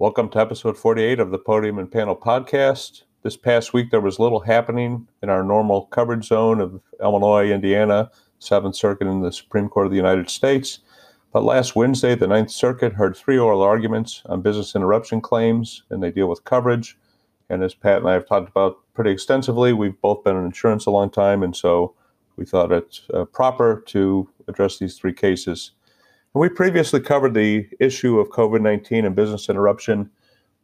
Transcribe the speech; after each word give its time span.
Welcome 0.00 0.28
to 0.28 0.38
episode 0.38 0.78
48 0.78 1.18
of 1.18 1.32
the 1.32 1.40
Podium 1.40 1.76
and 1.76 1.90
Panel 1.90 2.14
podcast. 2.14 3.02
This 3.24 3.36
past 3.36 3.72
week, 3.72 3.90
there 3.90 4.00
was 4.00 4.20
little 4.20 4.38
happening 4.38 5.08
in 5.24 5.28
our 5.28 5.42
normal 5.42 5.86
coverage 5.86 6.26
zone 6.26 6.60
of 6.60 6.80
Illinois, 7.02 7.50
Indiana, 7.50 8.08
Seventh 8.38 8.76
Circuit, 8.76 9.08
and 9.08 9.24
the 9.24 9.32
Supreme 9.32 9.68
Court 9.68 9.86
of 9.86 9.90
the 9.90 9.96
United 9.96 10.30
States. 10.30 10.78
But 11.32 11.42
last 11.42 11.74
Wednesday, 11.74 12.14
the 12.14 12.28
Ninth 12.28 12.52
Circuit 12.52 12.92
heard 12.92 13.16
three 13.16 13.36
oral 13.36 13.60
arguments 13.60 14.22
on 14.26 14.40
business 14.40 14.76
interruption 14.76 15.20
claims, 15.20 15.82
and 15.90 16.00
they 16.00 16.12
deal 16.12 16.28
with 16.28 16.44
coverage. 16.44 16.96
And 17.50 17.64
as 17.64 17.74
Pat 17.74 17.98
and 17.98 18.08
I 18.08 18.12
have 18.12 18.28
talked 18.28 18.48
about 18.48 18.76
pretty 18.94 19.10
extensively, 19.10 19.72
we've 19.72 20.00
both 20.00 20.22
been 20.22 20.36
in 20.36 20.44
insurance 20.44 20.86
a 20.86 20.92
long 20.92 21.10
time, 21.10 21.42
and 21.42 21.56
so 21.56 21.92
we 22.36 22.44
thought 22.44 22.70
it's 22.70 23.02
uh, 23.12 23.24
proper 23.24 23.82
to 23.86 24.30
address 24.46 24.78
these 24.78 24.96
three 24.96 25.12
cases. 25.12 25.72
We 26.38 26.48
previously 26.48 27.00
covered 27.00 27.34
the 27.34 27.68
issue 27.80 28.20
of 28.20 28.28
COVID 28.28 28.60
19 28.60 29.04
and 29.04 29.16
business 29.16 29.48
interruption 29.48 30.08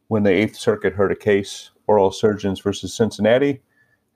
when 0.07 0.23
the 0.23 0.31
Eighth 0.31 0.55
Circuit 0.55 0.93
heard 0.93 1.11
a 1.11 1.17
case, 1.17 1.73
Oral 1.89 2.13
Surgeons 2.13 2.61
versus 2.61 2.95
Cincinnati. 2.95 3.61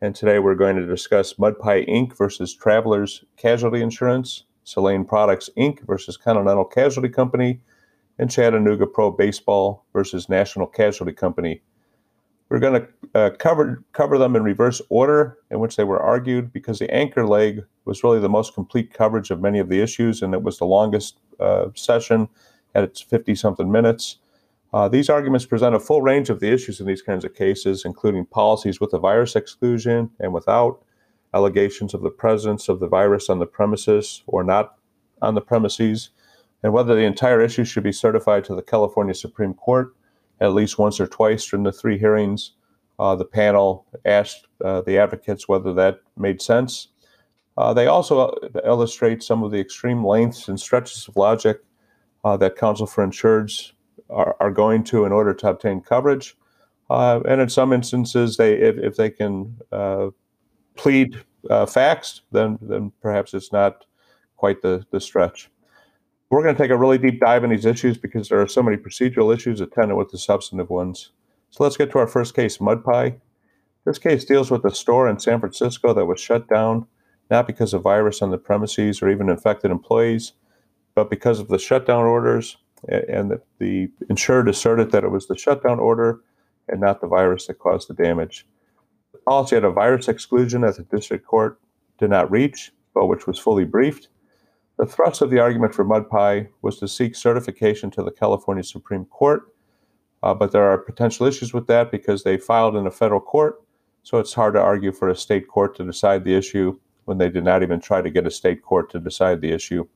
And 0.00 0.14
today 0.14 0.38
we're 0.38 0.54
going 0.54 0.76
to 0.76 0.86
discuss 0.86 1.36
Mud 1.36 1.58
Pie 1.58 1.84
Inc. 1.86 2.16
versus 2.16 2.54
Travelers 2.54 3.24
Casualty 3.36 3.82
Insurance, 3.82 4.44
Selane 4.64 5.04
Products 5.04 5.50
Inc. 5.58 5.84
versus 5.84 6.16
Continental 6.16 6.64
Casualty 6.64 7.08
Company, 7.08 7.60
and 8.20 8.30
Chattanooga 8.30 8.86
Pro 8.86 9.10
Baseball 9.10 9.84
versus 9.92 10.28
National 10.28 10.68
Casualty 10.68 11.12
Company. 11.12 11.60
We're 12.50 12.60
going 12.60 12.82
to 12.82 12.88
uh, 13.20 13.30
cover 13.30 13.82
cover 13.92 14.16
them 14.16 14.36
in 14.36 14.44
reverse 14.44 14.80
order 14.90 15.38
in 15.50 15.58
which 15.58 15.74
they 15.74 15.82
were 15.82 16.00
argued 16.00 16.52
because 16.52 16.78
the 16.78 16.94
anchor 16.94 17.26
leg 17.26 17.64
was 17.84 18.04
really 18.04 18.20
the 18.20 18.28
most 18.28 18.54
complete 18.54 18.94
coverage 18.94 19.32
of 19.32 19.40
many 19.40 19.58
of 19.58 19.68
the 19.68 19.80
issues, 19.80 20.22
and 20.22 20.34
it 20.34 20.44
was 20.44 20.58
the 20.58 20.64
longest 20.64 21.18
session 21.74 22.28
at 22.74 22.84
its 22.84 23.00
50 23.00 23.34
something 23.34 23.70
minutes. 23.70 24.18
Uh, 24.72 24.88
these 24.88 25.08
arguments 25.08 25.46
present 25.46 25.74
a 25.74 25.80
full 25.80 26.02
range 26.02 26.28
of 26.28 26.40
the 26.40 26.52
issues 26.52 26.80
in 26.80 26.86
these 26.86 27.00
kinds 27.00 27.24
of 27.24 27.34
cases, 27.34 27.84
including 27.84 28.26
policies 28.26 28.80
with 28.80 28.90
the 28.90 28.98
virus 28.98 29.34
exclusion 29.34 30.10
and 30.20 30.32
without, 30.32 30.82
allegations 31.34 31.94
of 31.94 32.02
the 32.02 32.10
presence 32.10 32.68
of 32.68 32.80
the 32.80 32.88
virus 32.88 33.28
on 33.28 33.38
the 33.38 33.46
premises 33.46 34.22
or 34.26 34.42
not 34.42 34.76
on 35.20 35.34
the 35.34 35.40
premises, 35.40 36.10
and 36.62 36.72
whether 36.72 36.94
the 36.94 37.02
entire 37.02 37.40
issue 37.40 37.64
should 37.64 37.82
be 37.82 37.92
certified 37.92 38.44
to 38.44 38.54
the 38.54 38.62
California 38.62 39.14
Supreme 39.14 39.54
Court 39.54 39.94
at 40.40 40.54
least 40.54 40.78
once 40.78 41.00
or 41.00 41.06
twice 41.06 41.46
during 41.46 41.64
the 41.64 41.72
three 41.72 41.98
hearings. 41.98 42.52
Uh, 42.98 43.14
the 43.14 43.24
panel 43.24 43.86
asked 44.04 44.46
uh, 44.64 44.80
the 44.82 44.98
advocates 44.98 45.48
whether 45.48 45.72
that 45.72 46.00
made 46.16 46.42
sense. 46.42 46.88
Uh, 47.58 47.74
they 47.74 47.88
also 47.88 48.32
illustrate 48.64 49.20
some 49.20 49.42
of 49.42 49.50
the 49.50 49.58
extreme 49.58 50.06
lengths 50.06 50.46
and 50.46 50.60
stretches 50.60 51.08
of 51.08 51.16
logic 51.16 51.60
uh, 52.24 52.36
that 52.36 52.54
counsel 52.56 52.86
for 52.86 53.04
insureds 53.04 53.72
are, 54.10 54.36
are, 54.38 54.52
going 54.52 54.84
to 54.84 55.04
in 55.04 55.10
order 55.10 55.34
to 55.34 55.48
obtain 55.48 55.80
coverage. 55.80 56.36
Uh, 56.88 57.20
and 57.28 57.40
in 57.40 57.48
some 57.48 57.72
instances, 57.72 58.36
they 58.36 58.54
if, 58.54 58.78
if 58.78 58.96
they 58.96 59.10
can 59.10 59.56
uh, 59.72 60.08
plead 60.76 61.20
facts, 61.66 62.22
then 62.30 62.58
then 62.62 62.92
perhaps 63.02 63.34
it's 63.34 63.52
not 63.52 63.84
quite 64.36 64.62
the, 64.62 64.86
the 64.92 65.00
stretch. 65.00 65.50
We're 66.30 66.44
going 66.44 66.54
to 66.54 66.62
take 66.62 66.70
a 66.70 66.76
really 66.76 66.98
deep 66.98 67.18
dive 67.18 67.42
in 67.42 67.50
these 67.50 67.66
issues 67.66 67.98
because 67.98 68.28
there 68.28 68.40
are 68.40 68.46
so 68.46 68.62
many 68.62 68.76
procedural 68.76 69.34
issues 69.34 69.60
attendant 69.60 69.98
with 69.98 70.10
the 70.10 70.18
substantive 70.18 70.70
ones. 70.70 71.10
So 71.50 71.64
let's 71.64 71.76
get 71.76 71.90
to 71.90 71.98
our 71.98 72.06
first 72.06 72.36
case, 72.36 72.60
Mud 72.60 72.84
Pie. 72.84 73.16
This 73.84 73.98
case 73.98 74.24
deals 74.24 74.48
with 74.48 74.64
a 74.64 74.70
store 74.72 75.08
in 75.08 75.18
San 75.18 75.40
Francisco 75.40 75.92
that 75.92 76.06
was 76.06 76.20
shut 76.20 76.48
down 76.48 76.86
not 77.30 77.46
because 77.46 77.74
of 77.74 77.82
virus 77.82 78.22
on 78.22 78.30
the 78.30 78.38
premises 78.38 79.02
or 79.02 79.10
even 79.10 79.28
infected 79.28 79.70
employees, 79.70 80.32
but 80.94 81.10
because 81.10 81.40
of 81.40 81.48
the 81.48 81.58
shutdown 81.58 82.04
orders 82.04 82.56
and 82.86 83.30
the, 83.30 83.40
the 83.58 83.90
insured 84.08 84.48
asserted 84.48 84.90
that 84.92 85.04
it 85.04 85.10
was 85.10 85.26
the 85.26 85.36
shutdown 85.36 85.78
order 85.78 86.20
and 86.68 86.80
not 86.80 87.00
the 87.00 87.06
virus 87.06 87.46
that 87.46 87.58
caused 87.58 87.88
the 87.88 87.94
damage. 87.94 88.46
The 89.12 89.18
policy 89.18 89.56
had 89.56 89.64
a 89.64 89.70
virus 89.70 90.08
exclusion 90.08 90.62
that 90.62 90.76
the 90.76 90.82
district 90.84 91.26
court 91.26 91.60
did 91.98 92.10
not 92.10 92.30
reach, 92.30 92.72
but 92.94 93.06
which 93.06 93.26
was 93.26 93.38
fully 93.38 93.64
briefed. 93.64 94.08
The 94.78 94.86
thrust 94.86 95.22
of 95.22 95.30
the 95.30 95.40
argument 95.40 95.74
for 95.74 95.84
Mudpie 95.84 96.48
was 96.62 96.78
to 96.78 96.88
seek 96.88 97.16
certification 97.16 97.90
to 97.92 98.02
the 98.02 98.12
California 98.12 98.62
Supreme 98.62 99.06
Court, 99.06 99.52
uh, 100.22 100.34
but 100.34 100.52
there 100.52 100.62
are 100.62 100.78
potential 100.78 101.26
issues 101.26 101.52
with 101.52 101.66
that 101.66 101.90
because 101.90 102.22
they 102.22 102.36
filed 102.36 102.76
in 102.76 102.86
a 102.86 102.90
federal 102.90 103.20
court, 103.20 103.60
so 104.04 104.18
it's 104.18 104.34
hard 104.34 104.54
to 104.54 104.60
argue 104.60 104.92
for 104.92 105.08
a 105.08 105.16
state 105.16 105.48
court 105.48 105.76
to 105.76 105.84
decide 105.84 106.24
the 106.24 106.34
issue 106.34 106.78
when 107.08 107.16
they 107.16 107.30
did 107.30 107.42
not 107.42 107.62
even 107.62 107.80
try 107.80 108.02
to 108.02 108.10
get 108.10 108.26
a 108.26 108.30
state 108.30 108.62
court 108.62 108.90
to 108.90 109.00
decide 109.00 109.40
the 109.40 109.50
issue. 109.50 109.88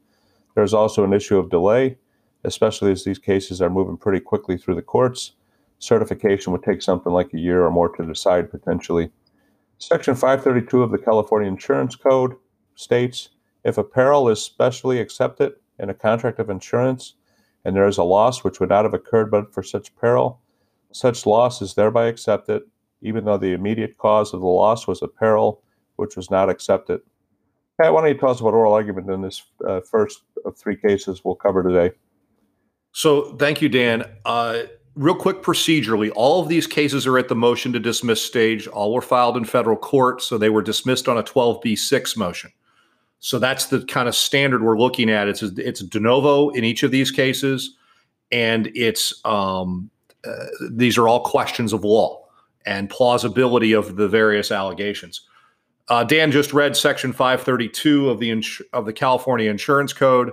There's 0.54 0.72
also 0.72 1.04
an 1.04 1.12
issue 1.12 1.38
of 1.38 1.50
delay, 1.50 1.98
especially 2.42 2.90
as 2.90 3.04
these 3.04 3.18
cases 3.18 3.60
are 3.60 3.68
moving 3.68 3.98
pretty 3.98 4.18
quickly 4.18 4.56
through 4.56 4.76
the 4.76 4.82
courts. 4.82 5.32
Certification 5.78 6.52
would 6.52 6.62
take 6.62 6.80
something 6.80 7.12
like 7.12 7.34
a 7.34 7.38
year 7.38 7.66
or 7.66 7.70
more 7.70 7.94
to 7.96 8.06
decide 8.06 8.50
potentially. 8.50 9.10
Section 9.76 10.14
532 10.14 10.82
of 10.82 10.90
the 10.90 10.98
California 10.98 11.48
Insurance 11.48 11.96
Code 11.96 12.34
states 12.76 13.28
if 13.62 13.76
a 13.76 13.84
peril 13.84 14.30
is 14.30 14.42
specially 14.42 14.98
accepted 14.98 15.52
in 15.78 15.90
a 15.90 15.94
contract 15.94 16.38
of 16.38 16.48
insurance 16.48 17.14
and 17.64 17.76
there 17.76 17.86
is 17.86 17.98
a 17.98 18.04
loss 18.04 18.42
which 18.42 18.58
would 18.58 18.70
not 18.70 18.86
have 18.86 18.94
occurred 18.94 19.30
but 19.30 19.52
for 19.52 19.62
such 19.62 19.94
peril, 19.96 20.40
such 20.92 21.26
loss 21.26 21.60
is 21.60 21.74
thereby 21.74 22.06
accepted, 22.06 22.62
even 23.02 23.26
though 23.26 23.36
the 23.36 23.52
immediate 23.52 23.98
cause 23.98 24.32
of 24.32 24.40
the 24.40 24.46
loss 24.46 24.86
was 24.86 25.02
a 25.02 25.08
peril 25.08 25.62
which 25.96 26.16
was 26.16 26.30
not 26.30 26.48
accepted. 26.48 27.00
Pat, 27.80 27.92
why 27.92 28.00
don't 28.00 28.10
you 28.10 28.18
tell 28.18 28.30
us 28.30 28.40
about 28.40 28.54
oral 28.54 28.74
argument 28.74 29.10
in 29.10 29.22
this 29.22 29.42
uh, 29.66 29.80
first 29.80 30.22
of 30.44 30.56
three 30.56 30.76
cases 30.76 31.22
we'll 31.24 31.34
cover 31.34 31.62
today? 31.62 31.94
So, 32.92 33.36
thank 33.36 33.62
you, 33.62 33.68
Dan. 33.68 34.04
Uh, 34.24 34.64
real 34.94 35.14
quick, 35.14 35.42
procedurally, 35.42 36.12
all 36.14 36.42
of 36.42 36.48
these 36.48 36.66
cases 36.66 37.06
are 37.06 37.18
at 37.18 37.28
the 37.28 37.34
motion 37.34 37.72
to 37.72 37.80
dismiss 37.80 38.22
stage. 38.22 38.66
All 38.66 38.92
were 38.92 39.00
filed 39.00 39.36
in 39.36 39.44
federal 39.44 39.76
court, 39.76 40.22
so 40.22 40.36
they 40.36 40.50
were 40.50 40.62
dismissed 40.62 41.08
on 41.08 41.16
a 41.16 41.22
12b6 41.22 42.16
motion. 42.16 42.52
So 43.20 43.38
that's 43.38 43.66
the 43.66 43.84
kind 43.84 44.08
of 44.08 44.16
standard 44.16 44.62
we're 44.62 44.78
looking 44.78 45.08
at. 45.08 45.28
It's 45.28 45.42
it's 45.42 45.80
de 45.80 46.00
novo 46.00 46.50
in 46.50 46.64
each 46.64 46.82
of 46.82 46.90
these 46.90 47.10
cases, 47.10 47.76
and 48.32 48.68
it's 48.74 49.24
um, 49.24 49.90
uh, 50.26 50.46
these 50.70 50.98
are 50.98 51.06
all 51.06 51.20
questions 51.20 51.72
of 51.72 51.84
law 51.84 52.26
and 52.66 52.90
plausibility 52.90 53.72
of 53.72 53.96
the 53.96 54.08
various 54.08 54.50
allegations. 54.50 55.22
Uh, 55.88 56.04
Dan 56.04 56.30
just 56.30 56.52
read 56.52 56.76
Section 56.76 57.12
532 57.12 58.08
of 58.08 58.18
the 58.18 58.30
ins- 58.30 58.62
of 58.72 58.86
the 58.86 58.92
California 58.92 59.50
Insurance 59.50 59.92
Code, 59.92 60.32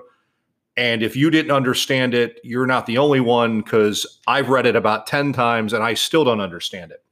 and 0.77 1.03
if 1.03 1.15
you 1.15 1.29
didn't 1.29 1.51
understand 1.51 2.13
it, 2.13 2.39
you're 2.43 2.67
not 2.67 2.85
the 2.85 2.97
only 2.97 3.19
one 3.19 3.61
because 3.61 4.19
I've 4.27 4.49
read 4.49 4.65
it 4.65 4.75
about 4.75 5.07
ten 5.07 5.33
times 5.33 5.73
and 5.73 5.83
I 5.83 5.93
still 5.93 6.23
don't 6.23 6.39
understand 6.39 6.91
it. 6.91 7.03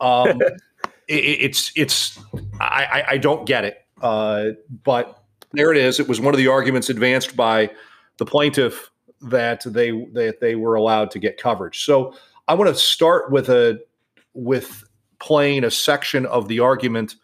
Um, 0.00 0.40
it 1.08 1.14
it's 1.14 1.72
it's 1.76 2.18
I, 2.60 3.04
I 3.10 3.18
don't 3.18 3.46
get 3.46 3.64
it. 3.64 3.78
Uh, 4.00 4.50
but 4.82 5.22
there 5.52 5.70
it 5.70 5.78
is. 5.78 6.00
It 6.00 6.08
was 6.08 6.20
one 6.20 6.34
of 6.34 6.38
the 6.38 6.48
arguments 6.48 6.90
advanced 6.90 7.36
by 7.36 7.70
the 8.16 8.24
plaintiff 8.24 8.90
that 9.20 9.62
they 9.64 9.90
that 10.12 10.40
they 10.40 10.56
were 10.56 10.74
allowed 10.74 11.10
to 11.12 11.18
get 11.18 11.38
coverage. 11.38 11.84
So 11.84 12.14
I 12.48 12.54
want 12.54 12.68
to 12.68 12.74
start 12.74 13.30
with 13.30 13.48
a 13.48 13.80
with 14.34 14.84
playing 15.20 15.64
a 15.64 15.70
section 15.70 16.26
of 16.26 16.48
the 16.48 16.58
argument 16.58 17.14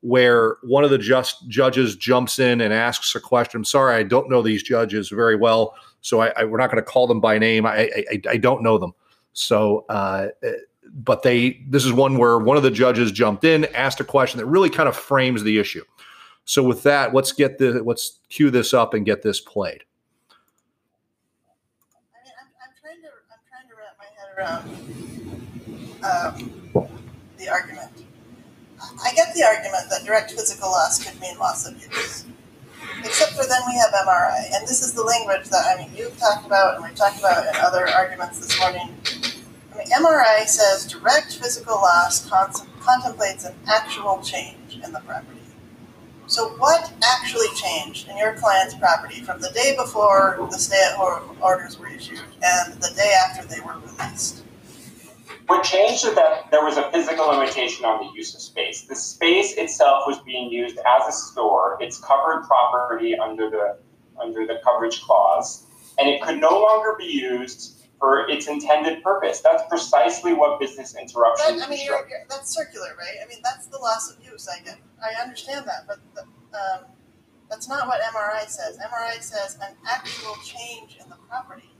where 0.00 0.56
one 0.62 0.84
of 0.84 0.90
the 0.90 0.98
just 0.98 1.48
judges 1.48 1.96
jumps 1.96 2.38
in 2.38 2.60
and 2.60 2.72
asks 2.72 3.14
a 3.14 3.20
question. 3.20 3.58
I'm 3.58 3.64
sorry, 3.64 3.96
I 3.96 4.02
don't 4.02 4.30
know 4.30 4.42
these 4.42 4.62
judges 4.62 5.08
very 5.08 5.36
well, 5.36 5.74
so 6.00 6.20
I, 6.20 6.32
I 6.36 6.44
we're 6.44 6.58
not 6.58 6.70
going 6.70 6.82
to 6.82 6.88
call 6.88 7.06
them 7.06 7.20
by 7.20 7.38
name. 7.38 7.66
I, 7.66 7.90
I, 8.10 8.20
I 8.30 8.36
don't 8.36 8.62
know 8.62 8.78
them. 8.78 8.92
So, 9.32 9.84
uh, 9.88 10.28
but 10.92 11.22
they 11.22 11.64
this 11.68 11.84
is 11.84 11.92
one 11.92 12.16
where 12.16 12.38
one 12.38 12.56
of 12.56 12.62
the 12.62 12.70
judges 12.70 13.12
jumped 13.12 13.44
in, 13.44 13.64
asked 13.74 14.00
a 14.00 14.04
question 14.04 14.38
that 14.38 14.46
really 14.46 14.70
kind 14.70 14.88
of 14.88 14.96
frames 14.96 15.42
the 15.42 15.58
issue. 15.58 15.84
So 16.44 16.62
with 16.62 16.82
that, 16.84 17.12
let's 17.12 17.32
get 17.32 17.58
the 17.58 17.82
let's 17.82 18.20
cue 18.30 18.50
this 18.50 18.72
up 18.72 18.94
and 18.94 19.04
get 19.04 19.22
this 19.22 19.40
played. 19.40 19.84
I 21.90 22.24
mean, 22.24 22.32
I'm, 22.40 22.72
trying 22.80 23.68
to 23.68 23.74
wrap 23.76 23.98
my 23.98 24.06
head 24.16 24.30
around 24.38 24.64
um, 26.74 26.88
the 27.36 27.48
argument. 27.48 28.07
I 28.80 29.12
get 29.14 29.34
the 29.34 29.42
argument 29.42 29.90
that 29.90 30.04
direct 30.04 30.32
physical 30.32 30.70
loss 30.70 31.02
could 31.02 31.20
mean 31.20 31.38
loss 31.38 31.66
of 31.66 31.74
use. 31.82 32.24
except 33.04 33.32
for 33.32 33.46
then 33.46 33.60
we 33.66 33.74
have 33.76 33.92
MRI, 34.06 34.54
and 34.54 34.66
this 34.66 34.82
is 34.82 34.92
the 34.92 35.02
language 35.02 35.48
that 35.50 35.64
I 35.66 35.78
mean 35.78 35.90
you've 35.96 36.16
talked 36.18 36.46
about 36.46 36.76
and 36.76 36.84
we've 36.84 36.94
talked 36.94 37.18
about 37.18 37.46
in 37.46 37.54
other 37.60 37.88
arguments 37.88 38.40
this 38.40 38.58
morning. 38.60 38.94
I 39.72 39.78
mean, 39.78 39.86
MRI 39.88 40.46
says 40.46 40.86
direct 40.86 41.36
physical 41.36 41.76
loss 41.76 42.28
con- 42.28 42.52
contemplates 42.80 43.44
an 43.44 43.54
actual 43.66 44.20
change 44.22 44.78
in 44.82 44.92
the 44.92 45.00
property. 45.00 45.38
So, 46.26 46.50
what 46.58 46.92
actually 47.02 47.48
changed 47.54 48.08
in 48.08 48.18
your 48.18 48.34
client's 48.34 48.74
property 48.74 49.22
from 49.22 49.40
the 49.40 49.50
day 49.50 49.74
before 49.76 50.36
the 50.50 50.58
stay-at-home 50.58 51.38
orders 51.40 51.78
were 51.78 51.88
issued 51.88 52.20
and 52.42 52.74
the 52.74 52.92
day 52.94 53.14
after 53.26 53.46
they 53.48 53.60
were 53.60 53.76
released? 53.78 54.44
What 55.48 55.64
changed 55.64 56.04
is 56.04 56.14
that 56.14 56.50
there 56.50 56.62
was 56.62 56.76
a 56.76 56.90
physical 56.92 57.28
limitation 57.28 57.86
on 57.86 58.06
the 58.06 58.12
use 58.14 58.34
of 58.34 58.42
space. 58.42 58.82
The 58.82 58.94
space 58.94 59.54
itself 59.56 60.04
was 60.06 60.18
being 60.18 60.50
used 60.50 60.76
as 60.76 61.08
a 61.08 61.12
store. 61.12 61.78
It's 61.80 61.98
covered 61.98 62.44
property 62.46 63.16
under 63.18 63.48
the 63.48 63.78
under 64.20 64.46
the 64.46 64.60
coverage 64.62 65.00
clause, 65.00 65.64
and 65.98 66.06
it 66.06 66.20
could 66.20 66.38
no 66.38 66.50
longer 66.50 66.96
be 66.98 67.06
used 67.06 67.86
for 67.98 68.28
its 68.28 68.46
intended 68.46 69.02
purpose. 69.02 69.40
That's 69.40 69.62
precisely 69.70 70.34
what 70.34 70.60
business 70.60 70.94
interruption. 70.94 71.58
But, 71.58 71.66
I 71.66 71.70
mean, 71.70 71.80
you're, 71.82 72.06
you're, 72.08 72.26
that's 72.28 72.54
circular, 72.54 72.88
right? 72.98 73.16
I 73.24 73.26
mean, 73.26 73.38
that's 73.42 73.68
the 73.68 73.78
loss 73.78 74.12
of 74.12 74.22
use. 74.22 74.48
I 74.48 74.62
get, 74.62 74.78
I 75.02 75.20
understand 75.22 75.66
that, 75.66 75.86
but 75.86 75.98
the, 76.14 76.22
um, 76.58 76.84
that's 77.48 77.68
not 77.68 77.86
what 77.86 78.02
MRI 78.02 78.46
says. 78.48 78.76
MRI 78.78 79.22
says 79.22 79.56
an 79.62 79.74
actual 79.88 80.36
change 80.44 80.98
in 81.02 81.08
the 81.08 81.16
property. 81.26 81.70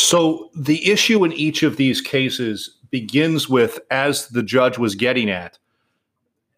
So 0.00 0.50
the 0.54 0.90
issue 0.90 1.24
in 1.24 1.32
each 1.34 1.62
of 1.62 1.76
these 1.76 2.00
cases 2.00 2.78
begins 2.90 3.48
with, 3.48 3.78
as 3.90 4.28
the 4.28 4.42
judge 4.42 4.78
was 4.78 4.94
getting 4.94 5.28
at, 5.28 5.58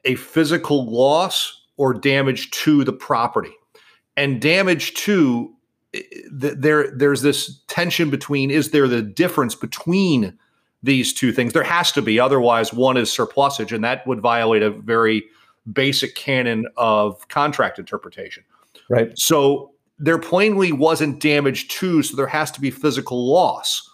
a 0.05 0.15
physical 0.15 0.89
loss 0.89 1.65
or 1.77 1.93
damage 1.93 2.50
to 2.53 2.85
the 2.85 2.93
property. 2.93 3.53
And 4.17 4.41
damage 4.41 4.94
to 4.94 5.53
eh, 5.93 6.03
there 6.31 6.91
there's 6.97 7.23
this 7.23 7.61
tension 7.67 8.11
between 8.11 8.50
is 8.50 8.71
there 8.71 8.87
the 8.87 9.03
difference 9.03 9.56
between 9.56 10.38
these 10.85 11.12
two 11.12 11.33
things? 11.33 11.53
There 11.53 11.62
has 11.65 11.91
to 11.93 12.03
be, 12.03 12.21
otherwise 12.21 12.73
one 12.73 12.97
is 12.97 13.12
surplusage, 13.12 13.73
and 13.73 13.83
that 13.83 14.06
would 14.06 14.21
violate 14.21 14.62
a 14.62 14.71
very 14.71 15.25
basic 15.73 16.15
canon 16.15 16.67
of 16.77 17.27
contract 17.29 17.79
interpretation. 17.79 18.45
Right. 18.88 19.19
So 19.19 19.73
there 20.02 20.19
plainly 20.19 20.72
wasn't 20.72 21.20
damage 21.20 21.69
to, 21.69 22.02
so 22.02 22.16
there 22.16 22.26
has 22.26 22.50
to 22.50 22.60
be 22.60 22.72
physical 22.72 23.32
loss. 23.32 23.88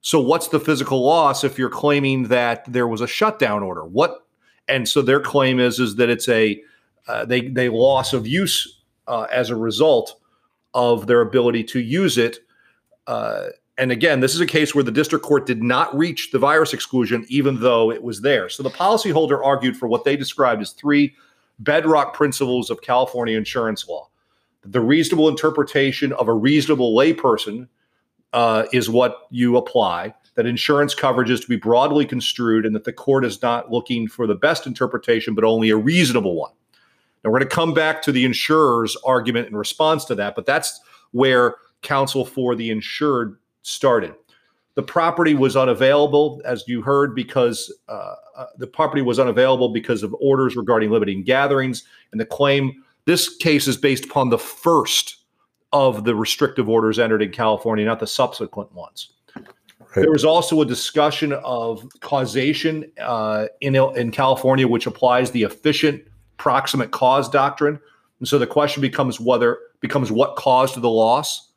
So 0.00 0.20
what's 0.20 0.48
the 0.48 0.58
physical 0.58 1.06
loss 1.06 1.44
if 1.44 1.58
you're 1.58 1.70
claiming 1.70 2.24
that 2.24 2.64
there 2.70 2.88
was 2.88 3.00
a 3.00 3.06
shutdown 3.06 3.62
order? 3.62 3.84
What? 3.84 4.26
And 4.66 4.88
so 4.88 5.00
their 5.00 5.20
claim 5.20 5.60
is 5.60 5.78
is 5.78 5.94
that 5.96 6.10
it's 6.10 6.28
a 6.28 6.60
uh, 7.06 7.24
they 7.24 7.48
they 7.48 7.68
loss 7.68 8.12
of 8.12 8.26
use 8.26 8.82
uh, 9.06 9.26
as 9.30 9.50
a 9.50 9.56
result 9.56 10.20
of 10.74 11.06
their 11.06 11.20
ability 11.20 11.62
to 11.64 11.80
use 11.80 12.18
it. 12.18 12.38
Uh, 13.06 13.46
and 13.78 13.92
again, 13.92 14.18
this 14.18 14.34
is 14.34 14.40
a 14.40 14.46
case 14.46 14.74
where 14.74 14.84
the 14.84 14.90
district 14.90 15.24
court 15.24 15.46
did 15.46 15.62
not 15.62 15.96
reach 15.96 16.32
the 16.32 16.38
virus 16.38 16.74
exclusion, 16.74 17.24
even 17.28 17.60
though 17.60 17.92
it 17.92 18.02
was 18.02 18.22
there. 18.22 18.48
So 18.48 18.64
the 18.64 18.70
policyholder 18.70 19.40
argued 19.44 19.76
for 19.76 19.86
what 19.86 20.02
they 20.02 20.16
described 20.16 20.62
as 20.62 20.72
three 20.72 21.14
bedrock 21.60 22.12
principles 22.12 22.70
of 22.70 22.82
California 22.82 23.36
insurance 23.36 23.86
law 23.86 24.08
the 24.64 24.80
reasonable 24.80 25.28
interpretation 25.28 26.12
of 26.14 26.28
a 26.28 26.34
reasonable 26.34 26.96
layperson 26.96 27.68
uh, 28.32 28.64
is 28.72 28.90
what 28.90 29.26
you 29.30 29.56
apply. 29.56 30.14
That 30.34 30.46
insurance 30.46 30.94
coverage 30.94 31.30
is 31.30 31.40
to 31.40 31.48
be 31.48 31.56
broadly 31.56 32.04
construed, 32.04 32.66
and 32.66 32.74
that 32.74 32.84
the 32.84 32.92
court 32.92 33.24
is 33.24 33.40
not 33.40 33.70
looking 33.70 34.08
for 34.08 34.26
the 34.26 34.34
best 34.34 34.66
interpretation, 34.66 35.34
but 35.34 35.44
only 35.44 35.70
a 35.70 35.76
reasonable 35.76 36.34
one. 36.34 36.52
Now 37.22 37.30
we're 37.30 37.38
going 37.38 37.48
to 37.48 37.54
come 37.54 37.72
back 37.72 38.02
to 38.02 38.12
the 38.12 38.24
insurer's 38.24 38.96
argument 39.04 39.48
in 39.48 39.56
response 39.56 40.04
to 40.06 40.14
that, 40.16 40.34
but 40.34 40.46
that's 40.46 40.80
where 41.12 41.56
counsel 41.82 42.24
for 42.24 42.56
the 42.56 42.70
insured 42.70 43.38
started. 43.62 44.14
The 44.74 44.82
property 44.82 45.34
was 45.34 45.56
unavailable, 45.56 46.42
as 46.44 46.64
you 46.66 46.82
heard, 46.82 47.14
because 47.14 47.72
uh, 47.88 48.14
uh, 48.36 48.46
the 48.58 48.66
property 48.66 49.02
was 49.02 49.20
unavailable 49.20 49.68
because 49.68 50.02
of 50.02 50.14
orders 50.20 50.56
regarding 50.56 50.90
limiting 50.90 51.22
gatherings, 51.22 51.84
and 52.10 52.20
the 52.20 52.26
claim 52.26 52.82
this 53.06 53.36
case 53.36 53.66
is 53.66 53.76
based 53.76 54.04
upon 54.04 54.30
the 54.30 54.38
first 54.38 55.16
of 55.72 56.04
the 56.04 56.14
restrictive 56.14 56.68
orders 56.68 56.98
entered 56.98 57.22
in 57.22 57.32
California, 57.32 57.84
not 57.84 58.00
the 58.00 58.06
subsequent 58.06 58.72
ones. 58.72 59.10
There 59.94 60.10
was 60.10 60.24
also 60.24 60.60
a 60.60 60.66
discussion 60.66 61.32
of 61.32 61.86
causation 62.00 62.90
uh, 63.00 63.46
in 63.60 63.76
in 63.76 64.10
California, 64.10 64.66
which 64.66 64.86
applies 64.86 65.30
the 65.30 65.44
efficient 65.44 66.02
proximate 66.36 66.90
cause 66.90 67.28
doctrine. 67.28 67.78
And 68.18 68.26
so 68.26 68.38
the 68.38 68.46
question 68.46 68.80
becomes 68.80 69.20
whether 69.20 69.58
becomes 69.80 70.10
what 70.10 70.36
caused 70.36 70.80
the 70.80 70.90
loss. 70.90 71.50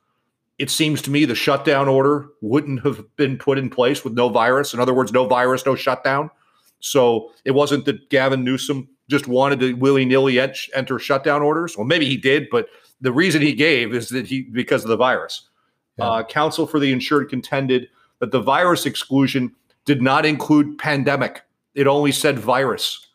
It 0.59 0.69
seems 0.69 1.01
to 1.03 1.11
me 1.11 1.25
the 1.25 1.35
shutdown 1.35 1.87
order 1.87 2.27
wouldn't 2.41 2.83
have 2.83 3.03
been 3.15 3.37
put 3.37 3.57
in 3.57 3.69
place 3.69 4.03
with 4.03 4.13
no 4.13 4.29
virus. 4.29 4.73
In 4.73 4.79
other 4.79 4.93
words, 4.93 5.11
no 5.11 5.27
virus, 5.27 5.65
no 5.65 5.75
shutdown. 5.75 6.29
So 6.79 7.31
it 7.45 7.51
wasn't 7.51 7.85
that 7.85 8.09
Gavin 8.09 8.43
Newsom 8.43 8.87
just 9.09 9.27
wanted 9.27 9.59
to 9.59 9.73
willy 9.73 10.05
nilly 10.05 10.39
enter 10.39 10.99
shutdown 10.99 11.41
orders. 11.41 11.77
Well, 11.77 11.85
maybe 11.85 12.05
he 12.05 12.17
did, 12.17 12.47
but 12.49 12.67
the 13.01 13.11
reason 13.11 13.41
he 13.41 13.53
gave 13.53 13.93
is 13.93 14.09
that 14.09 14.27
he 14.27 14.41
because 14.41 14.83
of 14.83 14.89
the 14.89 14.97
virus. 14.97 15.49
Yeah. 15.97 16.05
Uh, 16.05 16.23
counsel 16.23 16.67
for 16.67 16.79
the 16.79 16.91
insured 16.91 17.29
contended 17.29 17.89
that 18.19 18.31
the 18.31 18.41
virus 18.41 18.85
exclusion 18.85 19.53
did 19.85 20.01
not 20.01 20.25
include 20.25 20.77
pandemic. 20.77 21.41
It 21.75 21.87
only 21.87 22.11
said 22.11 22.37
virus. 22.37 23.07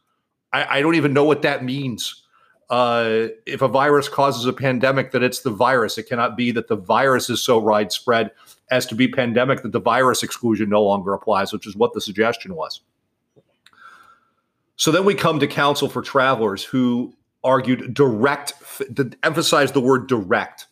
I, 0.53 0.79
I 0.79 0.81
don't 0.81 0.94
even 0.94 1.12
know 1.12 1.25
what 1.25 1.43
that 1.43 1.65
means. 1.65 2.23
Uh, 2.71 3.29
if 3.44 3.61
a 3.61 3.69
virus 3.69 4.09
causes 4.09 4.47
a 4.47 4.53
pandemic, 4.53 5.11
that 5.11 5.23
it's 5.23 5.41
the 5.41 5.50
virus. 5.50 5.99
It 5.99 6.05
cannot 6.05 6.37
be 6.37 6.53
that 6.53 6.69
the 6.69 6.77
virus 6.77 7.29
is 7.29 7.43
so 7.43 7.59
widespread 7.59 8.31
as 8.71 8.87
to 8.87 8.94
be 8.94 9.06
pandemic 9.06 9.62
that 9.62 9.73
the 9.73 9.81
virus 9.81 10.23
exclusion 10.23 10.71
no 10.71 10.83
longer 10.83 11.12
applies, 11.12 11.53
which 11.53 11.67
is 11.67 11.77
what 11.77 11.93
the 11.93 12.00
suggestion 12.00 12.55
was. 12.55 12.81
So 14.82 14.90
then 14.90 15.05
we 15.05 15.14
come 15.14 15.38
to 15.38 15.46
counsel 15.46 15.88
for 15.88 16.02
travelers 16.02 16.64
who 16.64 17.14
argued 17.44 17.94
direct, 17.94 18.52
emphasized 19.23 19.75
the 19.75 19.81
word 19.81 20.08
direct, 20.08 20.67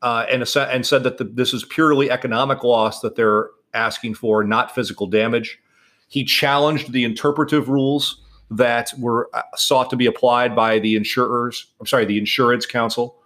uh, 0.00 0.26
and, 0.30 0.48
and 0.56 0.86
said 0.86 1.02
that 1.02 1.18
the, 1.18 1.24
this 1.24 1.52
is 1.52 1.64
purely 1.64 2.08
economic 2.08 2.62
loss 2.62 3.00
that 3.00 3.16
they're 3.16 3.48
asking 3.74 4.14
for, 4.14 4.44
not 4.44 4.76
physical 4.76 5.08
damage. 5.08 5.58
He 6.06 6.22
challenged 6.22 6.92
the 6.92 7.02
interpretive 7.02 7.68
rules 7.68 8.22
that 8.48 8.92
were 8.96 9.28
uh, 9.34 9.42
sought 9.56 9.90
to 9.90 9.96
be 9.96 10.06
applied 10.06 10.54
by 10.54 10.78
the 10.78 10.94
insurers. 10.94 11.66
I'm 11.80 11.86
sorry, 11.86 12.04
the 12.04 12.18
insurance 12.18 12.64
counsel. 12.64 13.16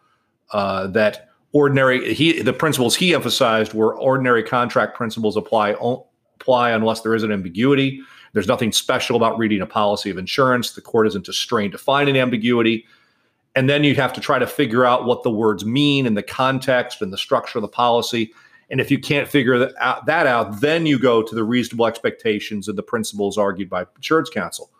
Uh, 0.50 0.86
that 0.86 1.28
ordinary 1.52 2.14
he 2.14 2.40
the 2.40 2.54
principles 2.54 2.96
he 2.96 3.14
emphasized 3.14 3.74
were 3.74 3.94
ordinary 3.98 4.42
contract 4.42 4.96
principles 4.96 5.36
apply 5.36 5.76
apply 6.40 6.70
unless 6.70 7.02
there 7.02 7.14
is 7.14 7.22
an 7.22 7.32
ambiguity. 7.32 8.00
There's 8.32 8.48
nothing 8.48 8.72
special 8.72 9.16
about 9.16 9.38
reading 9.38 9.60
a 9.60 9.66
policy 9.66 10.10
of 10.10 10.18
insurance. 10.18 10.72
The 10.72 10.80
court 10.80 11.06
isn't 11.08 11.26
trained 11.26 11.72
to 11.72 11.78
find 11.78 12.08
an 12.08 12.16
ambiguity. 12.16 12.86
And 13.54 13.68
then 13.68 13.84
you 13.84 13.94
have 13.96 14.12
to 14.14 14.20
try 14.20 14.38
to 14.38 14.46
figure 14.46 14.84
out 14.84 15.04
what 15.04 15.22
the 15.22 15.30
words 15.30 15.64
mean 15.64 16.06
in 16.06 16.14
the 16.14 16.22
context 16.22 17.02
and 17.02 17.12
the 17.12 17.18
structure 17.18 17.58
of 17.58 17.62
the 17.62 17.68
policy. 17.68 18.32
And 18.70 18.80
if 18.80 18.90
you 18.90 18.98
can't 18.98 19.28
figure 19.28 19.58
that 19.58 19.74
out, 19.78 20.06
that 20.06 20.26
out, 20.26 20.62
then 20.62 20.86
you 20.86 20.98
go 20.98 21.22
to 21.22 21.34
the 21.34 21.44
reasonable 21.44 21.86
expectations 21.86 22.68
and 22.68 22.78
the 22.78 22.82
principles 22.82 23.36
argued 23.36 23.68
by 23.68 23.84
insurance 23.96 24.30
counsel. 24.30 24.70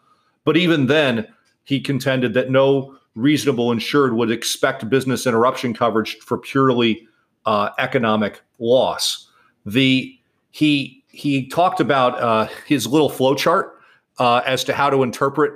But 0.45 0.57
even 0.57 0.87
then, 0.87 1.29
he 1.65 1.81
contended 1.81 2.33
that 2.35 2.51
no 2.51 2.97
reasonable 3.15 3.71
insured 3.71 4.15
would 4.15 4.31
expect 4.31 4.89
business 4.89 5.27
interruption 5.27 5.75
coverage 5.75 6.17
for 6.21 6.39
purely 6.39 7.07
uh, 7.45 7.71
economic 7.79 8.41
loss. 8.59 9.29
The 9.67 10.19
he 10.51 11.02
he 11.13 11.47
talked 11.47 11.79
about 11.79 12.21
uh, 12.21 12.49
his 12.67 12.87
little 12.87 13.11
flowchart 13.11 13.71
uh, 14.19 14.43
as 14.45 14.65
to 14.65 14.73
how 14.73 14.91
to 14.91 15.03
interpret 15.03 15.53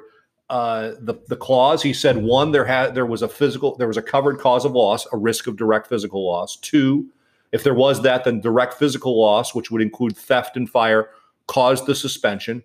uh, 0.48 0.92
the 1.00 1.14
the 1.28 1.36
clause. 1.36 1.82
He 1.82 1.92
said 1.92 2.18
one, 2.18 2.52
there 2.52 2.64
had 2.64 2.94
there 2.94 3.06
was 3.06 3.22
a 3.22 3.28
physical, 3.28 3.76
there 3.76 3.88
was 3.88 3.96
a 3.96 4.02
covered 4.02 4.38
cause 4.38 4.64
of 4.64 4.72
loss, 4.72 5.06
a 5.12 5.16
risk 5.16 5.46
of 5.46 5.56
direct 5.56 5.88
physical 5.88 6.24
loss. 6.24 6.56
Two, 6.56 7.08
if 7.52 7.64
there 7.64 7.74
was 7.74 8.02
that, 8.02 8.24
then 8.24 8.40
direct 8.40 8.74
physical 8.74 9.20
loss, 9.20 9.54
which 9.54 9.70
would 9.70 9.82
include 9.82 10.16
theft 10.16 10.56
and 10.56 10.70
fire, 10.70 11.10
caused 11.48 11.86
the 11.86 11.94
suspension. 11.94 12.62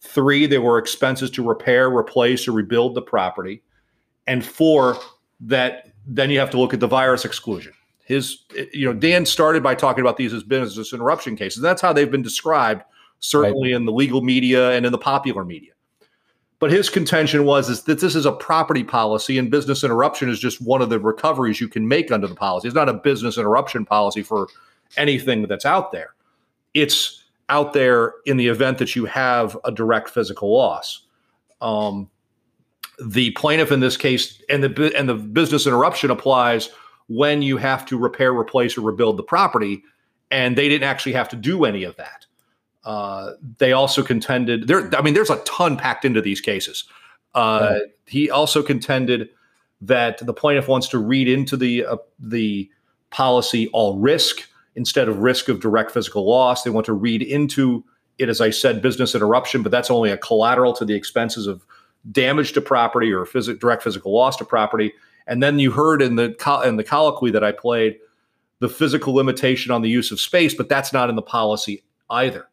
Three, 0.00 0.46
there 0.46 0.60
were 0.60 0.78
expenses 0.78 1.30
to 1.30 1.42
repair, 1.42 1.88
replace, 1.88 2.46
or 2.46 2.52
rebuild 2.52 2.94
the 2.94 3.02
property. 3.02 3.62
And 4.26 4.44
four, 4.44 4.98
that 5.40 5.92
then 6.06 6.30
you 6.30 6.38
have 6.38 6.50
to 6.50 6.60
look 6.60 6.74
at 6.74 6.80
the 6.80 6.86
virus 6.86 7.24
exclusion 7.24 7.72
his 8.04 8.44
you 8.72 8.86
know 8.86 8.92
dan 8.92 9.26
started 9.26 9.62
by 9.62 9.74
talking 9.74 10.02
about 10.02 10.16
these 10.16 10.32
as 10.32 10.42
business 10.42 10.92
interruption 10.92 11.36
cases. 11.36 11.62
That's 11.62 11.82
how 11.82 11.92
they've 11.92 12.10
been 12.10 12.22
described 12.22 12.82
certainly 13.20 13.72
right. 13.72 13.76
in 13.76 13.86
the 13.86 13.92
legal 13.92 14.20
media 14.20 14.72
and 14.72 14.84
in 14.84 14.92
the 14.92 14.98
popular 14.98 15.44
media. 15.44 15.72
But 16.58 16.70
his 16.70 16.88
contention 16.88 17.44
was 17.44 17.68
is 17.68 17.82
that 17.82 18.00
this 18.00 18.14
is 18.14 18.26
a 18.26 18.32
property 18.32 18.84
policy 18.84 19.38
and 19.38 19.50
business 19.50 19.82
interruption 19.82 20.28
is 20.28 20.38
just 20.38 20.60
one 20.60 20.82
of 20.82 20.88
the 20.88 20.98
recoveries 20.98 21.60
you 21.60 21.68
can 21.68 21.88
make 21.88 22.12
under 22.12 22.26
the 22.26 22.34
policy. 22.34 22.68
It's 22.68 22.74
not 22.74 22.88
a 22.88 22.94
business 22.94 23.38
interruption 23.38 23.84
policy 23.84 24.22
for 24.22 24.48
anything 24.96 25.46
that's 25.46 25.66
out 25.66 25.90
there. 25.90 26.14
It's 26.74 27.24
out 27.48 27.72
there 27.72 28.14
in 28.26 28.36
the 28.36 28.48
event 28.48 28.78
that 28.78 28.94
you 28.96 29.04
have 29.06 29.58
a 29.64 29.72
direct 29.72 30.08
physical 30.08 30.54
loss. 30.54 31.06
Um, 31.60 32.10
the 33.04 33.30
plaintiff 33.32 33.72
in 33.72 33.80
this 33.80 33.96
case 33.96 34.40
and 34.48 34.62
the 34.62 34.92
and 34.96 35.08
the 35.08 35.14
business 35.14 35.66
interruption 35.66 36.10
applies 36.10 36.70
when 37.08 37.42
you 37.42 37.56
have 37.56 37.84
to 37.86 37.98
repair, 37.98 38.32
replace, 38.32 38.78
or 38.78 38.82
rebuild 38.82 39.16
the 39.16 39.22
property, 39.22 39.82
and 40.30 40.56
they 40.56 40.68
didn't 40.68 40.88
actually 40.88 41.12
have 41.12 41.28
to 41.28 41.36
do 41.36 41.64
any 41.64 41.84
of 41.84 41.96
that. 41.96 42.26
Uh, 42.84 43.32
they 43.58 43.72
also 43.72 44.02
contended 44.02 44.68
there. 44.68 44.94
I 44.94 45.02
mean, 45.02 45.14
there's 45.14 45.30
a 45.30 45.42
ton 45.44 45.76
packed 45.76 46.04
into 46.04 46.20
these 46.20 46.40
cases. 46.40 46.84
Uh, 47.34 47.78
He 48.06 48.30
also 48.30 48.62
contended 48.62 49.30
that 49.80 50.24
the 50.24 50.34
plaintiff 50.34 50.68
wants 50.68 50.88
to 50.88 50.98
read 50.98 51.28
into 51.28 51.56
the 51.56 51.84
uh, 51.86 51.96
the 52.18 52.70
policy 53.10 53.68
all 53.72 53.98
risk 53.98 54.48
instead 54.76 55.08
of 55.08 55.18
risk 55.18 55.48
of 55.48 55.60
direct 55.60 55.90
physical 55.90 56.28
loss. 56.28 56.62
They 56.62 56.70
want 56.70 56.86
to 56.86 56.92
read 56.92 57.22
into 57.22 57.84
it, 58.18 58.28
as 58.28 58.40
I 58.40 58.50
said, 58.50 58.82
business 58.82 59.14
interruption, 59.14 59.62
but 59.62 59.72
that's 59.72 59.90
only 59.90 60.10
a 60.10 60.16
collateral 60.16 60.72
to 60.74 60.84
the 60.84 60.94
expenses 60.94 61.46
of 61.46 61.64
damage 62.10 62.52
to 62.52 62.60
property 62.60 63.12
or 63.12 63.24
phys- 63.24 63.58
direct 63.58 63.82
physical 63.82 64.12
loss 64.14 64.36
to 64.36 64.44
property. 64.44 64.92
And 65.26 65.42
then 65.42 65.58
you 65.58 65.70
heard 65.70 66.02
in 66.02 66.16
the 66.16 66.34
in 66.64 66.76
the 66.76 66.84
colloquy 66.84 67.30
that 67.30 67.44
I 67.44 67.52
played 67.52 67.98
the 68.60 68.68
physical 68.68 69.14
limitation 69.14 69.72
on 69.72 69.82
the 69.82 69.88
use 69.88 70.10
of 70.10 70.20
space, 70.20 70.54
but 70.54 70.68
that's 70.68 70.92
not 70.92 71.10
in 71.10 71.16
the 71.16 71.22
policy 71.22 71.82
either. 72.10 72.48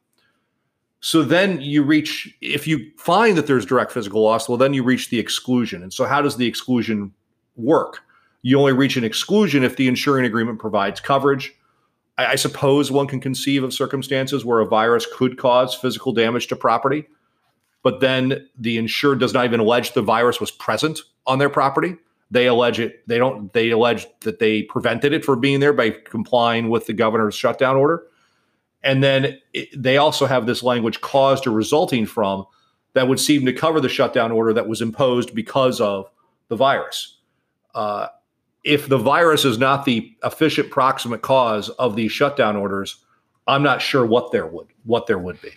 So 1.02 1.24
then 1.24 1.60
you 1.62 1.84
reach, 1.84 2.36
if 2.42 2.68
you 2.68 2.92
find 2.96 3.36
that 3.38 3.48
there's 3.48 3.66
direct 3.66 3.92
physical 3.92 4.22
loss, 4.22 4.48
well, 4.48 4.58
then 4.58 4.74
you 4.74 4.84
reach 4.84 5.10
the 5.10 5.18
exclusion. 5.18 5.82
And 5.82 5.92
so, 5.92 6.06
how 6.06 6.22
does 6.22 6.38
the 6.38 6.46
exclusion 6.46 7.12
work? 7.56 8.02
You 8.44 8.60
only 8.60 8.74
reach 8.74 8.98
an 8.98 9.04
exclusion 9.04 9.64
if 9.64 9.78
the 9.78 9.88
insuring 9.88 10.26
agreement 10.26 10.60
provides 10.60 11.00
coverage. 11.00 11.54
I, 12.18 12.28
I 12.28 12.36
suppose 12.36 12.92
one 12.92 13.08
can 13.08 13.20
conceive 13.20 13.64
of 13.64 13.74
circumstances 13.74 14.46
where 14.46 14.60
a 14.60 14.66
virus 14.66 15.08
could 15.12 15.38
cause 15.38 15.74
physical 15.74 16.14
damage 16.14 16.48
to 16.48 16.56
property, 16.56 17.08
but 17.82 18.00
then 18.00 18.48
the 18.58 18.78
insured 18.78 19.20
does 19.20 19.34
not 19.34 19.46
even 19.46 19.60
allege 19.60 19.94
the 19.94 20.04
virus 20.04 20.40
was 20.40 20.52
present 20.52 21.00
on 21.26 21.40
their 21.40 21.50
property. 21.50 21.96
They 22.32 22.48
allege 22.48 22.80
it. 22.80 23.06
They 23.08 23.18
don't. 23.18 23.52
They 23.52 23.70
allege 23.72 24.08
that 24.22 24.40
they 24.40 24.64
prevented 24.64 25.12
it 25.12 25.26
from 25.26 25.42
being 25.42 25.60
there 25.60 25.74
by 25.74 25.90
complying 25.90 26.70
with 26.70 26.88
the 26.88 26.94
governor's 26.94 27.36
shutdown 27.36 27.76
order. 27.76 28.04
And 28.84 29.04
then 29.04 29.38
it, 29.54 29.70
they 29.76 29.98
also 29.98 30.26
have 30.26 30.46
this 30.46 30.64
language 30.64 31.02
caused 31.02 31.46
or 31.46 31.52
resulting 31.52 32.06
from 32.06 32.46
that 32.94 33.08
would 33.08 33.20
seem 33.20 33.46
to 33.46 33.54
cover 33.54 33.80
the 33.80 33.90
shutdown 33.90 34.32
order 34.32 34.54
that 34.54 34.68
was 34.68 34.82
imposed 34.82 35.36
because 35.36 35.80
of 35.80 36.10
the 36.48 36.56
virus. 36.56 37.18
Uh, 37.76 38.08
if 38.64 38.88
the 38.88 38.98
virus 38.98 39.46
is 39.46 39.58
not 39.58 39.86
the 39.86 40.16
efficient 40.24 40.70
proximate 40.72 41.22
cause 41.22 41.70
of 41.70 41.96
these 41.96 42.12
shutdown 42.12 42.56
orders, 42.56 43.04
I'm 43.48 43.64
not 43.64 43.82
sure 43.82 44.06
what 44.06 44.32
there 44.32 44.48
would 44.48 44.68
what 44.84 45.08
there 45.08 45.20
would 45.20 45.42
be. 45.42 45.52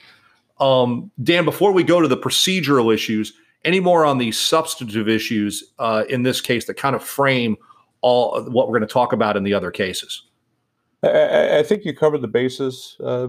Um, 0.58 1.10
Dan, 1.22 1.44
before 1.44 1.72
we 1.72 1.82
go 1.82 2.00
to 2.00 2.08
the 2.08 2.16
procedural 2.16 2.92
issues, 2.92 3.32
any 3.64 3.80
more 3.80 4.04
on 4.04 4.18
the 4.18 4.32
substantive 4.32 5.08
issues 5.08 5.62
uh, 5.78 6.04
in 6.08 6.22
this 6.22 6.40
case 6.40 6.66
that 6.66 6.74
kind 6.74 6.94
of 6.94 7.02
frame 7.02 7.56
all 8.00 8.42
what 8.50 8.68
we're 8.68 8.78
going 8.78 8.88
to 8.88 8.92
talk 8.92 9.12
about 9.12 9.36
in 9.36 9.44
the 9.44 9.54
other 9.54 9.70
cases? 9.70 10.26
I- 11.02 11.58
I, 11.58 11.62
think 11.62 11.84
you 11.84 11.94
covered 11.94 12.22
the 12.22 12.28
bases, 12.28 12.96
uh, 13.02 13.28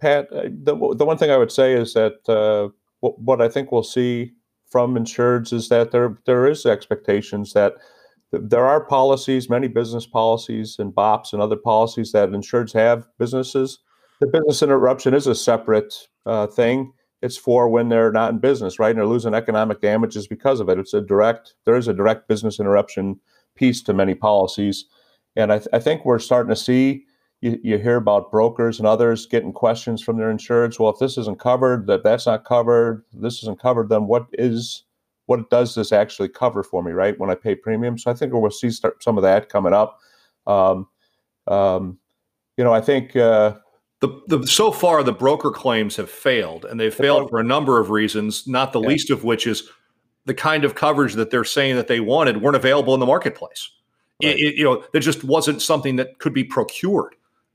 Pat. 0.00 0.28
The, 0.30 0.94
the 0.96 1.04
one 1.04 1.18
thing 1.18 1.30
I 1.30 1.36
would 1.36 1.52
say 1.52 1.74
is 1.74 1.94
that 1.94 2.28
uh, 2.28 2.68
what, 3.00 3.18
what 3.20 3.42
I 3.42 3.48
think 3.48 3.72
we'll 3.72 3.82
see 3.82 4.32
from 4.68 4.94
insureds 4.94 5.52
is 5.52 5.68
that 5.68 5.90
there 5.90 6.16
there 6.26 6.46
is 6.46 6.64
expectations 6.64 7.52
that 7.52 7.74
there 8.32 8.64
are 8.64 8.84
policies, 8.84 9.50
many 9.50 9.66
business 9.66 10.06
policies 10.06 10.76
and 10.78 10.94
BOPs 10.94 11.32
and 11.32 11.42
other 11.42 11.56
policies 11.56 12.12
that 12.12 12.30
insureds 12.30 12.72
have 12.72 13.06
businesses. 13.18 13.80
The 14.20 14.28
business 14.28 14.62
interruption 14.62 15.14
is 15.14 15.26
a 15.26 15.34
separate 15.34 15.94
uh, 16.26 16.46
thing. 16.46 16.92
It's 17.22 17.36
for 17.36 17.68
when 17.68 17.90
they're 17.90 18.12
not 18.12 18.32
in 18.32 18.38
business, 18.38 18.78
right? 18.78 18.90
And 18.90 18.98
they're 18.98 19.06
losing 19.06 19.34
economic 19.34 19.80
damages 19.80 20.26
because 20.26 20.58
of 20.58 20.68
it. 20.68 20.78
It's 20.78 20.94
a 20.94 21.00
direct, 21.00 21.54
there 21.66 21.76
is 21.76 21.88
a 21.88 21.94
direct 21.94 22.28
business 22.28 22.58
interruption 22.58 23.20
piece 23.56 23.82
to 23.82 23.92
many 23.92 24.14
policies. 24.14 24.86
And 25.36 25.52
I, 25.52 25.58
th- 25.58 25.68
I 25.72 25.80
think 25.80 26.04
we're 26.04 26.18
starting 26.18 26.48
to 26.48 26.56
see, 26.56 27.04
you, 27.42 27.58
you 27.62 27.78
hear 27.78 27.96
about 27.96 28.30
brokers 28.30 28.78
and 28.78 28.86
others 28.86 29.26
getting 29.26 29.52
questions 29.52 30.02
from 30.02 30.16
their 30.16 30.32
insureds. 30.32 30.78
Well, 30.78 30.90
if 30.90 30.98
this 30.98 31.18
isn't 31.18 31.40
covered, 31.40 31.86
that 31.88 32.04
that's 32.04 32.26
not 32.26 32.44
covered, 32.44 33.04
this 33.12 33.42
isn't 33.42 33.60
covered, 33.60 33.90
then 33.90 34.06
what 34.06 34.26
is, 34.32 34.84
what 35.26 35.50
does 35.50 35.74
this 35.74 35.92
actually 35.92 36.28
cover 36.28 36.62
for 36.62 36.82
me, 36.82 36.92
right? 36.92 37.18
When 37.18 37.30
I 37.30 37.34
pay 37.34 37.54
premium. 37.54 37.98
So 37.98 38.10
I 38.10 38.14
think 38.14 38.32
we'll 38.32 38.50
see 38.50 38.70
some 38.70 39.18
of 39.18 39.22
that 39.22 39.48
coming 39.48 39.72
up. 39.74 40.00
Um, 40.46 40.88
um, 41.46 41.98
you 42.56 42.64
know, 42.64 42.72
I 42.72 42.80
think, 42.80 43.14
uh, 43.14 43.56
The, 44.00 44.08
the 44.28 44.46
so 44.46 44.72
far 44.72 45.02
the 45.02 45.12
broker 45.12 45.50
claims 45.50 45.96
have 45.96 46.10
failed, 46.10 46.64
and 46.64 46.80
they've 46.80 46.94
failed 46.94 47.28
for 47.28 47.38
a 47.38 47.44
number 47.44 47.78
of 47.78 47.90
reasons. 47.90 48.46
Not 48.48 48.72
the 48.72 48.80
Yeah. 48.80 48.88
least 48.88 49.10
of 49.10 49.24
which 49.24 49.46
is 49.46 49.68
the 50.24 50.34
kind 50.34 50.64
of 50.64 50.74
coverage 50.74 51.14
that 51.14 51.30
they're 51.30 51.44
saying 51.44 51.76
that 51.76 51.86
they 51.86 52.00
wanted 52.00 52.40
weren't 52.42 52.56
available 52.56 52.94
in 52.94 53.00
the 53.00 53.06
marketplace. 53.06 53.70
It- 54.20 54.26
Right. 54.26 54.38
it- 54.38 54.54
you 54.56 54.64
know, 54.64 54.82
there 54.92 55.00
just 55.00 55.22
wasn't 55.24 55.60
something 55.62 55.96
that 55.96 56.18
could 56.18 56.32
be 56.34 56.44
procured, 56.44 57.14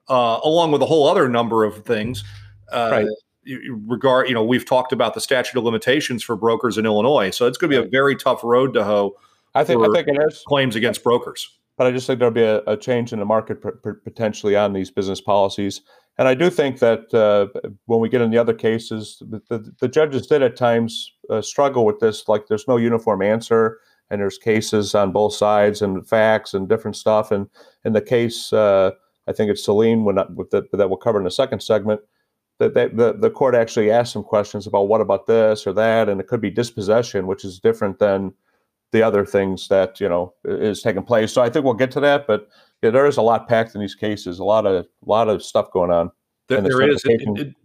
uh, 0.10 0.40
along 0.44 0.72
with 0.72 0.82
a 0.82 0.86
whole 0.86 1.08
other 1.08 1.28
number 1.30 1.64
of 1.64 1.84
things. 1.84 2.24
Uh, 2.72 2.90
Right. 2.92 3.08
Regard, 3.88 4.28
you 4.28 4.34
know, 4.34 4.44
we've 4.44 4.66
talked 4.66 4.92
about 4.92 5.14
the 5.14 5.22
statute 5.22 5.56
of 5.58 5.64
limitations 5.64 6.24
for 6.24 6.36
brokers 6.36 6.80
in 6.80 6.86
Illinois, 6.88 7.30
so 7.30 7.46
it's 7.46 7.60
going 7.60 7.70
to 7.72 7.80
be 7.82 7.88
a 7.88 7.90
very 7.90 8.16
tough 8.16 8.44
road 8.44 8.74
to 8.74 8.84
hoe 8.84 9.16
I 9.54 9.64
think, 9.64 9.82
I 9.84 9.86
think 9.94 10.08
it 10.08 10.24
is. 10.28 10.44
claims 10.48 10.75
against 10.75 11.04
brokers. 11.04 11.50
but 11.78 11.86
I 11.86 11.92
just 11.92 12.08
think 12.08 12.20
there'll 12.20 12.34
be 12.34 12.42
a, 12.42 12.62
a 12.68 12.75
change 12.78 13.14
in 13.14 13.20
the 13.20 13.25
market 13.25 13.62
p- 13.62 13.92
potentially 14.04 14.56
on 14.56 14.72
these 14.74 14.90
business 14.90 15.20
policies. 15.22 15.82
And 16.17 16.27
I 16.27 16.34
do 16.34 16.50
think 16.50 16.79
that 16.79 17.13
uh, 17.13 17.48
when 17.86 18.00
we 18.00 18.10
get 18.10 18.22
in 18.22 18.31
the 18.31 18.38
other 18.38 18.53
cases, 18.53 19.22
the, 19.22 19.41
the, 19.50 19.74
the 19.81 19.88
judges 19.88 20.27
did 20.27 20.41
at 20.41 20.55
times 20.55 21.12
uh, 21.29 21.41
struggle 21.41 21.86
with 21.86 22.00
this. 22.00 22.27
Like, 22.27 22.48
there's 22.48 22.67
no 22.67 22.77
uniform 22.77 23.22
answer, 23.22 23.79
and 24.10 24.22
there's 24.22 24.38
cases 24.38 24.95
on 24.95 25.12
both 25.12 25.34
sides 25.34 25.81
and 25.81 26.07
facts 26.07 26.53
and 26.53 26.69
different 26.69 26.95
stuff. 26.95 27.31
And 27.31 27.48
in 27.84 27.93
the 27.93 28.01
case, 28.01 28.53
uh, 28.53 28.91
I 29.27 29.34
think 29.34 29.51
it's 29.51 29.67
Selane 29.67 30.03
when 30.03 30.19
I- 30.19 30.27
with 30.34 30.51
the, 30.51 30.63
that 30.72 30.89
we'll 30.89 30.98
cover 30.98 31.17
in 31.17 31.25
the 31.25 31.31
second 31.31 31.62
segment. 31.62 32.01
That 32.60 32.74
they, 32.74 32.88
the 32.88 33.12
the 33.12 33.29
court 33.29 33.53
actually 33.53 33.91
asked 33.91 34.13
some 34.13 34.24
questions 34.24 34.65
about 34.65 34.88
what 34.88 35.01
about 35.01 35.27
this 35.27 35.67
or 35.67 35.74
that, 35.74 36.07
and 36.07 36.22
it 36.22 36.27
could 36.27 36.39
be 36.39 36.50
dispossession, 36.50 37.27
which 37.27 37.43
is 37.43 37.60
different 37.60 38.00
than 38.00 38.34
the 38.93 39.03
other 39.03 39.25
things 39.25 39.67
that 39.67 40.00
you 40.00 40.07
know 40.07 40.34
is 40.45 40.81
taking 40.81 41.03
place. 41.03 41.34
So 41.34 41.41
I 41.41 41.50
think 41.50 41.65
we'll 41.65 41.74
get 41.74 41.91
to 41.91 42.00
that, 42.00 42.27
but 42.27 42.48
yeah, 42.86 42.92
there 42.92 43.08
is 43.08 43.18
a 43.18 43.22
lot 43.22 43.48
packed 43.48 43.74
in 43.74 43.82
these 43.82 43.96
cases, 43.96 44.38
a 44.38 44.44
lot 44.44 44.65
of 44.68 44.86
lot 45.06 45.27
of 45.27 45.44
stuff 45.44 45.72
going 45.72 45.92
on. 45.92 46.12
There, 46.48 46.62
the 46.62 46.70
there 46.70 46.89
is. 46.89 47.04
It- 47.06 47.22
it- 47.39 47.56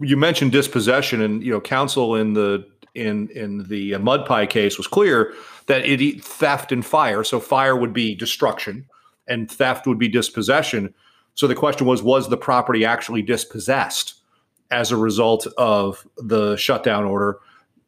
you 0.00 0.16
mentioned 0.16 0.52
dispossession, 0.52 1.20
and 1.20 1.42
you 1.42 1.52
know, 1.52 1.60
counsel 1.60 2.16
in 2.16 2.32
the 2.32 2.66
in 2.94 3.28
in 3.28 3.64
the 3.68 3.96
mud 3.98 4.24
pie 4.24 4.46
case 4.46 4.78
was 4.78 4.86
clear 4.86 5.34
that 5.66 5.84
it 5.84 6.24
theft 6.24 6.72
and 6.72 6.84
fire. 6.84 7.22
So 7.22 7.38
fire 7.40 7.76
would 7.76 7.92
be 7.92 8.14
destruction, 8.14 8.86
and 9.28 9.50
theft 9.50 9.86
would 9.86 9.98
be 9.98 10.08
dispossession. 10.08 10.94
So 11.34 11.46
the 11.46 11.54
question 11.54 11.86
was, 11.86 12.02
was 12.02 12.28
the 12.30 12.38
property 12.38 12.86
actually 12.86 13.20
dispossessed 13.20 14.14
as 14.70 14.90
a 14.90 14.96
result 14.96 15.46
of 15.58 16.06
the 16.16 16.56
shutdown 16.56 17.04
order? 17.04 17.38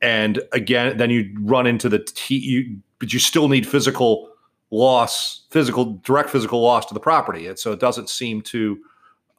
And 0.03 0.41
again, 0.53 0.99
then 0.99 1.09
you 1.11 1.35
run 1.41 1.67
into 1.67 1.89
the 1.89 2.01
t- 2.01 2.37
you, 2.37 2.77
but 2.99 3.13
you 3.15 3.19
still 3.19 3.49
need 3.49 3.67
physical 3.67 4.29
loss, 4.71 5.47
physical 5.51 6.01
direct 6.05 6.31
physical 6.31 6.61
loss 6.61 6.87
to 6.87 6.95
the 6.95 7.01
property. 7.01 7.47
And 7.47 7.59
so 7.59 7.73
it 7.73 7.81
doesn't 7.81 8.09
seem 8.09 8.43
to 8.43 8.79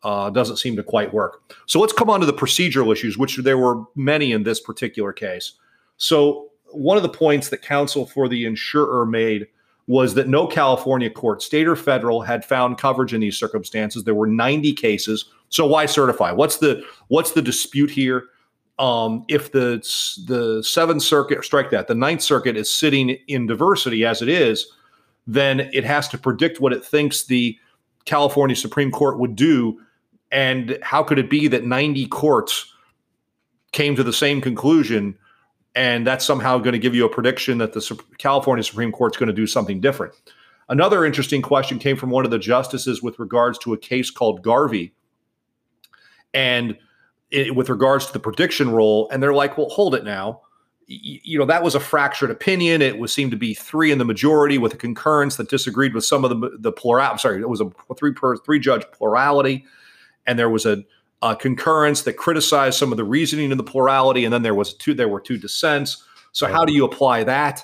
uh, 0.04 0.30
doesn't 0.30 0.58
seem 0.58 0.76
to 0.78 0.84
quite 0.84 1.14
work. 1.14 1.42
So 1.66 1.80
let's 1.80 1.94
come 1.94 2.10
on 2.10 2.22
to 2.22 2.26
the 2.26 2.34
procedural 2.34 2.92
issues, 2.92 3.18
which 3.18 3.38
there 3.38 3.58
were 3.58 3.84
many 3.96 4.32
in 4.32 4.44
this 4.44 4.62
particular 4.62 5.12
case. 5.12 5.54
So 5.98 6.50
one 6.72 6.96
of 6.96 7.04
the 7.04 7.10
points 7.10 7.50
that 7.50 7.62
counsel 7.62 8.06
for 8.06 8.30
the 8.30 8.46
insurer 8.46 9.06
made 9.06 9.48
was 9.88 10.14
that 10.14 10.28
no 10.28 10.46
California 10.46 11.10
court, 11.10 11.42
state 11.42 11.68
or 11.68 11.76
federal, 11.76 12.22
had 12.22 12.46
found 12.46 12.78
coverage 12.78 13.14
in 13.14 13.22
these 13.22 13.38
circumstances. 13.38 14.04
There 14.04 14.14
were 14.14 14.28
90 14.28 14.74
cases. 14.74 15.26
So 15.50 15.66
why 15.66 15.88
certify? 15.88 16.32
What's 16.32 16.58
the 16.58 16.84
what's 17.08 17.32
the 17.32 17.42
dispute 17.42 17.90
here? 17.90 18.26
Um, 18.78 19.26
if 19.28 19.52
the 19.52 19.78
the 20.28 20.64
Seventh 20.64 21.02
Circuit, 21.02 21.44
strike 21.44 21.72
that, 21.72 21.88
the 21.88 21.96
Ninth 21.96 22.22
Circuit 22.22 22.56
is 22.56 22.72
sitting 22.72 23.18
in 23.28 23.48
diversity 23.48 24.06
as 24.06 24.22
it 24.22 24.30
is, 24.30 24.72
then 25.30 25.70
it 25.74 25.84
has 25.84 26.08
to 26.08 26.18
predict 26.18 26.60
what 26.60 26.74
it 26.74 26.84
thinks 26.84 27.24
the 27.24 27.56
California 28.06 28.56
Supreme 28.56 28.90
Court 28.90 29.20
would 29.20 29.36
do. 29.36 29.80
And 30.32 30.80
how 30.82 31.04
could 31.04 31.20
it 31.20 31.30
be 31.30 31.48
that 31.48 31.64
90 31.64 32.08
courts 32.08 32.74
came 33.72 33.96
to 33.96 34.04
the 34.04 34.12
same 34.12 34.42
conclusion? 34.42 35.16
And 35.76 36.06
that's 36.06 36.26
somehow 36.26 36.58
going 36.58 36.74
to 36.74 36.80
give 36.80 36.96
you 36.96 37.06
a 37.06 37.10
prediction 37.10 37.60
that 37.60 37.74
the 37.74 38.04
California 38.18 38.64
Supreme 38.64 38.92
Court's 38.92 39.18
going 39.18 39.28
to 39.28 39.34
do 39.34 39.46
something 39.46 39.80
different. 39.80 40.16
Another 40.68 41.06
interesting 41.06 41.44
question 41.44 41.78
came 41.78 41.96
from 41.96 42.10
one 42.10 42.26
of 42.26 42.32
the 42.32 42.40
justices 42.40 43.04
with 43.04 43.20
regards 43.20 43.60
to 43.60 43.74
a 43.74 43.78
case 43.78 44.10
called 44.10 44.42
Garvey. 44.42 44.96
And 46.34 46.76
it, 47.30 47.56
with 47.56 47.70
regards 47.70 48.08
to 48.08 48.14
the 48.14 48.20
prediction 48.20 48.72
rule, 48.72 49.08
and 49.12 49.22
they're 49.22 49.34
like, 49.34 49.60
well, 49.60 49.70
hold 49.70 49.94
it 49.94 50.04
now. 50.04 50.42
You 50.92 51.38
know, 51.38 51.46
that 51.46 51.62
was 51.62 51.76
a 51.76 51.80
fractured 51.80 52.32
opinion. 52.32 52.82
It 52.82 52.98
was 52.98 53.14
seemed 53.14 53.32
to 53.32 53.38
be 53.38 53.54
three 53.54 53.92
in 53.92 54.00
the 54.00 54.06
majority 54.06 54.58
with 54.58 54.74
a 54.74 54.78
concurrence 54.78 55.36
that 55.36 55.48
disagreed 55.48 55.94
with 55.94 56.04
some 56.04 56.26
of 56.26 56.32
the 56.32 56.58
the 56.58 56.72
plural. 56.72 57.06
I'm 57.06 57.20
sorry, 57.20 57.40
it 57.42 57.50
was 57.50 57.62
a 57.62 57.70
three 57.96 58.12
per 58.12 58.38
three 58.38 58.60
judge 58.60 58.86
plurality, 58.92 59.66
and 60.26 60.40
there 60.40 60.50
was 60.50 60.66
a, 60.66 60.84
a 61.22 61.36
concurrence 61.36 62.02
that 62.04 62.14
criticized 62.14 62.80
some 62.80 62.92
of 62.92 62.98
the 62.98 63.04
reasoning 63.04 63.52
in 63.52 63.58
the 63.58 63.64
plurality, 63.64 64.26
and 64.26 64.34
then 64.34 64.42
there 64.42 64.56
was 64.56 64.74
two 64.74 64.96
there 64.96 65.08
were 65.08 65.22
two 65.22 65.38
dissents. 65.38 66.04
So 66.32 66.48
how 66.48 66.66
do 66.66 66.74
you 66.74 66.86
apply 66.86 67.24
that? 67.26 67.64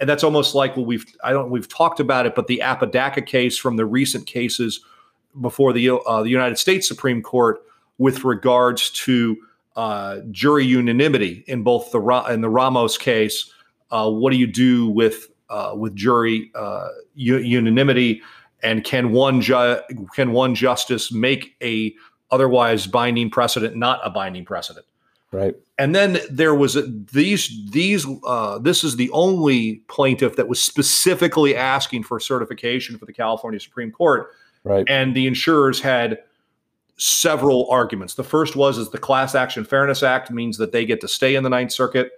and 0.00 0.08
that's 0.08 0.24
almost 0.24 0.54
like 0.54 0.76
what 0.76 0.86
we've 0.86 1.06
I 1.22 1.32
don't 1.32 1.50
we've 1.50 1.68
talked 1.68 2.00
about 2.00 2.26
it, 2.26 2.34
but 2.34 2.46
the 2.46 2.62
Apodaca 2.62 3.22
case 3.22 3.56
from 3.56 3.76
the 3.76 3.86
recent 3.86 4.26
cases 4.26 4.80
before 5.40 5.72
the 5.72 5.90
uh, 5.90 6.22
the 6.22 6.30
United 6.30 6.58
States 6.58 6.88
Supreme 6.88 7.22
Court 7.22 7.62
with 7.98 8.24
regards 8.24 8.90
to 8.90 9.36
uh, 9.76 10.20
jury 10.30 10.64
unanimity 10.64 11.44
in 11.46 11.62
both 11.62 11.90
the 11.90 12.00
in 12.30 12.40
the 12.40 12.48
Ramos 12.48 12.98
case. 12.98 13.50
Uh, 13.90 14.10
what 14.10 14.30
do 14.30 14.36
you 14.36 14.46
do 14.46 14.88
with 14.88 15.28
uh, 15.50 15.74
with 15.76 15.94
jury 15.94 16.50
uh, 16.54 16.88
u- 17.14 17.38
unanimity, 17.38 18.22
and 18.62 18.84
can 18.84 19.12
one 19.12 19.40
ju- 19.40 19.80
can 20.14 20.32
one 20.32 20.54
justice 20.54 21.12
make 21.12 21.56
a 21.62 21.94
otherwise 22.30 22.86
binding 22.86 23.30
precedent 23.30 23.76
not 23.76 24.00
a 24.04 24.10
binding 24.10 24.44
precedent? 24.44 24.86
Right. 25.32 25.56
And 25.78 25.96
then 25.96 26.20
there 26.30 26.54
was 26.54 26.76
a, 26.76 26.82
these 26.82 27.50
these 27.70 28.06
uh, 28.24 28.58
this 28.60 28.84
is 28.84 28.94
the 28.94 29.10
only 29.10 29.82
plaintiff 29.88 30.36
that 30.36 30.46
was 30.46 30.62
specifically 30.62 31.56
asking 31.56 32.04
for 32.04 32.20
certification 32.20 32.98
for 32.98 33.06
the 33.06 33.12
California 33.12 33.58
Supreme 33.58 33.90
Court. 33.90 34.30
Right. 34.62 34.86
And 34.88 35.14
the 35.14 35.26
insurers 35.26 35.80
had 35.80 36.20
several 36.96 37.68
arguments. 37.70 38.14
The 38.14 38.24
first 38.24 38.56
was 38.56 38.78
is 38.78 38.90
the 38.90 38.98
Class 38.98 39.34
Action 39.34 39.64
Fairness 39.64 40.02
Act 40.02 40.30
means 40.30 40.56
that 40.58 40.72
they 40.72 40.84
get 40.84 41.00
to 41.00 41.08
stay 41.08 41.34
in 41.34 41.42
the 41.42 41.50
Ninth 41.50 41.72
Circuit. 41.72 42.12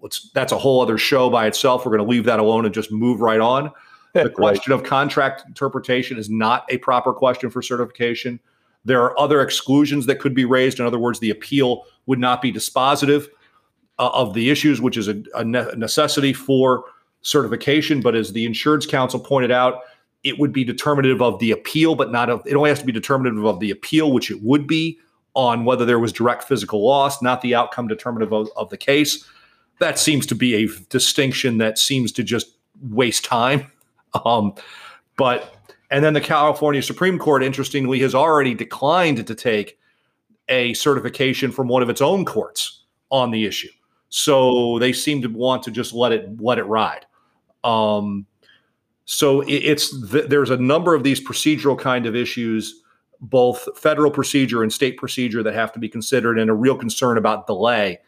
Let's, 0.00 0.30
that's 0.30 0.52
a 0.52 0.58
whole 0.58 0.80
other 0.80 0.98
show 0.98 1.30
by 1.30 1.46
itself. 1.46 1.84
We're 1.84 1.96
going 1.96 2.06
to 2.06 2.10
leave 2.10 2.24
that 2.24 2.40
alone 2.40 2.64
and 2.64 2.74
just 2.74 2.90
move 2.90 3.20
right 3.20 3.40
on. 3.40 3.70
The 4.14 4.28
question 4.28 4.72
of 4.72 4.82
contract 4.82 5.44
interpretation 5.46 6.18
is 6.18 6.28
not 6.28 6.66
a 6.68 6.76
proper 6.78 7.14
question 7.14 7.48
for 7.48 7.62
certification. 7.62 8.40
There 8.84 9.00
are 9.02 9.18
other 9.18 9.40
exclusions 9.40 10.06
that 10.06 10.18
could 10.18 10.34
be 10.34 10.44
raised. 10.44 10.80
In 10.80 10.86
other 10.86 10.98
words, 10.98 11.20
the 11.20 11.30
appeal 11.30 11.84
would 12.06 12.18
not 12.18 12.42
be 12.42 12.52
dispositive 12.52 13.28
uh, 13.98 14.10
of 14.12 14.34
the 14.34 14.50
issues, 14.50 14.80
which 14.80 14.96
is 14.96 15.08
a, 15.08 15.22
a 15.34 15.44
ne- 15.44 15.72
necessity 15.76 16.32
for 16.32 16.84
certification. 17.22 18.00
But 18.00 18.14
as 18.14 18.32
the 18.32 18.44
insurance 18.44 18.84
counsel 18.84 19.20
pointed 19.20 19.50
out, 19.50 19.82
it 20.24 20.38
would 20.38 20.52
be 20.52 20.64
determinative 20.64 21.20
of 21.20 21.38
the 21.38 21.50
appeal, 21.50 21.94
but 21.94 22.12
not 22.12 22.30
of 22.30 22.42
it 22.46 22.54
only 22.54 22.70
has 22.70 22.80
to 22.80 22.86
be 22.86 22.92
determinative 22.92 23.44
of 23.44 23.60
the 23.60 23.70
appeal, 23.70 24.12
which 24.12 24.30
it 24.30 24.42
would 24.42 24.66
be 24.66 24.98
on 25.34 25.64
whether 25.64 25.84
there 25.84 25.98
was 25.98 26.12
direct 26.12 26.44
physical 26.44 26.86
loss, 26.86 27.22
not 27.22 27.40
the 27.40 27.54
outcome 27.54 27.88
determinative 27.88 28.32
of, 28.32 28.48
of 28.56 28.68
the 28.70 28.76
case. 28.76 29.26
That 29.80 29.98
seems 29.98 30.26
to 30.26 30.34
be 30.34 30.54
a 30.54 30.68
distinction 30.90 31.58
that 31.58 31.78
seems 31.78 32.12
to 32.12 32.22
just 32.22 32.56
waste 32.90 33.24
time. 33.24 33.70
Um, 34.26 34.52
but 35.16 35.56
and 35.90 36.04
then 36.04 36.12
the 36.12 36.20
California 36.20 36.82
Supreme 36.82 37.18
Court, 37.18 37.42
interestingly, 37.42 37.98
has 38.00 38.14
already 38.14 38.52
declined 38.52 39.26
to 39.26 39.34
take 39.34 39.78
a 40.50 40.74
certification 40.74 41.50
from 41.50 41.66
one 41.66 41.82
of 41.82 41.88
its 41.88 42.02
own 42.02 42.26
courts 42.26 42.84
on 43.10 43.30
the 43.30 43.46
issue. 43.46 43.70
So 44.10 44.78
they 44.80 44.92
seem 44.92 45.22
to 45.22 45.28
want 45.28 45.62
to 45.62 45.70
just 45.70 45.94
let 45.94 46.12
it 46.12 46.40
let 46.42 46.58
it 46.58 46.64
ride. 46.64 47.06
Um, 47.64 48.26
so 49.04 49.42
it's 49.46 49.92
there's 50.10 50.50
a 50.50 50.56
number 50.56 50.94
of 50.94 51.02
these 51.02 51.20
procedural 51.20 51.78
kind 51.78 52.06
of 52.06 52.14
issues, 52.14 52.82
both 53.20 53.68
federal 53.76 54.10
procedure 54.10 54.62
and 54.62 54.72
state 54.72 54.96
procedure, 54.96 55.42
that 55.42 55.54
have 55.54 55.72
to 55.72 55.78
be 55.78 55.88
considered, 55.88 56.38
and 56.38 56.50
a 56.50 56.54
real 56.54 56.76
concern 56.76 57.18
about 57.18 57.46
delay. 57.46 57.98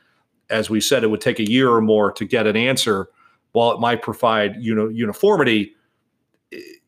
As 0.50 0.70
we 0.70 0.80
said, 0.80 1.02
it 1.02 1.08
would 1.08 1.20
take 1.20 1.38
a 1.38 1.50
year 1.50 1.70
or 1.70 1.80
more 1.80 2.12
to 2.12 2.24
get 2.24 2.46
an 2.46 2.56
answer. 2.56 3.08
While 3.52 3.72
it 3.72 3.80
might 3.80 4.02
provide 4.02 4.56
you 4.60 4.74
know 4.74 4.88
uniformity, 4.88 5.74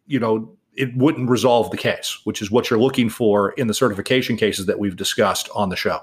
you 0.06 0.20
know 0.20 0.56
it 0.76 0.96
wouldn't 0.96 1.28
resolve 1.28 1.70
the 1.70 1.76
case, 1.76 2.20
which 2.24 2.40
is 2.40 2.50
what 2.50 2.70
you're 2.70 2.78
looking 2.78 3.08
for 3.08 3.52
in 3.52 3.66
the 3.66 3.74
certification 3.74 4.36
cases 4.36 4.66
that 4.66 4.78
we've 4.78 4.96
discussed 4.96 5.48
on 5.54 5.70
the 5.70 5.76
show. 5.76 6.02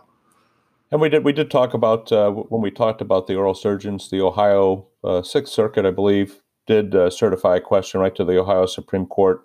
And 0.92 1.00
we 1.00 1.10
did 1.10 1.24
we 1.24 1.34
did 1.34 1.50
talk 1.50 1.74
about 1.74 2.12
uh, 2.12 2.32
when 2.32 2.62
we 2.62 2.70
talked 2.70 3.02
about 3.02 3.28
the 3.28 3.36
oral 3.36 3.56
surgeons, 3.56 4.10
the 4.10 4.22
Ohio 4.22 4.88
uh, 5.04 5.22
Sixth 5.22 5.54
Circuit, 5.54 5.86
I 5.86 5.92
believe, 5.92 6.43
did 6.68 6.96
uh, 6.96 7.10
certify 7.10 7.58
a 7.58 7.62
question 7.62 8.00
right 8.00 8.16
to 8.16 8.24
the 8.24 8.40
Ohio 8.40 8.66
Supreme 8.66 9.06
Court 9.06 9.42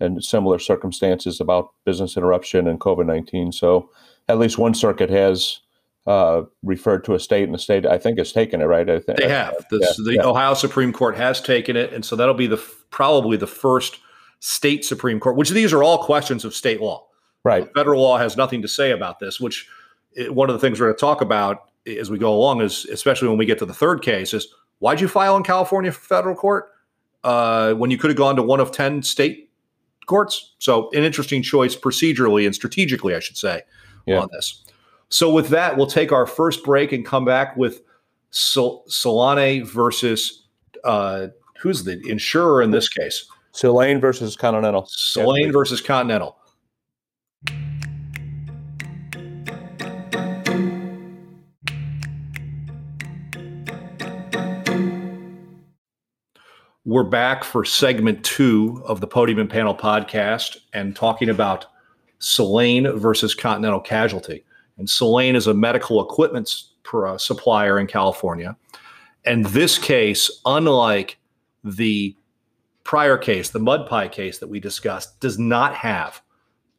in 0.00 0.20
similar 0.20 0.58
circumstances 0.58 1.40
about 1.40 1.70
business 1.84 2.16
interruption 2.16 2.68
and 2.68 2.80
COVID 2.80 3.06
nineteen. 3.06 3.52
So 3.52 3.90
at 4.28 4.38
least 4.38 4.58
one 4.58 4.74
circuit 4.74 5.10
has 5.10 5.60
uh, 6.06 6.42
referred 6.62 7.04
to 7.04 7.14
a 7.14 7.20
state, 7.20 7.44
and 7.44 7.54
the 7.54 7.58
state 7.58 7.84
I 7.84 7.98
think 7.98 8.18
has 8.18 8.32
taken 8.32 8.60
it. 8.60 8.66
Right? 8.66 8.88
I 8.88 9.00
think 9.00 9.18
they 9.18 9.28
have. 9.28 9.54
The, 9.70 9.78
yeah, 9.80 10.04
the 10.04 10.14
yeah. 10.14 10.26
Ohio 10.26 10.54
Supreme 10.54 10.92
Court 10.92 11.16
has 11.16 11.40
taken 11.40 11.76
it, 11.76 11.92
and 11.92 12.04
so 12.04 12.16
that'll 12.16 12.34
be 12.34 12.46
the 12.46 12.62
probably 12.90 13.36
the 13.36 13.46
first 13.46 13.98
state 14.40 14.84
Supreme 14.84 15.20
Court. 15.20 15.36
Which 15.36 15.50
these 15.50 15.72
are 15.72 15.82
all 15.82 15.98
questions 15.98 16.44
of 16.44 16.54
state 16.54 16.80
law. 16.80 17.06
Right. 17.44 17.64
Uh, 17.64 17.66
federal 17.74 18.02
law 18.02 18.18
has 18.18 18.36
nothing 18.36 18.62
to 18.62 18.68
say 18.68 18.90
about 18.92 19.18
this. 19.18 19.40
Which 19.40 19.68
it, 20.12 20.34
one 20.34 20.48
of 20.48 20.54
the 20.54 20.60
things 20.60 20.80
we're 20.80 20.86
going 20.86 20.96
to 20.96 21.00
talk 21.00 21.20
about 21.20 21.70
as 21.86 22.10
we 22.10 22.18
go 22.18 22.34
along 22.34 22.60
is, 22.60 22.84
especially 22.86 23.28
when 23.28 23.38
we 23.38 23.46
get 23.46 23.58
to 23.58 23.66
the 23.66 23.74
third 23.74 24.02
case, 24.02 24.34
is 24.34 24.48
why'd 24.80 25.00
you 25.00 25.08
file 25.08 25.36
in 25.36 25.44
California 25.44 25.92
federal 25.92 26.34
court 26.34 26.70
uh, 27.24 27.72
when 27.74 27.90
you 27.90 27.96
could 27.96 28.10
have 28.10 28.18
gone 28.18 28.36
to 28.36 28.42
one 28.42 28.60
of 28.60 28.72
ten 28.72 29.02
state 29.02 29.50
courts? 30.06 30.54
So 30.58 30.90
an 30.90 31.04
interesting 31.04 31.42
choice 31.42 31.76
procedurally 31.76 32.44
and 32.44 32.54
strategically, 32.54 33.14
I 33.14 33.20
should 33.20 33.38
say, 33.38 33.62
yeah. 34.06 34.20
on 34.20 34.28
this. 34.32 34.64
So 35.08 35.32
with 35.32 35.48
that, 35.48 35.76
we'll 35.76 35.86
take 35.86 36.12
our 36.12 36.26
first 36.26 36.64
break 36.64 36.92
and 36.92 37.06
come 37.06 37.24
back 37.24 37.56
with 37.56 37.82
Sol- 38.30 38.84
Solane 38.88 39.66
versus 39.66 40.46
uh, 40.84 41.28
who's 41.60 41.84
the 41.84 42.00
insurer 42.08 42.62
in 42.62 42.70
this 42.70 42.88
case? 42.88 43.26
Solane 43.52 44.00
versus 44.00 44.36
Continental. 44.36 44.82
Solane 44.84 45.46
yeah. 45.46 45.52
versus 45.52 45.80
Continental. 45.80 46.36
We're 56.90 57.04
back 57.04 57.44
for 57.44 57.64
segment 57.64 58.24
two 58.24 58.82
of 58.84 59.00
the 59.00 59.06
Podium 59.06 59.38
and 59.38 59.48
Panel 59.48 59.76
podcast 59.76 60.56
and 60.72 60.96
talking 60.96 61.28
about 61.28 61.66
Solane 62.18 62.98
versus 62.98 63.32
Continental 63.32 63.78
Casualty. 63.78 64.44
And 64.76 64.88
Solane 64.88 65.36
is 65.36 65.46
a 65.46 65.54
medical 65.54 66.04
equipment 66.04 66.52
uh, 66.92 67.16
supplier 67.16 67.78
in 67.78 67.86
California. 67.86 68.56
And 69.24 69.46
this 69.46 69.78
case, 69.78 70.40
unlike 70.44 71.16
the 71.62 72.16
prior 72.82 73.16
case, 73.16 73.50
the 73.50 73.60
mud 73.60 73.86
pie 73.86 74.08
case 74.08 74.38
that 74.38 74.48
we 74.48 74.58
discussed, 74.58 75.20
does 75.20 75.38
not 75.38 75.76
have 75.76 76.20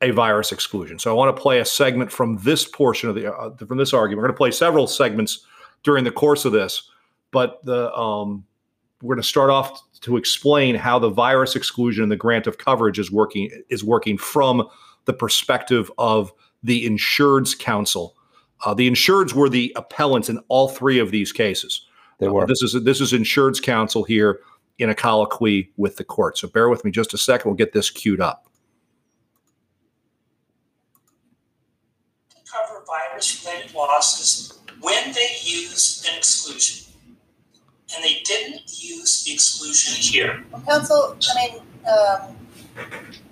a 0.01 0.11
virus 0.11 0.51
exclusion. 0.51 0.99
So 0.99 1.09
I 1.09 1.13
want 1.13 1.33
to 1.33 1.41
play 1.41 1.61
a 1.61 1.65
segment 1.65 2.11
from 2.11 2.37
this 2.39 2.65
portion 2.65 3.07
of 3.07 3.15
the 3.15 3.33
uh, 3.33 3.55
from 3.55 3.77
this 3.77 3.93
argument. 3.93 4.23
We're 4.23 4.27
going 4.27 4.35
to 4.35 4.37
play 4.39 4.51
several 4.51 4.87
segments 4.87 5.45
during 5.83 6.03
the 6.03 6.11
course 6.11 6.43
of 6.43 6.51
this, 6.51 6.91
but 7.31 7.63
the 7.63 7.93
um, 7.93 8.43
we're 9.01 9.15
going 9.15 9.23
to 9.23 9.27
start 9.27 9.49
off 9.49 9.81
to 10.01 10.17
explain 10.17 10.75
how 10.75 10.99
the 10.99 11.09
virus 11.09 11.55
exclusion 11.55 12.03
and 12.03 12.11
the 12.11 12.15
grant 12.15 12.47
of 12.47 12.57
coverage 12.57 12.99
is 12.99 13.11
working 13.11 13.49
is 13.69 13.83
working 13.83 14.17
from 14.17 14.67
the 15.05 15.13
perspective 15.13 15.91
of 15.97 16.31
the 16.63 16.85
insured's 16.85 17.55
counsel. 17.55 18.15
Uh, 18.65 18.73
the 18.73 18.89
insureds 18.89 19.33
were 19.33 19.49
the 19.49 19.73
appellants 19.75 20.29
in 20.29 20.39
all 20.47 20.67
three 20.67 20.99
of 20.99 21.11
these 21.11 21.31
cases. 21.31 21.85
They 22.19 22.27
were. 22.27 22.43
Uh, 22.43 22.45
this 22.45 22.61
is 22.61 22.83
this 22.83 23.01
is 23.01 23.13
insured's 23.13 23.59
counsel 23.59 24.03
here 24.03 24.41
in 24.77 24.89
a 24.89 24.95
colloquy 24.95 25.71
with 25.77 25.97
the 25.97 26.03
court. 26.03 26.37
So 26.37 26.47
bear 26.47 26.69
with 26.69 26.83
me 26.85 26.91
just 26.91 27.13
a 27.13 27.17
second. 27.17 27.49
We'll 27.49 27.57
get 27.57 27.73
this 27.73 27.89
queued 27.89 28.21
up. 28.21 28.47
Cover 32.51 32.83
virus-related 32.85 33.73
losses 33.73 34.59
when 34.81 35.13
they 35.13 35.35
use 35.41 36.05
an 36.09 36.17
exclusion, 36.17 36.90
and 37.95 38.03
they 38.03 38.21
didn't 38.23 38.61
use 38.81 39.27
exclusion 39.31 39.95
here. 40.01 40.43
Well, 40.51 40.61
counsel, 40.61 41.17
I 41.35 41.47
mean. 41.47 41.61
Um, 41.81 42.37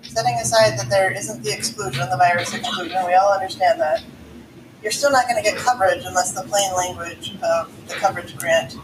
setting 0.02 0.34
aside 0.34 0.78
that 0.78 0.90
there 0.90 1.12
isn't 1.12 1.42
the 1.42 1.52
exclusion, 1.52 2.08
the 2.10 2.16
virus 2.16 2.52
exclusion, 2.52 2.98
we 3.06 3.14
all 3.14 3.32
understand 3.32 3.80
that, 3.80 4.02
you're 4.82 4.92
still 4.92 5.10
not 5.10 5.28
going 5.28 5.42
to 5.42 5.48
get 5.48 5.58
coverage 5.58 6.02
unless 6.04 6.32
the 6.32 6.42
plain 6.42 6.72
language 6.74 7.34
of 7.42 7.88
the 7.88 7.94
coverage 7.94 8.36
grant 8.36 8.76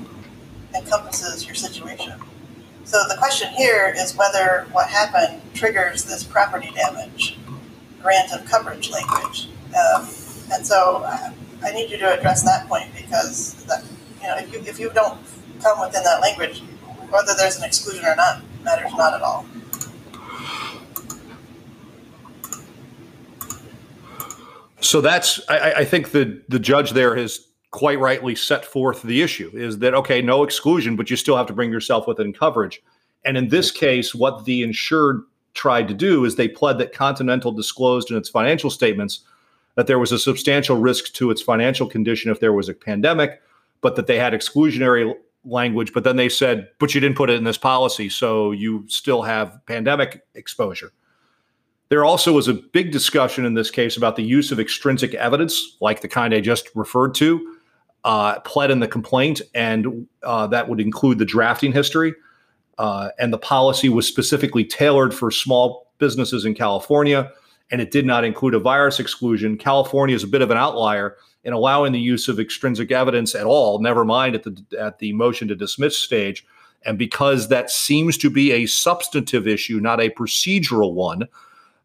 encompasses 0.74 1.46
your 1.46 1.54
situation. 1.54 2.12
So 2.84 2.98
the 3.08 3.16
question 3.16 3.48
here 3.48 3.92
is 3.96 4.14
whether 4.14 4.66
what 4.72 4.88
happened 4.88 5.42
triggers 5.54 6.04
this 6.04 6.22
property 6.22 6.70
damage 6.74 7.38
grant 8.02 8.32
of 8.32 8.44
coverage 8.44 8.90
language. 8.90 9.48
Um, 9.68 10.08
and 10.52 10.64
so 10.64 11.02
uh, 11.04 11.32
I 11.64 11.72
need 11.72 11.90
you 11.90 11.98
to 11.98 12.18
address 12.18 12.42
that 12.44 12.68
point 12.68 12.88
because 12.94 13.64
that, 13.64 13.82
you 14.20 14.28
know 14.28 14.36
if 14.36 14.52
you, 14.52 14.60
if 14.60 14.78
you 14.78 14.90
don't 14.94 15.18
come 15.66 15.80
within 15.80 16.02
that 16.04 16.20
language, 16.20 16.62
whether 17.10 17.34
there's 17.36 17.56
an 17.56 17.64
exclusion 17.64 18.04
or 18.04 18.16
not 18.16 18.42
matters 18.62 18.92
not 18.94 19.14
at 19.14 19.22
all. 19.22 19.46
So 24.80 25.00
that's 25.00 25.40
I, 25.48 25.72
I 25.78 25.84
think 25.84 26.12
the 26.12 26.42
the 26.48 26.58
judge 26.58 26.90
there 26.90 27.16
has 27.16 27.46
quite 27.72 27.98
rightly 27.98 28.34
set 28.34 28.64
forth 28.64 29.02
the 29.02 29.20
issue 29.22 29.50
is 29.52 29.78
that 29.78 29.94
okay, 29.94 30.22
no 30.22 30.44
exclusion, 30.44 30.96
but 30.96 31.10
you 31.10 31.16
still 31.16 31.36
have 31.36 31.46
to 31.46 31.52
bring 31.52 31.70
yourself 31.70 32.06
within 32.06 32.32
coverage. 32.32 32.82
And 33.24 33.36
in 33.36 33.48
this 33.48 33.72
case, 33.72 34.14
what 34.14 34.44
the 34.44 34.62
insured 34.62 35.22
tried 35.54 35.88
to 35.88 35.94
do 35.94 36.24
is 36.24 36.36
they 36.36 36.48
pled 36.48 36.78
that 36.78 36.92
Continental 36.92 37.50
disclosed 37.50 38.10
in 38.10 38.16
its 38.16 38.28
financial 38.28 38.70
statements 38.70 39.20
that 39.74 39.86
there 39.86 39.98
was 39.98 40.12
a 40.12 40.18
substantial 40.18 40.76
risk 40.76 41.12
to 41.14 41.30
its 41.30 41.42
financial 41.42 41.86
condition 41.86 42.30
if 42.30 42.40
there 42.40 42.52
was 42.52 42.68
a 42.68 42.74
pandemic, 42.74 43.42
but 43.80 43.96
that 43.96 44.06
they 44.06 44.18
had 44.18 44.32
exclusionary 44.32 45.12
language, 45.46 45.92
but 45.92 46.04
then 46.04 46.16
they 46.16 46.28
said, 46.28 46.68
but 46.78 46.94
you 46.94 47.00
didn't 47.00 47.16
put 47.16 47.30
it 47.30 47.36
in 47.36 47.44
this 47.44 47.58
policy, 47.58 48.08
so 48.08 48.50
you 48.50 48.84
still 48.88 49.22
have 49.22 49.58
pandemic 49.66 50.22
exposure. 50.34 50.92
There 51.88 52.04
also 52.04 52.32
was 52.32 52.48
a 52.48 52.54
big 52.54 52.90
discussion 52.90 53.44
in 53.44 53.54
this 53.54 53.70
case 53.70 53.96
about 53.96 54.16
the 54.16 54.24
use 54.24 54.50
of 54.50 54.58
extrinsic 54.58 55.14
evidence, 55.14 55.76
like 55.80 56.00
the 56.00 56.08
kind 56.08 56.34
I 56.34 56.40
just 56.40 56.68
referred 56.74 57.14
to, 57.16 57.56
uh, 58.04 58.40
pled 58.40 58.70
in 58.70 58.80
the 58.80 58.88
complaint, 58.88 59.40
and 59.54 60.06
uh, 60.24 60.48
that 60.48 60.68
would 60.68 60.80
include 60.80 61.18
the 61.18 61.24
drafting 61.24 61.72
history. 61.72 62.14
Uh, 62.78 63.10
and 63.18 63.32
the 63.32 63.38
policy 63.38 63.88
was 63.88 64.06
specifically 64.06 64.64
tailored 64.64 65.14
for 65.14 65.30
small 65.30 65.92
businesses 65.98 66.44
in 66.44 66.54
California, 66.54 67.30
and 67.70 67.80
it 67.80 67.90
did 67.90 68.04
not 68.04 68.24
include 68.24 68.54
a 68.54 68.58
virus 68.58 69.00
exclusion. 69.00 69.56
California 69.56 70.14
is 70.14 70.24
a 70.24 70.28
bit 70.28 70.42
of 70.42 70.50
an 70.50 70.56
outlier 70.56 71.16
in 71.46 71.52
allowing 71.52 71.92
the 71.92 72.00
use 72.00 72.26
of 72.26 72.40
extrinsic 72.40 72.90
evidence 72.90 73.36
at 73.36 73.46
all, 73.46 73.78
never 73.78 74.04
mind 74.04 74.34
at 74.34 74.42
the 74.42 74.62
at 74.78 74.98
the 74.98 75.12
motion 75.12 75.46
to 75.46 75.54
dismiss 75.54 75.96
stage. 75.96 76.44
And 76.84 76.98
because 76.98 77.48
that 77.48 77.70
seems 77.70 78.18
to 78.18 78.30
be 78.30 78.50
a 78.50 78.66
substantive 78.66 79.46
issue, 79.46 79.78
not 79.80 80.00
a 80.00 80.10
procedural 80.10 80.92
one, 80.92 81.28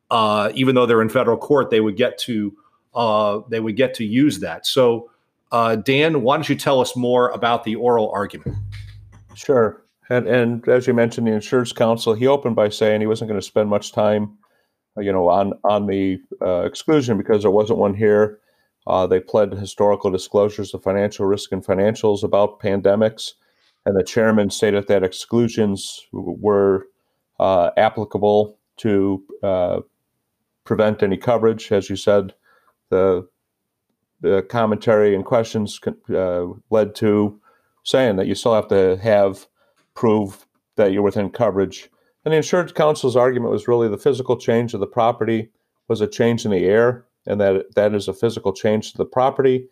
uh, 0.09 0.51
even 0.55 0.73
though 0.73 0.87
they're 0.87 1.01
in 1.01 1.09
federal 1.09 1.37
court, 1.37 1.69
they 1.69 1.79
would 1.79 1.95
get 1.95 2.17
to 2.19 2.57
uh, 2.95 3.41
they 3.49 3.59
would 3.59 3.75
get 3.75 3.93
to 3.95 4.03
use 4.03 4.39
that. 4.39 4.65
So, 4.65 5.11
uh, 5.51 5.75
Dan, 5.75 6.23
why 6.23 6.37
don't 6.37 6.49
you 6.49 6.55
tell 6.55 6.81
us 6.81 6.95
more 6.95 7.29
about 7.29 7.63
the 7.63 7.75
oral 7.75 8.09
argument? 8.09 8.57
Sure. 9.35 9.83
And, 10.09 10.27
and 10.27 10.67
as 10.67 10.87
you 10.87 10.93
mentioned, 10.93 11.27
the 11.27 11.31
insurance 11.31 11.71
counsel, 11.71 12.15
he 12.15 12.25
opened 12.25 12.55
by 12.55 12.69
saying 12.69 12.99
he 12.99 13.07
wasn't 13.07 13.29
going 13.29 13.39
to 13.39 13.45
spend 13.45 13.69
much 13.69 13.91
time, 13.93 14.37
you 14.97 15.11
know, 15.11 15.29
on 15.29 15.53
on 15.63 15.85
the 15.85 16.19
uh, 16.41 16.63
exclusion 16.63 17.15
because 17.17 17.43
there 17.43 17.51
wasn't 17.51 17.77
one 17.77 17.93
here. 17.93 18.39
Uh, 18.91 19.07
they 19.07 19.21
pled 19.21 19.53
historical 19.53 20.11
disclosures 20.11 20.73
of 20.73 20.83
financial 20.83 21.25
risk 21.25 21.53
and 21.53 21.65
financials 21.65 22.23
about 22.23 22.59
pandemics, 22.59 23.35
and 23.85 23.97
the 23.97 24.03
chairman 24.03 24.49
stated 24.49 24.85
that 24.87 25.01
exclusions 25.01 26.05
were 26.11 26.87
uh, 27.39 27.69
applicable 27.77 28.59
to 28.75 29.23
uh, 29.43 29.79
prevent 30.65 31.01
any 31.01 31.15
coverage. 31.15 31.71
As 31.71 31.89
you 31.89 31.95
said, 31.95 32.33
the 32.89 33.25
the 34.19 34.41
commentary 34.49 35.15
and 35.15 35.23
questions 35.23 35.79
uh, 36.13 36.45
led 36.69 36.93
to 36.95 37.39
saying 37.83 38.17
that 38.17 38.27
you 38.27 38.35
still 38.35 38.53
have 38.53 38.67
to 38.67 38.97
have 38.97 39.47
prove 39.95 40.45
that 40.75 40.91
you're 40.91 41.01
within 41.01 41.29
coverage. 41.29 41.89
And 42.25 42.33
the 42.33 42.37
insurance 42.37 42.73
counsel's 42.73 43.15
argument 43.15 43.53
was 43.53 43.69
really 43.69 43.87
the 43.87 43.97
physical 43.97 44.35
change 44.35 44.73
of 44.73 44.81
the 44.81 44.85
property 44.85 45.49
was 45.87 46.01
a 46.01 46.07
change 46.07 46.43
in 46.43 46.51
the 46.51 46.65
air, 46.65 47.05
and 47.27 47.39
that 47.39 47.75
that 47.75 47.93
is 47.93 48.07
a 48.07 48.13
physical 48.13 48.53
change 48.53 48.91
to 48.91 48.97
the 48.97 49.05
property. 49.05 49.67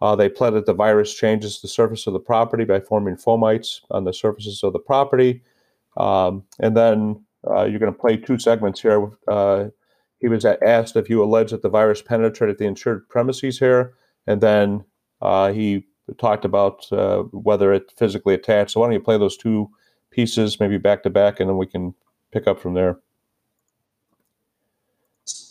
Uh, 0.00 0.14
they 0.14 0.28
pled 0.28 0.54
that 0.54 0.66
the 0.66 0.74
virus 0.74 1.14
changes 1.14 1.60
the 1.60 1.68
surface 1.68 2.06
of 2.06 2.12
the 2.12 2.20
property 2.20 2.64
by 2.64 2.80
forming 2.80 3.16
fomites 3.16 3.80
on 3.90 4.04
the 4.04 4.12
surfaces 4.12 4.62
of 4.62 4.72
the 4.72 4.78
property. 4.78 5.42
Um, 5.96 6.44
and 6.58 6.76
then 6.76 7.24
uh, 7.48 7.64
you're 7.64 7.78
going 7.78 7.92
to 7.92 7.98
play 7.98 8.16
two 8.16 8.38
segments 8.38 8.80
here. 8.80 9.10
Uh, 9.28 9.66
he 10.20 10.28
was 10.28 10.44
asked 10.44 10.96
if 10.96 11.08
you 11.08 11.22
allege 11.22 11.50
that 11.50 11.62
the 11.62 11.68
virus 11.68 12.02
penetrated 12.02 12.58
the 12.58 12.64
insured 12.64 13.08
premises 13.08 13.58
here, 13.58 13.94
and 14.26 14.40
then 14.40 14.84
uh, 15.20 15.52
he 15.52 15.86
talked 16.18 16.44
about 16.44 16.90
uh, 16.92 17.22
whether 17.32 17.72
it 17.72 17.92
physically 17.96 18.34
attached. 18.34 18.72
So 18.72 18.80
why 18.80 18.86
don't 18.86 18.94
you 18.94 19.00
play 19.00 19.18
those 19.18 19.36
two 19.36 19.70
pieces, 20.10 20.60
maybe 20.60 20.78
back 20.78 21.02
to 21.02 21.10
back, 21.10 21.40
and 21.40 21.48
then 21.48 21.56
we 21.56 21.66
can 21.66 21.94
pick 22.32 22.46
up 22.46 22.60
from 22.60 22.74
there. 22.74 22.98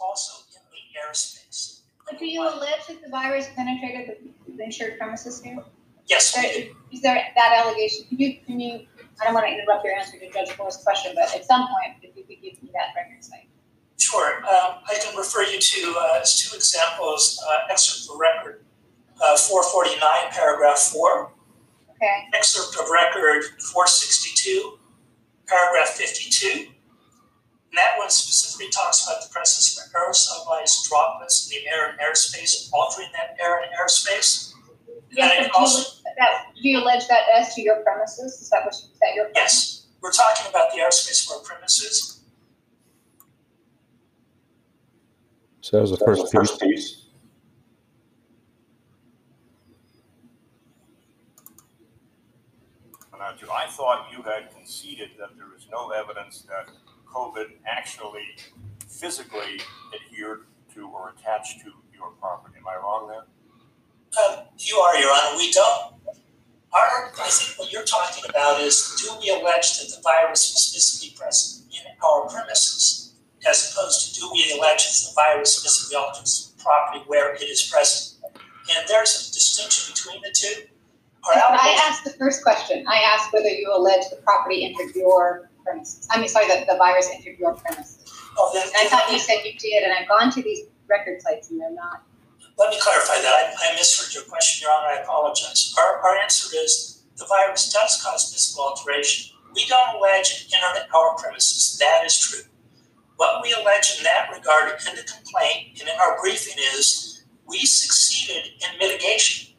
Also 0.01 0.43
in 0.55 0.61
the 0.71 0.99
airspace. 0.99 1.81
But 2.05 2.12
do 2.23 2.29
you 2.29 2.41
allege 2.41 2.87
that 2.87 3.03
the 3.03 3.09
virus 3.09 3.47
penetrated 3.55 4.17
the, 4.47 4.53
the 4.53 4.63
insured 4.63 4.97
premises 4.97 5.41
here? 5.41 5.57
Yes. 6.07 6.33
There, 6.33 6.45
is 6.91 7.01
there 7.01 7.21
that 7.35 7.63
allegation? 7.63 8.05
Can 8.07 8.19
you, 8.19 8.37
can 8.45 8.59
you, 8.59 8.87
I 9.21 9.25
don't 9.25 9.33
want 9.33 9.45
to 9.45 9.53
interrupt 9.53 9.85
your 9.85 9.95
answer 9.95 10.17
to 10.17 10.31
Judge 10.31 10.57
Moore's 10.57 10.77
question, 10.77 11.13
but 11.15 11.33
at 11.35 11.45
some 11.45 11.67
point, 11.67 11.97
if 12.01 12.15
you 12.15 12.23
could 12.23 12.41
give 12.41 12.61
me 12.63 12.71
that 12.73 12.95
record 12.95 13.23
cite. 13.23 13.47
Sure. 13.97 14.37
Um, 14.39 14.83
I 14.89 14.97
can 15.01 15.15
refer 15.15 15.43
you 15.43 15.59
to 15.59 15.95
uh, 15.97 16.19
two 16.25 16.55
examples, 16.55 17.41
uh, 17.49 17.71
excerpt 17.71 18.09
of 18.13 18.19
record 18.19 18.63
uh, 19.21 19.37
449, 19.37 20.31
paragraph 20.31 20.79
4. 20.79 21.31
Okay. 21.91 22.27
Excerpt 22.33 22.75
of 22.75 22.89
record 22.89 23.43
462, 23.61 24.77
paragraph 25.47 25.89
52. 25.89 26.72
And 27.73 27.79
that 27.79 27.97
one 27.97 28.11
specifically 28.11 28.69
talks 28.69 29.03
about 29.03 29.23
the 29.23 29.29
presence 29.33 29.81
of 29.81 29.91
aerosolized 29.93 30.87
droplets 30.87 31.49
in 31.49 31.57
the 31.57 31.67
air 31.67 31.89
and 31.89 31.99
airspace, 31.99 32.69
altering 32.71 33.07
that 33.13 33.35
air 33.43 33.63
and 33.63 33.71
airspace. 33.73 34.53
Yes, 35.09 35.49
but 35.51 35.65
do, 35.65 35.71
you, 35.71 35.77
that, 36.19 36.45
do 36.61 36.69
you 36.69 36.77
allege 36.77 37.07
that 37.07 37.23
as 37.35 37.55
to 37.55 37.63
your 37.63 37.77
premises? 37.77 38.39
Is 38.39 38.51
that 38.51 38.63
what 38.63 38.75
you, 38.75 38.91
is 38.93 38.99
that 39.01 39.15
your 39.15 39.29
Yes. 39.33 39.87
We're 40.01 40.11
talking 40.11 40.47
about 40.51 40.71
the 40.71 40.81
airspace 40.81 41.25
of 41.25 41.37
our 41.37 41.43
premises. 41.43 42.19
So 45.61 45.77
that 45.77 45.81
was 45.81 45.97
the 45.97 46.05
first, 46.05 46.31
first 46.31 46.61
piece. 46.61 47.03
I 53.53 53.67
thought 53.67 54.09
you 54.11 54.21
had 54.23 54.51
conceded 54.53 55.11
that 55.19 55.37
there 55.37 55.47
is 55.55 55.67
no 55.71 55.91
evidence 55.91 56.45
that 56.49 56.69
COVID 57.13 57.51
actually 57.67 58.35
physically 58.89 59.61
adhered 59.93 60.45
to 60.73 60.87
or 60.87 61.13
attached 61.17 61.61
to 61.61 61.71
your 61.93 62.11
property. 62.19 62.55
Am 62.57 62.67
I 62.67 62.75
wrong 62.81 63.07
there? 63.07 63.25
Um, 64.23 64.45
you 64.57 64.77
are, 64.77 64.95
Your 64.97 65.11
Honor. 65.11 65.37
We 65.37 65.51
don't. 65.51 65.93
Our, 66.73 67.11
I 67.21 67.29
think 67.29 67.59
what 67.59 67.71
you're 67.71 67.83
talking 67.85 68.23
about 68.27 68.59
is 68.59 68.99
do 69.01 69.13
we 69.21 69.29
allege 69.29 69.79
that 69.79 69.95
the 69.95 70.01
virus 70.01 70.53
was 70.53 70.73
physically 70.73 71.15
present 71.15 71.71
in 71.71 71.85
our 72.03 72.27
premises, 72.29 73.13
as 73.47 73.71
opposed 73.71 74.15
to 74.15 74.19
do 74.19 74.29
we 74.33 74.57
allege 74.57 74.85
that 74.85 75.09
the 75.09 75.13
virus 75.15 75.57
is 75.57 75.63
physically 75.63 75.97
alters 75.97 76.53
property 76.57 77.03
where 77.05 77.35
it 77.35 77.43
is 77.43 77.69
present? 77.71 78.19
And 78.25 78.87
there's 78.87 79.29
a 79.29 79.33
distinction 79.33 79.93
between 79.93 80.21
the 80.21 80.31
two. 80.33 80.69
I 81.25 81.87
asked 81.87 82.03
the 82.03 82.11
first 82.11 82.43
question. 82.43 82.85
I 82.87 82.97
asked 82.97 83.31
whether 83.31 83.49
you 83.49 83.71
allege 83.73 84.09
the 84.09 84.17
property 84.17 84.65
entered 84.65 84.95
your 84.95 85.49
premises. 85.63 86.07
I 86.11 86.19
mean, 86.19 86.27
sorry, 86.27 86.47
that 86.47 86.67
the 86.67 86.75
virus 86.77 87.09
entered 87.13 87.37
your 87.39 87.53
premises. 87.55 87.99
Oh, 88.37 88.51
then, 88.53 88.67
I 88.75 88.89
thought 88.89 89.11
you 89.11 89.19
said 89.19 89.45
you 89.45 89.53
did, 89.57 89.83
and 89.83 89.93
I've 89.93 90.07
gone 90.07 90.31
to 90.31 90.41
these 90.41 90.65
record 90.87 91.21
cites 91.21 91.49
and 91.51 91.59
they're 91.59 91.71
not. 91.71 92.03
Let 92.57 92.69
me 92.69 92.79
clarify 92.79 93.15
that. 93.21 93.33
I, 93.33 93.71
I 93.71 93.75
misheard 93.75 94.13
your 94.13 94.23
question, 94.23 94.65
Your 94.65 94.71
Honor. 94.71 94.99
I 94.99 95.01
apologize. 95.01 95.73
Our, 95.77 95.99
our 95.99 96.17
answer 96.17 96.55
is 96.55 97.03
the 97.17 97.25
virus 97.25 97.71
does 97.71 98.01
cause 98.03 98.31
physical 98.31 98.65
alteration. 98.65 99.35
We 99.55 99.65
don't 99.67 99.95
allege 99.95 100.31
it 100.31 100.53
entered 100.53 100.87
our 100.95 101.15
premises. 101.17 101.77
That 101.79 102.05
is 102.05 102.17
true. 102.17 102.43
What 103.17 103.41
we 103.43 103.53
allege 103.53 103.97
in 103.97 104.03
that 104.03 104.29
regard 104.35 104.69
in 104.89 104.95
the 104.95 105.03
complaint 105.03 105.79
and 105.79 105.89
in 105.89 105.95
our 106.03 106.19
briefing 106.21 106.57
is 106.75 107.23
we 107.47 107.59
succeeded 107.59 108.51
in 108.61 108.79
mitigation 108.79 109.53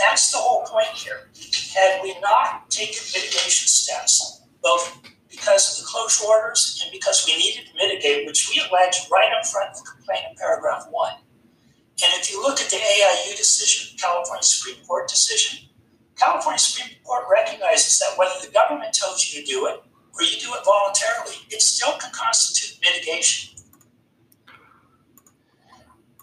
that's 0.00 0.32
the 0.32 0.38
whole 0.38 0.64
point 0.64 0.88
here. 0.88 1.28
Had 1.74 2.02
we 2.02 2.18
not 2.20 2.70
taken 2.70 3.04
mitigation 3.14 3.68
steps, 3.68 4.40
both 4.62 5.02
orders 6.18 6.80
and 6.82 6.90
because 6.90 7.24
we 7.26 7.36
needed 7.36 7.66
to 7.68 7.74
mitigate, 7.76 8.26
which 8.26 8.50
we 8.50 8.60
allege 8.60 9.06
right 9.12 9.30
up 9.38 9.46
front 9.46 9.76
in 9.76 9.84
the 9.84 9.90
complaint 9.90 10.22
in 10.30 10.36
paragraph 10.36 10.86
one. 10.90 11.14
And 12.02 12.10
if 12.18 12.32
you 12.32 12.42
look 12.42 12.58
at 12.60 12.70
the 12.70 12.76
AIU 12.76 13.36
decision, 13.36 13.96
California 13.98 14.42
Supreme 14.42 14.82
Court 14.86 15.08
decision, 15.08 15.68
California 16.16 16.58
Supreme 16.58 16.96
Court 17.04 17.24
recognizes 17.30 17.98
that 17.98 18.16
whether 18.16 18.34
the 18.44 18.52
government 18.52 18.92
tells 18.94 19.32
you 19.32 19.40
to 19.40 19.46
do 19.46 19.66
it 19.66 19.82
or 20.14 20.22
you 20.22 20.38
do 20.40 20.52
it 20.54 20.64
voluntarily, 20.64 21.36
it 21.50 21.62
still 21.62 21.92
can 21.98 22.10
constitute 22.12 22.78
mitigation. 22.82 23.56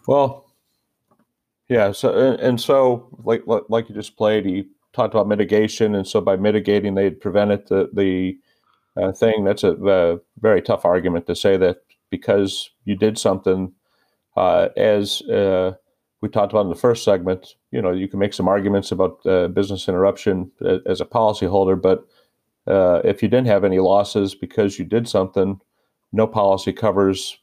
Well, 0.08 0.46
yeah. 1.68 1.92
So 1.92 2.38
and 2.40 2.60
so, 2.60 3.10
like 3.24 3.44
like 3.46 3.90
you 3.90 3.96
just 3.96 4.16
played, 4.16 4.46
he 4.46 4.68
talked 4.94 5.14
about 5.14 5.28
mitigation, 5.28 5.96
and 5.96 6.08
so 6.08 6.22
by 6.22 6.38
mitigating, 6.38 6.96
they 6.96 7.10
prevented 7.10 7.68
the 7.68 7.90
the 7.94 8.40
uh, 9.00 9.12
thing. 9.12 9.44
That's 9.44 9.64
a, 9.64 9.74
a, 9.74 10.18
very 10.40 10.62
tough 10.62 10.86
argument 10.86 11.28
to 11.28 11.36
say 11.36 11.58
that 11.58 11.78
because 12.10 12.70
you 12.86 12.96
did 12.96 13.18
something, 13.18 13.74
uh, 14.36 14.70
as 14.78 15.22
uh, 15.24 15.74
we 16.22 16.30
talked 16.30 16.52
about 16.52 16.64
in 16.64 16.70
the 16.70 16.76
first 16.76 17.04
segment. 17.04 17.56
You 17.72 17.82
know, 17.82 17.92
you 17.92 18.08
can 18.08 18.20
make 18.20 18.34
some 18.34 18.48
arguments 18.48 18.92
about 18.92 19.26
uh, 19.26 19.48
business 19.50 19.88
interruption 19.88 20.52
uh, 20.64 20.80
as 20.86 21.02
a 21.02 21.06
policyholder, 21.06 21.82
but 21.82 22.08
uh, 22.68 23.02
if 23.04 23.22
you 23.22 23.30
didn't 23.30 23.48
have 23.48 23.64
any 23.64 23.80
losses 23.80 24.36
because 24.36 24.78
you 24.78 24.86
did 24.86 25.08
something, 25.08 25.60
no 26.12 26.28
policy 26.28 26.74
covers 26.74 27.38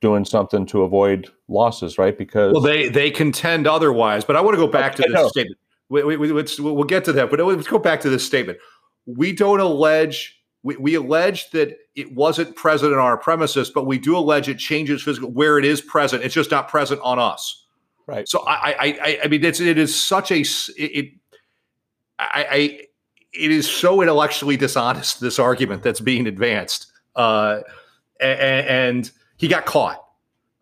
doing 0.00 0.24
something 0.24 0.66
to 0.66 0.82
avoid 0.82 1.28
losses, 1.48 1.98
right? 1.98 2.16
Because 2.16 2.52
well, 2.52 2.62
they 2.62 2.88
they 2.88 3.10
contend 3.10 3.66
otherwise. 3.66 4.24
But 4.24 4.36
I 4.36 4.40
want 4.40 4.54
to 4.54 4.64
go 4.64 4.70
back 4.70 4.94
to 4.96 5.02
this 5.02 5.28
statement. 5.30 5.58
We, 5.88 6.04
we, 6.04 6.16
we, 6.18 6.32
let's, 6.32 6.60
we'll 6.60 6.84
get 6.84 7.04
to 7.06 7.12
that, 7.14 7.30
but 7.30 7.40
let's 7.40 7.66
go 7.66 7.78
back 7.78 8.00
to 8.02 8.10
this 8.10 8.24
statement. 8.24 8.58
We 9.06 9.32
don't 9.32 9.60
allege. 9.60 10.37
We, 10.68 10.76
we 10.76 10.94
allege 10.96 11.50
that 11.52 11.78
it 11.94 12.14
wasn't 12.14 12.54
present 12.54 12.92
on 12.92 12.98
our 12.98 13.16
premises, 13.16 13.70
but 13.70 13.86
we 13.86 13.98
do 13.98 14.14
allege 14.14 14.50
it 14.50 14.58
changes 14.58 15.02
physical 15.02 15.30
where 15.30 15.58
it 15.58 15.64
is 15.64 15.80
present. 15.80 16.22
It's 16.22 16.34
just 16.34 16.50
not 16.50 16.68
present 16.68 17.00
on 17.02 17.18
us. 17.18 17.64
Right. 18.06 18.28
So 18.28 18.44
I 18.46 18.54
I 18.54 18.76
I, 18.78 19.18
I 19.24 19.28
mean 19.28 19.42
it's 19.42 19.60
it 19.60 19.78
is 19.78 19.94
such 19.94 20.30
a 20.30 20.44
it. 20.76 21.14
I, 22.18 22.46
I 22.50 22.80
it 23.32 23.50
is 23.50 23.70
so 23.70 24.02
intellectually 24.02 24.58
dishonest 24.58 25.20
this 25.20 25.38
argument 25.38 25.82
that's 25.82 26.00
being 26.00 26.26
advanced 26.26 26.86
uh, 27.16 27.60
and, 28.20 28.66
and 28.66 29.10
he 29.36 29.48
got 29.48 29.64
caught 29.64 30.04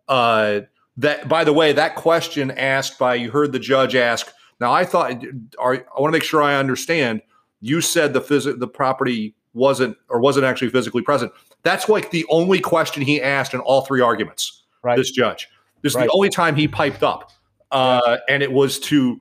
uh, 0.08 0.60
that 0.96 1.28
by 1.28 1.42
the 1.44 1.52
way 1.52 1.72
that 1.72 1.96
question 1.96 2.50
asked 2.52 2.98
by 2.98 3.14
you 3.14 3.30
heard 3.30 3.52
the 3.52 3.58
judge 3.58 3.94
ask 3.94 4.32
now 4.60 4.72
i 4.72 4.84
thought 4.84 5.22
are, 5.58 5.74
i 5.74 6.00
want 6.00 6.12
to 6.12 6.16
make 6.16 6.24
sure 6.24 6.42
i 6.42 6.54
understand 6.54 7.22
you 7.60 7.80
said 7.80 8.12
the 8.12 8.20
phys- 8.20 8.58
the 8.58 8.68
property 8.68 9.34
wasn't 9.56 9.96
or 10.08 10.20
wasn't 10.20 10.44
actually 10.44 10.68
physically 10.70 11.02
present 11.02 11.32
that's 11.64 11.88
like 11.88 12.10
the 12.12 12.24
only 12.28 12.60
question 12.60 13.02
he 13.02 13.20
asked 13.20 13.54
in 13.54 13.60
all 13.60 13.80
three 13.80 14.00
arguments 14.00 14.62
right. 14.82 14.96
this 14.96 15.10
judge 15.10 15.48
this 15.82 15.92
is 15.92 15.96
Right. 15.96 16.06
the 16.06 16.12
only 16.12 16.28
time 16.28 16.54
he 16.54 16.68
piped 16.68 17.02
up 17.02 17.32
uh, 17.72 18.18
and 18.28 18.42
it 18.42 18.52
was 18.52 18.78
to 18.80 19.20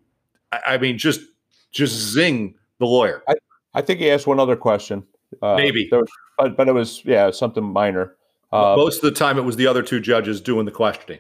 I 0.52 0.78
mean 0.78 0.98
just 0.98 1.22
just 1.72 1.96
zing 2.14 2.54
the 2.80 2.86
lawyer 2.86 3.24
I, 3.28 3.34
I 3.74 3.82
think 3.82 4.00
he 4.00 4.12
asked 4.12 4.28
one 4.28 4.40
other 4.40 4.56
question. 4.56 5.04
Uh, 5.42 5.56
Maybe. 5.56 5.90
was- 5.92 6.08
but 6.38 6.56
but 6.58 6.68
it 6.68 6.74
was 6.74 7.04
yeah 7.06 7.32
something 7.32 7.64
minor. 7.64 8.16
Uh, 8.52 8.76
most 8.78 8.98
of 8.98 9.02
the 9.04 9.18
time 9.18 9.38
it 9.38 9.42
was 9.42 9.56
the 9.56 9.68
other 9.68 9.82
two 9.82 10.00
judges 10.00 10.40
doing 10.42 10.66
the 10.66 10.72
questioning 10.72 11.20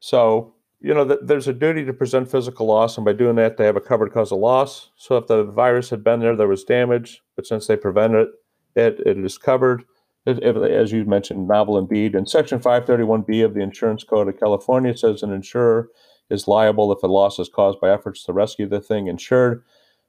So, 0.00 0.54
you 0.80 0.94
know, 0.94 1.06
th- 1.06 1.20
there's 1.22 1.48
a 1.48 1.52
duty 1.52 1.84
to 1.84 1.92
present 1.92 2.30
physical 2.30 2.66
loss, 2.66 2.96
and 2.96 3.04
by 3.04 3.12
doing 3.12 3.36
that, 3.36 3.56
they 3.56 3.64
have 3.66 3.76
a 3.76 3.80
covered 3.80 4.12
cause 4.12 4.32
of 4.32 4.38
loss. 4.38 4.90
So, 4.96 5.16
if 5.16 5.26
the 5.26 5.44
virus 5.44 5.90
had 5.90 6.02
been 6.04 6.20
there, 6.20 6.36
there 6.36 6.48
was 6.48 6.64
damage, 6.64 7.22
but 7.40 7.46
since 7.46 7.66
they 7.66 7.76
prevented 7.76 8.28
it, 8.76 9.00
it, 9.06 9.16
is 9.16 9.38
covered. 9.38 9.82
As 10.26 10.92
you 10.92 11.06
mentioned, 11.06 11.48
novel 11.48 11.78
indeed. 11.78 12.14
In 12.14 12.26
Section 12.26 12.60
531B 12.60 13.42
of 13.42 13.54
the 13.54 13.62
Insurance 13.62 14.04
Code 14.04 14.28
of 14.28 14.38
California, 14.38 14.90
it 14.90 14.98
says 14.98 15.22
an 15.22 15.32
insurer 15.32 15.88
is 16.28 16.46
liable 16.46 16.92
if 16.92 17.02
a 17.02 17.06
loss 17.06 17.38
is 17.38 17.48
caused 17.48 17.80
by 17.80 17.90
efforts 17.90 18.24
to 18.24 18.34
rescue 18.34 18.68
the 18.68 18.78
thing 18.78 19.06
insured 19.06 19.64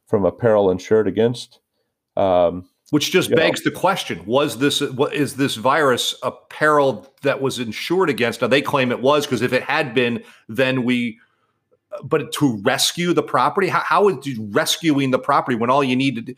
from 0.07 0.25
a 0.25 0.31
peril 0.33 0.69
insured 0.69 1.07
against. 1.07 1.61
Um, 2.17 2.67
which 2.89 3.11
just 3.11 3.29
you 3.29 3.37
know, 3.37 3.43
begs 3.43 3.63
the 3.63 3.71
question 3.71 4.25
was 4.25 4.57
this 4.57 4.81
what 4.81 5.13
is 5.13 5.37
this 5.37 5.55
virus 5.55 6.13
a 6.23 6.31
peril 6.31 7.09
that 7.21 7.41
was 7.41 7.57
insured 7.57 8.09
against 8.09 8.41
now 8.41 8.47
they 8.47 8.61
claim 8.61 8.91
it 8.91 8.99
was 8.99 9.25
because 9.25 9.41
if 9.41 9.53
it 9.53 9.63
had 9.63 9.93
been 9.93 10.21
then 10.49 10.83
we 10.83 11.17
but 12.03 12.33
to 12.33 12.61
rescue 12.63 13.13
the 13.13 13.23
property 13.23 13.69
how, 13.69 13.79
how 13.79 14.09
is 14.09 14.37
rescuing 14.37 15.11
the 15.11 15.17
property 15.17 15.55
when 15.55 15.69
all 15.69 15.81
you 15.81 15.95
need 15.95 16.15
to 16.15 16.21
do 16.21 16.35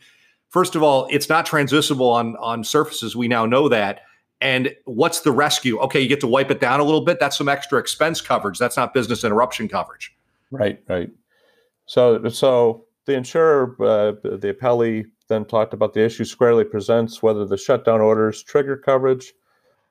first 0.54 0.74
of 0.74 0.82
all 0.82 1.06
it's 1.10 1.28
not 1.28 1.44
transmissible 1.44 2.08
on 2.08 2.36
on 2.36 2.64
surfaces 2.64 3.14
we 3.14 3.28
now 3.28 3.44
know 3.44 3.68
that 3.68 4.00
and 4.40 4.74
what's 4.86 5.20
the 5.20 5.32
rescue 5.32 5.78
okay 5.78 6.00
you 6.00 6.08
get 6.08 6.20
to 6.20 6.26
wipe 6.26 6.50
it 6.50 6.60
down 6.60 6.80
a 6.80 6.84
little 6.84 7.04
bit 7.04 7.20
that's 7.20 7.36
some 7.36 7.48
extra 7.48 7.78
expense 7.78 8.20
coverage 8.20 8.58
that's 8.58 8.76
not 8.76 8.94
business 8.94 9.24
interruption 9.24 9.68
coverage 9.68 10.14
Right, 10.54 10.80
right. 10.88 11.10
So, 11.86 12.28
so 12.28 12.86
the 13.06 13.14
insurer, 13.14 13.76
uh, 13.80 14.12
the 14.22 14.54
appellee, 14.54 15.06
then 15.28 15.44
talked 15.44 15.74
about 15.74 15.94
the 15.94 16.04
issue 16.04 16.24
squarely 16.24 16.64
presents 16.64 17.22
whether 17.22 17.44
the 17.46 17.56
shutdown 17.56 18.00
orders 18.00 18.42
trigger 18.42 18.76
coverage, 18.76 19.32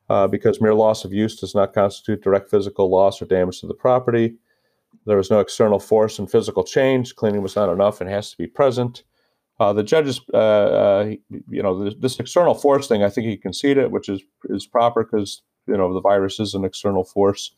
uh, 0.09 0.27
because 0.27 0.61
mere 0.61 0.73
loss 0.73 1.05
of 1.05 1.13
use 1.13 1.39
does 1.39 1.55
not 1.55 1.73
constitute 1.73 2.23
direct 2.23 2.49
physical 2.49 2.89
loss 2.89 3.21
or 3.21 3.25
damage 3.25 3.59
to 3.59 3.67
the 3.67 3.73
property. 3.73 4.35
There 5.05 5.17
was 5.17 5.31
no 5.31 5.39
external 5.39 5.79
force 5.79 6.19
and 6.19 6.29
physical 6.29 6.63
change. 6.63 7.15
Cleaning 7.15 7.41
was 7.41 7.55
not 7.55 7.69
enough 7.69 7.99
and 7.99 8.09
has 8.09 8.31
to 8.31 8.37
be 8.37 8.47
present. 8.47 9.03
Uh, 9.63 9.71
the 9.71 9.81
judges, 9.81 10.19
uh, 10.33 10.37
uh, 10.37 11.13
you 11.49 11.63
know, 11.63 11.85
this, 11.85 11.93
this 11.97 12.19
external 12.19 12.53
force 12.53 12.85
thing, 12.85 13.01
I 13.01 13.09
think 13.09 13.27
he 13.27 13.37
conceded, 13.37 13.93
which 13.93 14.09
is 14.09 14.21
is 14.49 14.67
proper 14.67 15.05
because 15.05 15.41
you 15.67 15.77
know 15.77 15.93
the 15.93 16.01
virus 16.01 16.37
is 16.41 16.53
an 16.53 16.65
external 16.65 17.05
force. 17.05 17.51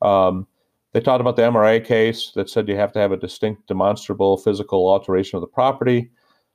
Um, 0.00 0.46
they 0.92 1.00
talked 1.00 1.20
about 1.20 1.34
the 1.34 1.42
MRI 1.42 1.84
case 1.84 2.30
that 2.36 2.48
said 2.48 2.68
you 2.68 2.76
have 2.76 2.92
to 2.92 3.00
have 3.00 3.10
a 3.10 3.16
distinct, 3.16 3.66
demonstrable 3.66 4.36
physical 4.36 4.88
alteration 4.88 5.36
of 5.36 5.40
the 5.40 5.48
property. 5.48 6.12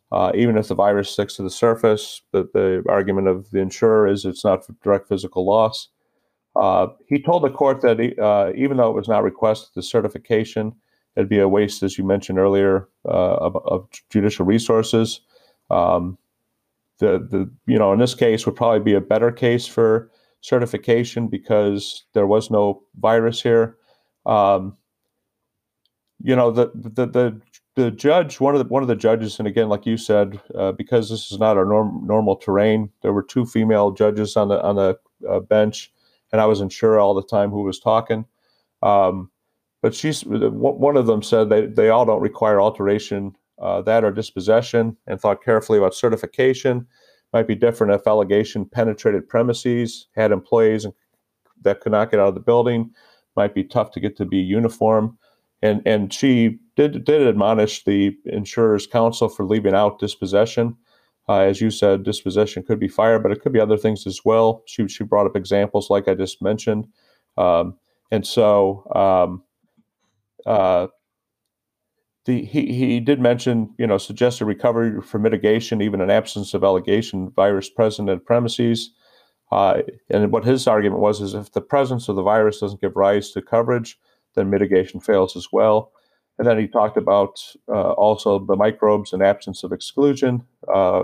Uh, 0.10 0.32
even 0.36 0.58
if 0.58 0.70
the 0.70 0.76
virus 0.76 1.10
sticks 1.10 1.36
to 1.36 1.44
the 1.44 1.50
surface, 1.50 2.22
the, 2.32 2.48
the 2.54 2.82
argument 2.88 3.28
of 3.28 3.52
the 3.52 3.60
insurer 3.60 4.08
is 4.08 4.24
it's 4.24 4.46
not 4.46 4.66
direct 4.84 5.10
physical 5.10 5.46
loss. 5.46 5.90
Uh, 6.56 6.88
he 7.10 7.22
told 7.22 7.44
the 7.44 7.50
court 7.50 7.82
that 7.82 8.00
he, 8.00 8.16
uh, 8.22 8.54
even 8.56 8.78
though 8.78 8.90
it 8.90 8.96
was 8.96 9.10
not 9.10 9.24
requested, 9.24 9.70
the 9.76 9.84
certification, 9.84 10.74
it'd 11.16 11.30
be 11.30 11.40
a 11.40 11.48
waste, 11.48 11.84
as 11.84 11.98
you 11.98 12.04
mentioned 12.04 12.40
earlier, 12.40 12.88
uh, 13.06 13.36
of, 13.36 13.56
of 13.66 13.88
judicial 14.10 14.46
resources. 14.46 15.22
Um, 15.70 16.18
the 17.00 17.20
the 17.20 17.52
you 17.66 17.78
know 17.78 17.92
in 17.94 18.00
this 18.00 18.16
case 18.16 18.46
would 18.46 18.56
probably 18.56 18.80
be 18.80 18.94
a 18.94 19.02
better 19.02 19.32
case 19.32 19.66
for 19.66 20.12
certification 20.42 21.28
because 21.28 22.06
there 22.14 22.28
was 22.28 22.52
no 22.52 22.84
virus 23.00 23.42
here. 23.42 23.78
Um, 24.26 24.78
you 26.24 26.36
know 26.36 26.52
the 26.52 26.72
the 26.74 27.06
the 27.06 27.42
the 27.76 27.92
judge 27.92 28.40
one 28.40 28.56
of 28.56 28.60
the 28.60 28.72
one 28.72 28.82
of 28.82 28.88
the 28.88 28.96
judges 28.96 29.40
and 29.40 29.48
again 29.48 29.68
like 29.68 29.86
you 29.86 29.98
said 29.98 30.40
uh, 30.56 30.72
because 30.72 31.10
this 31.10 31.32
is 31.32 31.40
not 31.40 31.58
our 31.58 31.66
norm, 31.66 32.02
normal 32.06 32.36
terrain 32.36 32.90
there 33.02 33.14
were 33.14 33.24
two 33.24 33.46
female 33.46 33.92
judges 33.92 34.38
on 34.38 34.48
the 34.48 34.62
on 34.64 34.76
the 34.76 34.98
uh, 35.30 35.40
bench 35.40 35.92
and 36.32 36.40
I 36.40 36.46
wasn't 36.46 36.72
sure 36.72 37.00
all 37.00 37.14
the 37.14 37.24
time 37.24 37.50
who 37.50 37.64
was 37.64 37.80
talking 37.80 38.26
um, 38.84 39.30
but 39.84 39.94
she's 39.94 40.24
one 40.26 40.98
of 40.98 41.06
them 41.06 41.22
said 41.22 41.50
they, 41.50 41.68
they 41.68 41.90
all 41.90 42.06
don't 42.06 42.22
require 42.22 42.60
alteration 42.60 43.36
uh, 43.62 43.82
that 43.84 44.04
or 44.04 44.12
dispossession 44.12 44.98
and 45.06 45.22
thought 45.22 45.44
carefully 45.44 45.78
about 45.78 45.94
certification 45.94 46.88
might 47.34 47.48
be 47.48 47.54
different 47.54 47.94
if 47.94 48.08
allegation 48.08 48.66
penetrated 48.66 49.28
premises 49.30 50.08
had 50.16 50.32
employees 50.32 50.88
that 51.62 51.82
could 51.82 51.92
not 51.92 52.10
get 52.10 52.20
out 52.20 52.30
of 52.30 52.34
the 52.34 52.40
building 52.40 52.90
might 53.36 53.54
be 53.54 53.64
tough 53.64 53.92
to 53.92 54.00
get 54.00 54.18
to 54.18 54.26
be 54.26 54.38
uniform 54.38 55.18
and 55.62 55.82
and 55.86 56.14
she 56.14 56.60
did 56.76 57.04
did 57.06 57.26
admonish 57.28 57.84
the 57.86 58.16
insurer's 58.26 58.86
counsel 58.86 59.30
for 59.30 59.46
leaving 59.46 59.74
out 59.74 59.98
dispossession. 59.98 60.76
Uh, 61.30 61.40
as 61.40 61.62
you 61.62 61.72
said, 61.72 62.04
dispossession 62.04 62.64
could 62.64 62.80
be 62.80 62.90
fire, 62.90 63.18
but 63.18 63.32
it 63.32 63.42
could 63.42 63.54
be 63.54 63.60
other 63.62 63.78
things 63.78 64.06
as 64.06 64.20
well. 64.26 64.62
She 64.66 64.88
she 64.90 65.06
brought 65.06 65.26
up 65.26 65.38
examples 65.38 65.90
like 65.90 66.10
I 66.10 66.16
just 66.16 66.42
mentioned, 66.42 66.86
um, 67.38 67.78
and 68.12 68.28
so 68.28 68.86
um, 68.94 69.42
uh, 70.46 70.88
the 72.26 72.44
he 72.44 72.74
he 72.74 73.00
did 73.00 73.20
mention 73.20 73.74
you 73.78 73.86
know 73.88 73.98
suggested 73.98 74.46
recovery 74.46 75.02
for 75.02 75.20
mitigation 75.20 75.82
even 75.82 76.02
an 76.02 76.10
absence 76.10 76.54
of 76.54 76.64
allegation 76.64 77.30
virus 77.32 77.70
present 77.70 78.10
at 78.10 78.26
premises. 78.26 78.92
Uh, 79.52 79.82
and 80.10 80.32
what 80.32 80.46
his 80.46 80.66
argument 80.68 81.00
was 81.02 81.22
is 81.22 81.34
if 81.36 81.52
the 81.52 81.62
presence 81.62 82.08
of 82.10 82.16
the 82.16 82.24
virus 82.24 82.60
doesn't 82.60 82.82
give 82.82 82.96
rise 82.96 83.30
to 83.32 83.42
coverage, 83.42 84.00
then 84.36 84.50
mitigation 84.50 85.00
fails 85.00 85.36
as 85.36 85.50
well. 85.52 85.92
And 86.40 86.48
then 86.48 86.58
he 86.58 86.66
talked 86.68 86.98
about 86.98 87.40
uh, 87.70 87.92
also 87.92 88.40
the 88.40 88.56
microbes 88.56 89.14
and 89.14 89.22
absence 89.22 89.64
of 89.64 89.72
exclusion. 89.72 90.42
Uh, 90.68 91.04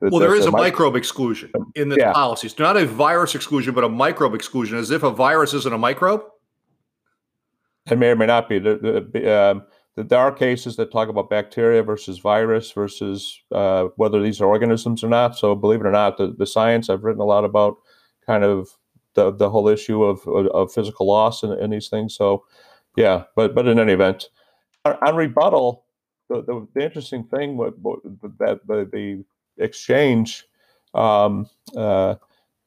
well 0.00 0.12
the- 0.12 0.20
there 0.20 0.34
is 0.34 0.44
the 0.44 0.48
a 0.48 0.52
mic- 0.52 0.60
microbe 0.72 0.96
exclusion 0.96 1.52
in 1.74 1.90
the 1.90 1.96
Yeah. 1.96 2.12
policies 2.14 2.58
not 2.58 2.76
a 2.78 2.86
virus 2.86 3.34
exclusion 3.34 3.74
but 3.74 3.84
a 3.84 3.88
microbe 3.90 4.34
exclusion 4.34 4.78
as 4.78 4.90
if 4.90 5.02
a 5.02 5.10
virus 5.10 5.52
isn't 5.52 5.74
a 5.74 5.76
microbe 5.78 6.22
It 7.90 7.98
may 7.98 8.10
or 8.10 8.16
may 8.16 8.26
not 8.26 8.48
be. 8.48 8.58
The, 8.58 9.08
the, 9.12 9.40
um, 9.40 9.62
the, 9.96 10.04
there 10.04 10.18
are 10.18 10.32
cases 10.32 10.76
that 10.76 10.92
talk 10.92 11.08
about 11.08 11.30
bacteria 11.30 11.82
versus 11.82 12.18
virus 12.18 12.70
versus 12.72 13.40
uh, 13.52 13.84
whether 13.96 14.22
these 14.22 14.40
are 14.40 14.46
organisms 14.46 15.02
or 15.02 15.08
not. 15.08 15.36
So 15.36 15.54
believe 15.54 15.80
it 15.80 15.86
or 15.86 15.92
not, 15.92 16.16
the, 16.16 16.34
the 16.36 16.46
science 16.46 16.88
I've 16.88 17.04
written 17.04 17.20
a 17.20 17.24
lot 17.24 17.44
about 17.44 17.76
kind 18.26 18.44
of 18.44 18.68
the, 19.14 19.32
the 19.32 19.50
whole 19.50 19.68
issue 19.68 20.04
of, 20.04 20.26
of, 20.26 20.72
physical 20.72 21.06
loss 21.06 21.42
and, 21.42 21.52
and 21.52 21.72
these 21.72 21.88
things. 21.88 22.14
So 22.14 22.44
yeah, 22.96 23.24
but 23.36 23.54
but 23.54 23.66
in 23.66 23.78
any 23.78 23.92
event, 23.92 24.28
on, 24.84 25.14
rebuttal, 25.14 25.84
the, 26.28 26.42
the, 26.42 26.66
the 26.74 26.84
interesting 26.84 27.24
thing 27.24 27.56
with 27.56 27.74
that 28.38 28.60
the, 28.66 28.88
the 28.92 29.24
exchange, 29.62 30.44
um, 30.94 31.48
uh, 31.76 32.16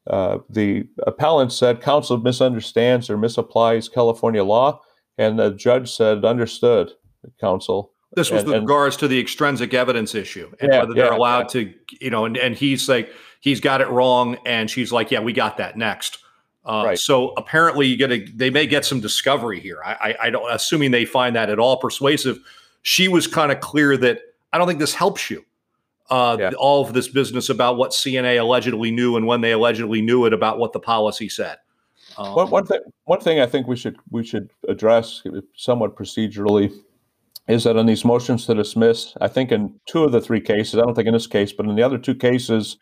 uh, 0.06 0.38
the 0.50 0.86
appellant 1.06 1.52
said 1.52 1.80
counsel 1.80 2.18
misunderstands 2.18 3.08
or 3.08 3.16
misapplies 3.16 3.92
California 3.92 4.44
law, 4.44 4.80
and 5.18 5.38
the 5.38 5.50
judge 5.50 5.90
said 5.92 6.24
understood, 6.24 6.92
counsel. 7.40 7.90
This 8.14 8.30
was 8.30 8.42
And- 8.42 8.48
with 8.48 8.56
and- 8.58 8.64
regards 8.68 8.96
to 8.98 9.08
the 9.08 9.18
extrinsic 9.18 9.74
evidence 9.74 10.14
issue 10.14 10.50
and 10.60 10.72
Yeah, 10.72 10.80
whether 10.80 10.94
they're 10.94 11.06
yeah, 11.06 11.16
allowed 11.16 11.48
to, 11.50 11.72
you 12.00 12.10
know, 12.10 12.24
and, 12.26 12.36
and 12.36 12.54
he's 12.54 12.88
like, 12.88 13.10
he's 13.40 13.60
got 13.60 13.80
it 13.80 13.88
wrong. 13.88 14.36
And 14.46 14.70
she's 14.70 14.92
like, 14.92 15.10
yeah, 15.10 15.20
we 15.20 15.32
got 15.32 15.56
that 15.56 15.76
next. 15.76 16.18
Uh, 16.64 16.82
Right. 16.86 16.98
So 16.98 17.30
apparently 17.36 17.86
you 17.86 17.96
get 17.96 18.10
a, 18.12 18.24
they 18.24 18.50
may 18.50 18.66
get 18.66 18.84
some 18.84 19.00
discovery 19.00 19.58
here. 19.60 19.80
I, 19.84 19.92
I, 19.92 20.16
I 20.26 20.30
don't, 20.30 20.50
assuming 20.50 20.92
they 20.92 21.04
find 21.04 21.34
that 21.36 21.50
at 21.50 21.58
all 21.58 21.76
persuasive. 21.76 22.38
She 22.82 23.08
was 23.08 23.26
kind 23.26 23.50
of 23.50 23.60
clear 23.60 23.96
that 23.96 24.20
I 24.52 24.58
don't 24.58 24.66
think 24.68 24.78
this 24.78 24.94
helps 24.94 25.28
you. 25.30 25.44
Uh, 26.08 26.36
Yeah. 26.38 26.50
All 26.58 26.86
of 26.86 26.92
this 26.92 27.08
business 27.08 27.48
about 27.48 27.76
what 27.78 27.90
CNA 27.90 28.38
allegedly 28.40 28.90
knew 28.92 29.16
and 29.16 29.26
when 29.26 29.40
they 29.40 29.52
allegedly 29.52 30.02
knew 30.02 30.24
it 30.26 30.32
about 30.32 30.58
what 30.58 30.72
the 30.72 30.80
policy 30.80 31.28
said. 31.28 31.56
Um, 32.16 32.34
One, 32.34 32.50
one 32.50 32.66
thing, 32.66 32.80
one 33.04 33.20
thing 33.20 33.40
I 33.40 33.46
think 33.46 33.66
we 33.66 33.76
should 33.76 33.96
we 34.10 34.24
should 34.24 34.50
address 34.68 35.22
somewhat 35.54 35.96
procedurally 35.96 36.72
is 37.48 37.64
that 37.64 37.76
on 37.76 37.86
these 37.86 38.04
motions 38.04 38.46
to 38.46 38.54
dismiss, 38.54 39.14
I 39.20 39.28
think 39.28 39.52
in 39.52 39.78
two 39.86 40.04
of 40.04 40.12
the 40.12 40.20
three 40.20 40.40
cases, 40.40 40.78
I 40.78 40.82
don't 40.82 40.94
think 40.94 41.08
in 41.08 41.14
this 41.14 41.26
case, 41.26 41.52
but 41.52 41.66
in 41.66 41.74
the 41.74 41.82
other 41.82 41.98
two 41.98 42.14
cases, 42.14 42.78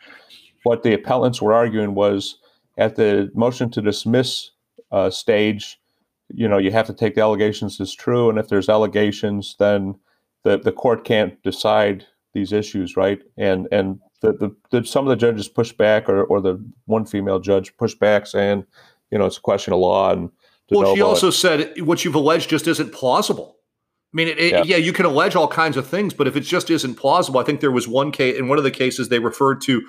what 0.62 0.82
the 0.82 0.94
appellants 0.94 1.42
were 1.42 1.52
arguing 1.52 1.94
was 1.94 2.38
at 2.78 2.96
the 2.96 3.30
motion 3.34 3.70
to 3.70 3.82
dismiss 3.82 4.50
uh, 4.92 5.10
stage, 5.10 5.80
you 6.28 6.46
know, 6.46 6.58
you 6.58 6.70
have 6.70 6.86
to 6.86 6.94
take 6.94 7.14
the 7.14 7.20
allegations 7.20 7.80
as 7.80 7.94
true, 7.94 8.30
and 8.30 8.38
if 8.38 8.48
there's 8.48 8.68
allegations, 8.68 9.56
then 9.58 9.94
the 10.44 10.58
the 10.58 10.72
court 10.72 11.04
can't 11.04 11.42
decide 11.42 12.06
these 12.34 12.52
issues, 12.52 12.96
right? 12.96 13.20
And 13.36 13.68
and 13.72 13.98
the, 14.20 14.32
the, 14.32 14.56
the 14.70 14.86
some 14.86 15.06
of 15.06 15.10
the 15.10 15.16
judges 15.26 15.48
pushed 15.48 15.76
back, 15.76 16.08
or 16.08 16.24
or 16.24 16.40
the 16.40 16.62
one 16.86 17.04
female 17.04 17.40
judge 17.40 17.76
pushed 17.76 17.98
back, 17.98 18.26
saying, 18.26 18.64
you 19.12 19.18
know, 19.18 19.27
it's 19.27 19.37
a 19.37 19.42
question 19.42 19.72
of 19.72 19.79
law. 19.79 20.11
And 20.11 20.31
well, 20.70 20.94
she 20.94 21.03
also 21.03 21.31
said 21.31 21.81
what 21.83 22.05
you've 22.05 22.14
alleged 22.14 22.51
just 22.51 22.66
isn't 22.66 22.92
plausible. 22.92 23.59
I 24.12 24.16
mean, 24.16 24.29
it, 24.29 24.38
it, 24.38 24.53
yeah. 24.53 24.62
yeah. 24.64 24.77
you 24.77 24.92
can 24.92 25.07
allege 25.07 25.37
all 25.37 25.48
kinds 25.48 25.77
of 25.77 25.87
things, 25.87 26.12
but 26.14 26.27
if 26.27 26.35
it 26.35 26.40
just 26.40 26.70
isn't 26.70 26.96
plausible, 26.96 27.38
I 27.38 27.44
think 27.44 27.61
there 27.61 27.70
was 27.70 27.87
one 27.87 28.11
case 28.11 28.38
in 28.38 28.48
one 28.48 28.59
of 28.59 28.64
the 28.64 28.70
cases 28.70 29.09
they 29.09 29.18
referred 29.18 29.61
to 29.62 29.83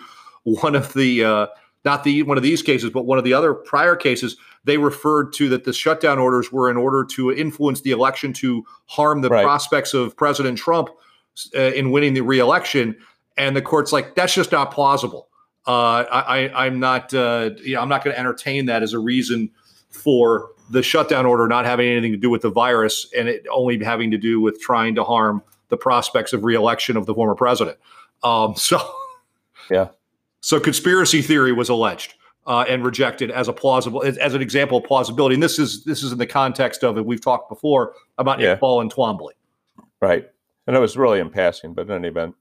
one 0.43 0.75
of 0.75 0.93
the 0.93 1.23
uh, 1.23 1.47
not 1.85 2.03
the 2.03 2.23
one 2.23 2.37
of 2.37 2.43
these 2.43 2.61
cases, 2.61 2.89
but 2.89 3.05
one 3.05 3.17
of 3.17 3.23
the 3.23 3.33
other 3.33 3.53
prior 3.53 3.95
cases. 3.95 4.37
They 4.65 4.77
referred 4.77 5.33
to 5.33 5.49
that 5.49 5.65
the 5.65 5.73
shutdown 5.73 6.19
orders 6.19 6.51
were 6.51 6.69
in 6.69 6.77
order 6.77 7.05
to 7.15 7.31
influence 7.31 7.81
the 7.81 7.91
election 7.91 8.31
to 8.33 8.63
harm 8.85 9.21
the 9.21 9.29
right. 9.29 9.43
prospects 9.43 9.93
of 9.93 10.15
President 10.15 10.57
Trump 10.57 10.89
uh, 11.55 11.59
in 11.59 11.91
winning 11.91 12.13
the 12.13 12.21
reelection, 12.21 12.95
and 13.35 13.55
the 13.55 13.61
court's 13.61 13.91
like, 13.91 14.15
that's 14.15 14.33
just 14.33 14.51
not 14.53 14.71
plausible. 14.71 15.27
Uh, 15.65 16.03
I, 16.11 16.67
am 16.67 16.79
not, 16.79 17.13
uh, 17.13 17.51
you 17.63 17.75
know, 17.75 17.81
I'm 17.81 17.89
not 17.89 18.03
going 18.03 18.13
to 18.13 18.19
entertain 18.19 18.65
that 18.65 18.83
as 18.83 18.93
a 18.93 18.99
reason 18.99 19.49
for 19.89 20.49
the 20.69 20.83
shutdown 20.83 21.25
order 21.25 21.47
not 21.47 21.65
having 21.65 21.87
anything 21.87 22.11
to 22.11 22.17
do 22.17 22.29
with 22.29 22.41
the 22.41 22.49
virus 22.49 23.07
and 23.15 23.27
it 23.27 23.45
only 23.51 23.81
having 23.83 24.11
to 24.11 24.17
do 24.17 24.41
with 24.41 24.59
trying 24.59 24.95
to 24.95 25.03
harm 25.03 25.41
the 25.69 25.77
prospects 25.77 26.33
of 26.33 26.43
reelection 26.43 26.97
of 26.97 27.05
the 27.05 27.13
former 27.13 27.35
president. 27.35 27.77
Um, 28.23 28.55
so, 28.57 28.79
yeah. 29.69 29.89
So 30.41 30.59
conspiracy 30.59 31.21
theory 31.21 31.53
was 31.53 31.69
alleged 31.69 32.15
uh, 32.45 32.65
and 32.67 32.83
rejected 32.83 33.31
as 33.31 33.47
a 33.47 33.53
plausible, 33.53 34.03
as, 34.03 34.17
as, 34.17 34.33
an 34.33 34.41
example 34.41 34.79
of 34.79 34.83
plausibility. 34.83 35.35
And 35.35 35.43
this 35.43 35.59
is 35.59 35.83
this 35.85 36.03
is 36.03 36.11
in 36.11 36.17
the 36.17 36.27
context 36.27 36.83
of 36.83 36.97
it. 36.97 37.05
We've 37.05 37.21
talked 37.21 37.49
before 37.49 37.93
about 38.17 38.39
yeah. 38.39 38.57
Iqbal 38.57 38.81
and 38.81 38.93
Twombly. 38.93 39.31
Right, 40.01 40.27
and 40.67 40.75
it 40.75 40.79
was 40.79 40.97
really 40.97 41.21
in 41.21 41.29
passing, 41.29 41.73
but 41.73 41.87
in 41.87 41.91
any 41.93 42.09
event, 42.09 42.35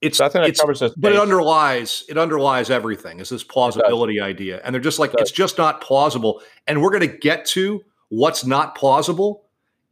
it's 0.00 0.20
I 0.20 0.28
think 0.28 0.48
it 0.48 0.58
covers 0.58 0.80
this. 0.80 0.92
But 0.96 1.12
it 1.12 1.18
underlies 1.18 2.04
it 2.08 2.18
underlies 2.18 2.70
everything. 2.70 3.20
Is 3.20 3.28
this 3.28 3.42
plausibility 3.42 4.20
idea? 4.20 4.60
And 4.64 4.74
they're 4.74 4.80
just 4.80 4.98
like 4.98 5.12
it 5.14 5.20
it's 5.20 5.30
just 5.30 5.58
not 5.58 5.80
plausible. 5.80 6.42
And 6.66 6.82
we're 6.82 6.90
going 6.90 7.08
to 7.08 7.18
get 7.18 7.46
to 7.46 7.82
what's 8.08 8.44
not 8.44 8.74
plausible 8.76 9.44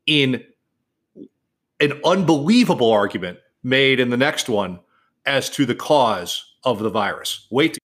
in 0.06 0.44
an 1.80 2.00
unbelievable 2.04 2.90
argument 2.90 3.38
made 3.62 3.98
in 3.98 4.10
the 4.10 4.16
next 4.16 4.48
one 4.48 4.78
as 5.26 5.48
to 5.50 5.66
the 5.66 5.74
cause 5.74 6.54
of 6.64 6.78
the 6.78 6.90
virus. 6.90 7.46
Wait. 7.50 7.78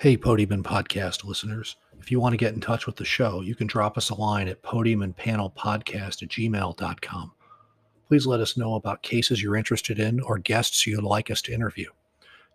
Hey, 0.00 0.16
Podium 0.16 0.52
and 0.52 0.64
Podcast 0.64 1.24
listeners. 1.24 1.74
If 1.98 2.12
you 2.12 2.20
want 2.20 2.32
to 2.32 2.36
get 2.36 2.54
in 2.54 2.60
touch 2.60 2.86
with 2.86 2.94
the 2.94 3.04
show, 3.04 3.40
you 3.40 3.56
can 3.56 3.66
drop 3.66 3.98
us 3.98 4.10
a 4.10 4.14
line 4.14 4.46
at 4.46 4.62
podium 4.62 5.02
and 5.02 5.16
panel 5.16 5.52
podcast 5.58 6.22
at 6.22 6.28
gmail.com. 6.28 7.32
Please 8.06 8.24
let 8.24 8.38
us 8.38 8.56
know 8.56 8.76
about 8.76 9.02
cases 9.02 9.42
you're 9.42 9.56
interested 9.56 9.98
in 9.98 10.20
or 10.20 10.38
guests 10.38 10.86
you'd 10.86 11.02
like 11.02 11.32
us 11.32 11.42
to 11.42 11.52
interview. 11.52 11.90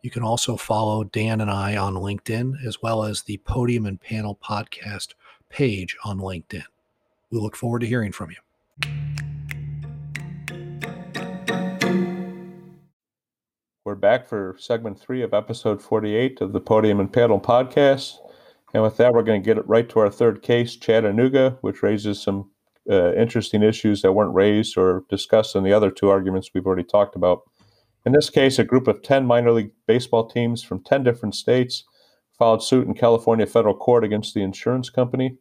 You 0.03 0.10
can 0.10 0.23
also 0.23 0.56
follow 0.56 1.03
Dan 1.03 1.41
and 1.41 1.51
I 1.51 1.75
on 1.75 1.95
LinkedIn, 1.95 2.65
as 2.65 2.82
well 2.82 3.03
as 3.03 3.23
the 3.23 3.38
Podium 3.39 3.86
and 3.88 3.99
Panel 3.99 4.39
podcast 4.41 5.10
page 5.49 5.97
on 6.06 6.19
LinkedIn. 6.19 6.63
We 7.29 7.39
look 7.39 7.58
forward 7.58 7.79
to 7.79 7.88
hearing 7.88 8.13
from 8.13 8.32
you. 8.32 9.12
We're 13.86 13.96
back 13.96 14.30
for 14.30 14.56
segment 14.58 14.98
three 14.98 15.24
of 15.24 15.34
episode 15.34 15.82
48 15.82 16.39
of 16.39 16.54
the 16.54 16.62
Podium 16.62 17.02
and 17.02 17.12
Panel 17.12 17.38
podcast. 17.38 18.15
And 18.74 18.82
with 18.82 18.96
that, 18.96 19.13
we're 19.13 19.24
going 19.24 19.41
to 19.41 19.46
get 19.46 19.58
it 19.58 19.67
right 19.67 19.89
to 19.89 20.00
our 20.00 20.10
third 20.10 20.41
case, 20.41 20.78
Chattanooga, 20.78 21.58
which 21.60 21.84
raises 21.84 22.22
some 22.22 22.50
uh, 22.89 23.13
interesting 23.15 23.62
issues 23.62 24.02
that 24.02 24.13
weren't 24.13 24.34
raised 24.34 24.78
or 24.78 25.04
discussed 25.10 25.58
in 25.58 25.65
the 25.65 25.74
other 25.74 25.91
two 25.91 26.10
arguments 26.10 26.52
we've 26.54 26.65
already 26.65 26.86
talked 26.86 27.13
about. 27.13 27.41
In 28.06 28.13
this 28.13 28.30
case, 28.30 28.58
a 28.58 28.63
group 28.63 28.88
of 28.88 29.02
10 29.02 29.26
minor 29.26 29.52
league 29.52 29.72
baseball 29.86 30.30
teams 30.30 30.63
from 30.63 30.82
10 30.82 31.04
different 31.04 31.36
states 31.36 31.84
filed 32.39 32.63
suit 32.63 32.88
in 32.88 32.93
California 32.93 33.46
federal 33.46 33.76
court 33.76 34.06
against 34.06 34.34
the 34.34 34.43
insurance 34.43 34.89
company. 34.89 35.36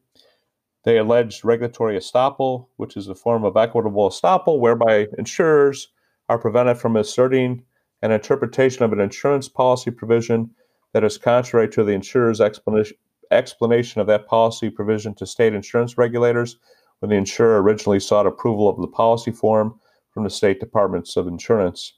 They 0.83 0.99
alleged 0.99 1.45
regulatory 1.45 1.97
estoppel, 1.97 2.67
which 2.75 2.97
is 2.97 3.07
a 3.07 3.15
form 3.15 3.45
of 3.45 3.57
equitable 3.57 4.11
estoppel 4.11 4.59
whereby 4.59 5.07
insurers 5.17 5.93
are 6.29 6.41
prevented 6.41 6.79
from 6.79 6.97
asserting 6.97 7.63
an 8.03 8.11
interpretation 8.11 8.83
of 8.83 8.93
an 8.93 9.01
insurance 9.01 9.49
policy 9.49 9.91
provision 9.91 10.51
that 10.93 11.05
is 11.05 11.19
contrary 11.19 11.69
to 11.71 11.85
the 11.85 11.93
insurer's 11.93 12.41
explanation, 12.41 12.97
explanation 13.31 14.01
of 14.01 14.07
that 14.07 14.27
policy 14.27 14.69
provision 14.69 15.15
to 15.15 15.27
state 15.27 15.55
insurance 15.55 15.97
regulators 15.97 16.59
when 16.99 17.11
the 17.11 17.17
insurer 17.17 17.63
originally 17.63 17.99
sought 17.99 18.27
approval 18.27 18.69
of 18.69 18.81
the 18.81 18.87
policy 18.87 19.33
form 19.33 19.79
from 20.13 20.25
the 20.25 20.31
state 20.31 20.61
departments 20.61 21.17
of 21.17 21.27
insurance. 21.27 21.95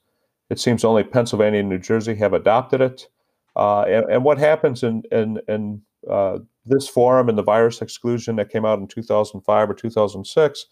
It 0.51 0.61
seems 0.61 0.85
only 0.85 1.03
Pennsylvania 1.03 1.61
and 1.61 1.69
New 1.69 1.79
Jersey 1.79 2.15
have 2.17 2.33
adopted 2.33 2.81
it. 2.81 3.09
Uh, 3.57 3.83
and, 3.83 4.11
and, 4.11 4.25
what 4.25 4.39
happens 4.39 4.83
in, 4.83 5.03
in, 5.13 5.41
in 5.49 5.81
uh, 6.11 6.39
this 6.65 6.89
forum 6.89 7.29
and 7.29 7.39
the 7.39 7.43
virus 7.43 7.81
exclusion 7.83 8.37
that 8.37 8.51
came 8.51 8.65
out 8.65 8.81
in 8.81 8.89
2005 8.89 9.71
or 9.71 9.75
2006 9.75 10.67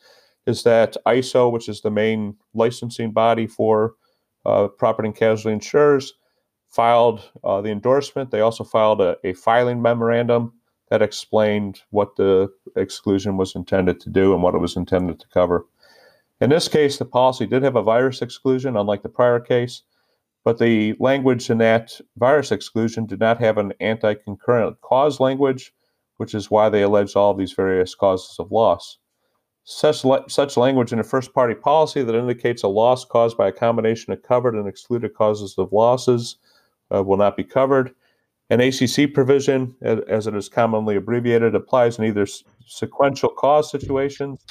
is 0.47 0.63
that 0.65 0.97
ISO, 1.07 1.53
which 1.53 1.69
is 1.69 1.81
the 1.81 1.91
main 1.91 2.37
licensing 2.55 3.13
body 3.13 3.47
for 3.47 3.95
property 4.45 5.09
and 5.09 5.17
casualty 5.17 5.55
insurers, 5.55 6.15
filed 6.69 7.31
uh, 7.45 7.61
the 7.61 7.71
endorsement. 7.71 8.31
They 8.31 8.41
also 8.41 8.65
filed 8.65 9.01
a, 9.01 9.17
a, 9.25 9.35
filing 9.35 9.83
memorandum 9.83 10.55
that 10.91 11.03
explained 11.03 11.83
what 11.91 12.17
the 12.17 12.51
exclusion 12.77 13.37
was 13.37 13.55
intended 13.55 14.01
to 14.01 14.11
do 14.11 14.33
and 14.33 14.43
what 14.43 14.55
it 14.55 14.59
was 14.59 14.77
intended 14.77 15.21
to 15.21 15.27
cover. 15.29 15.67
In 16.41 16.51
this 16.51 16.69
case, 16.69 16.99
the 16.99 17.05
policy 17.05 17.47
did 17.47 17.63
have 17.63 17.77
a 17.77 17.83
virus 17.83 18.23
exclusion, 18.23 18.77
unlike 18.77 19.03
the 19.03 19.09
prior 19.09 19.39
case, 19.39 19.83
but 20.45 20.59
the 20.59 20.95
language 20.99 21.51
in 21.51 21.59
that 21.59 22.01
virus 22.17 22.51
exclusion 22.51 23.07
did 23.07 23.21
not 23.21 23.39
have 23.39 23.59
an 23.59 23.73
anti 23.81 24.15
concurrent 24.15 24.81
cause 24.81 25.21
language, 25.21 25.73
which 26.17 26.35
is 26.35 26.51
why 26.51 26.69
they 26.69 26.83
alleged 26.83 27.17
all 27.17 27.35
these 27.35 27.53
various 27.53 27.95
causes 27.95 28.37
of 28.39 28.51
loss. 28.51 28.99
Such, 29.65 30.05
such 30.29 30.57
language 30.57 30.93
in 30.93 30.99
a 30.99 31.05
first 31.05 31.33
party 31.33 31.55
policy 31.55 32.03
that 32.03 32.17
indicates 32.17 32.65
a 32.65 32.69
loss 32.69 33.05
caused 33.05 33.37
by 33.37 33.49
a 33.49 33.53
combination 33.53 34.13
of 34.13 34.23
covered 34.23 34.55
and 34.55 34.67
excluded 34.67 35.15
causes 35.15 35.57
of 35.57 35.73
losses 35.73 36.37
uh, 36.93 37.03
will 37.03 37.17
not 37.17 37.37
be 37.37 37.45
covered. 37.45 37.95
An 38.51 38.61
ACC 38.61 39.15
provision, 39.15 39.75
as 39.81 40.27
it 40.27 40.35
is 40.35 40.49
commonly 40.49 40.97
abbreviated, 40.97 41.55
applies 41.55 41.99
in 41.99 42.05
either 42.05 42.27
sequential 42.67 43.31
cause 43.31 43.71
situations 43.71 44.45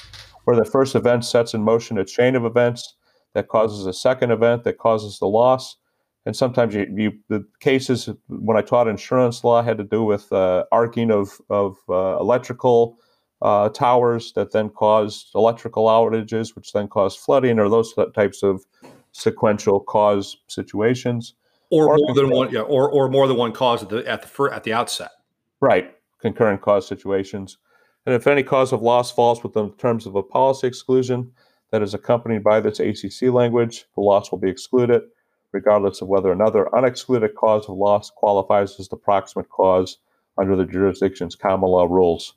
where 0.45 0.55
the 0.55 0.65
first 0.65 0.95
event 0.95 1.25
sets 1.25 1.53
in 1.53 1.61
motion 1.61 1.97
a 1.97 2.05
chain 2.05 2.35
of 2.35 2.45
events 2.45 2.95
that 3.33 3.47
causes 3.47 3.85
a 3.85 3.93
second 3.93 4.31
event 4.31 4.63
that 4.63 4.77
causes 4.77 5.19
the 5.19 5.27
loss. 5.27 5.75
And 6.25 6.35
sometimes 6.35 6.73
you, 6.73 6.87
you 6.95 7.11
the 7.29 7.45
cases 7.59 8.09
when 8.27 8.57
I 8.57 8.61
taught 8.61 8.87
insurance 8.87 9.43
law 9.43 9.61
had 9.61 9.77
to 9.77 9.83
do 9.83 10.03
with 10.03 10.31
uh, 10.31 10.63
arcing 10.71 11.11
of, 11.11 11.39
of 11.49 11.77
uh, 11.89 12.17
electrical 12.19 12.97
uh, 13.41 13.69
towers 13.69 14.33
that 14.33 14.51
then 14.51 14.69
caused 14.69 15.29
electrical 15.35 15.85
outages, 15.85 16.55
which 16.55 16.73
then 16.73 16.87
caused 16.87 17.19
flooding, 17.19 17.59
or 17.59 17.69
those 17.69 17.93
types 18.13 18.43
of 18.43 18.63
sequential 19.13 19.79
cause 19.79 20.37
situations 20.47 21.33
or, 21.71 21.89
or 21.89 21.97
more 21.97 22.15
than 22.15 22.29
one, 22.29 22.51
yeah, 22.51 22.61
or 22.61 22.89
or 22.91 23.09
more 23.09 23.27
than 23.27 23.37
one 23.37 23.53
cause 23.53 23.81
at 23.81 23.89
the 23.89 24.07
at 24.07 24.21
the 24.21 24.49
at 24.53 24.63
the 24.63 24.73
outset. 24.73 25.11
Right, 25.61 25.95
concurrent 26.19 26.61
cause 26.61 26.87
situations, 26.87 27.57
and 28.05 28.13
if 28.13 28.27
any 28.27 28.43
cause 28.43 28.73
of 28.73 28.81
loss 28.81 29.11
falls 29.11 29.41
within 29.41 29.69
the 29.69 29.75
terms 29.75 30.05
of 30.05 30.15
a 30.15 30.21
policy 30.21 30.67
exclusion 30.67 31.31
that 31.71 31.81
is 31.81 31.93
accompanied 31.93 32.43
by 32.43 32.59
this 32.59 32.79
ACC 32.79 33.31
language, 33.33 33.85
the 33.95 34.01
loss 34.01 34.29
will 34.29 34.37
be 34.37 34.49
excluded, 34.49 35.01
regardless 35.53 36.01
of 36.01 36.09
whether 36.09 36.31
another 36.31 36.67
unexcluded 36.73 37.35
cause 37.35 37.67
of 37.69 37.77
loss 37.77 38.09
qualifies 38.09 38.77
as 38.79 38.89
the 38.89 38.97
proximate 38.97 39.49
cause 39.49 39.97
under 40.37 40.55
the 40.55 40.65
jurisdiction's 40.65 41.35
common 41.35 41.69
law 41.69 41.85
rules. 41.85 42.35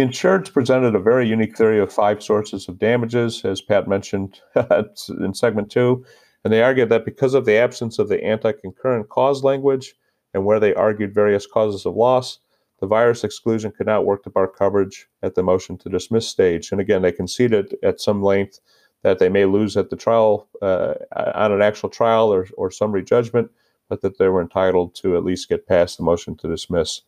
Insureds 0.00 0.50
presented 0.52 0.94
a 0.94 0.98
very 0.98 1.28
unique 1.28 1.56
theory 1.56 1.78
of 1.78 1.92
five 1.92 2.22
sources 2.22 2.68
of 2.68 2.78
damages, 2.78 3.44
as 3.44 3.60
Pat 3.60 3.86
mentioned 3.86 4.40
in 5.20 5.34
segment 5.34 5.70
two, 5.70 6.04
and 6.42 6.52
they 6.52 6.62
argued 6.62 6.88
that 6.88 7.04
because 7.04 7.34
of 7.34 7.44
the 7.44 7.56
absence 7.56 7.98
of 7.98 8.08
the 8.08 8.22
anti 8.24 8.52
concurrent 8.52 9.10
cause 9.10 9.44
language 9.44 9.94
and 10.32 10.44
where 10.44 10.58
they 10.58 10.74
argued 10.74 11.12
various 11.12 11.46
causes 11.46 11.84
of 11.84 11.96
loss, 11.96 12.38
the 12.80 12.86
virus 12.86 13.24
exclusion 13.24 13.72
could 13.72 13.86
not 13.86 14.06
work 14.06 14.22
to 14.22 14.30
bar 14.30 14.48
coverage 14.48 15.06
at 15.22 15.34
the 15.34 15.42
motion 15.42 15.76
to 15.76 15.90
dismiss 15.90 16.26
stage. 16.26 16.72
And 16.72 16.80
again, 16.80 17.02
they 17.02 17.12
conceded 17.12 17.76
at 17.82 18.00
some 18.00 18.22
length 18.22 18.58
that 19.02 19.18
they 19.18 19.28
may 19.28 19.44
lose 19.44 19.76
at 19.76 19.90
the 19.90 19.96
trial 19.96 20.48
uh, 20.62 20.94
on 21.14 21.52
an 21.52 21.60
actual 21.60 21.90
trial 21.90 22.32
or, 22.32 22.46
or 22.56 22.70
summary 22.70 23.02
judgment, 23.02 23.50
but 23.90 24.00
that 24.00 24.18
they 24.18 24.28
were 24.28 24.40
entitled 24.40 24.94
to 24.94 25.16
at 25.16 25.24
least 25.24 25.50
get 25.50 25.68
past 25.68 25.98
the 25.98 26.04
motion 26.04 26.36
to 26.36 26.48
dismiss. 26.48 27.02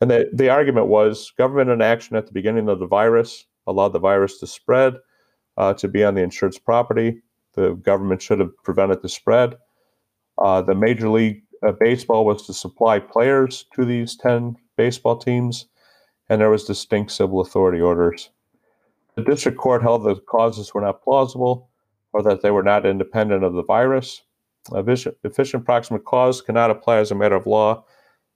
And 0.00 0.10
the, 0.10 0.30
the 0.32 0.48
argument 0.48 0.86
was 0.86 1.32
government 1.36 1.70
inaction 1.70 2.16
at 2.16 2.26
the 2.26 2.32
beginning 2.32 2.68
of 2.68 2.78
the 2.78 2.86
virus 2.86 3.46
allowed 3.68 3.92
the 3.92 3.98
virus 3.98 4.38
to 4.38 4.46
spread, 4.46 4.94
uh, 5.56 5.74
to 5.74 5.86
be 5.86 6.02
on 6.02 6.14
the 6.14 6.22
insured's 6.22 6.58
property, 6.58 7.22
the 7.54 7.74
government 7.74 8.22
should 8.22 8.40
have 8.40 8.56
prevented 8.64 9.02
the 9.02 9.08
spread. 9.08 9.56
Uh, 10.38 10.62
the 10.62 10.74
Major 10.74 11.08
League 11.08 11.42
uh, 11.66 11.72
Baseball 11.72 12.24
was 12.24 12.46
to 12.46 12.54
supply 12.54 12.98
players 12.98 13.66
to 13.74 13.84
these 13.84 14.16
10 14.16 14.56
baseball 14.76 15.16
teams. 15.16 15.66
and 16.30 16.40
there 16.40 16.50
was 16.50 16.64
distinct 16.64 17.10
civil 17.10 17.40
authority 17.40 17.80
orders. 17.80 18.30
The 19.16 19.24
district 19.24 19.58
court 19.58 19.82
held 19.82 20.04
that 20.04 20.14
the 20.14 20.20
causes 20.20 20.74
were 20.74 20.82
not 20.82 21.02
plausible 21.02 21.70
or 22.12 22.22
that 22.22 22.42
they 22.42 22.50
were 22.50 22.62
not 22.62 22.86
independent 22.86 23.44
of 23.44 23.54
the 23.54 23.64
virus. 23.64 24.22
Efficient, 24.72 25.16
efficient 25.24 25.64
proximate 25.64 26.04
cause 26.04 26.42
cannot 26.42 26.70
apply 26.70 26.98
as 26.98 27.10
a 27.10 27.14
matter 27.14 27.34
of 27.34 27.46
law 27.46 27.84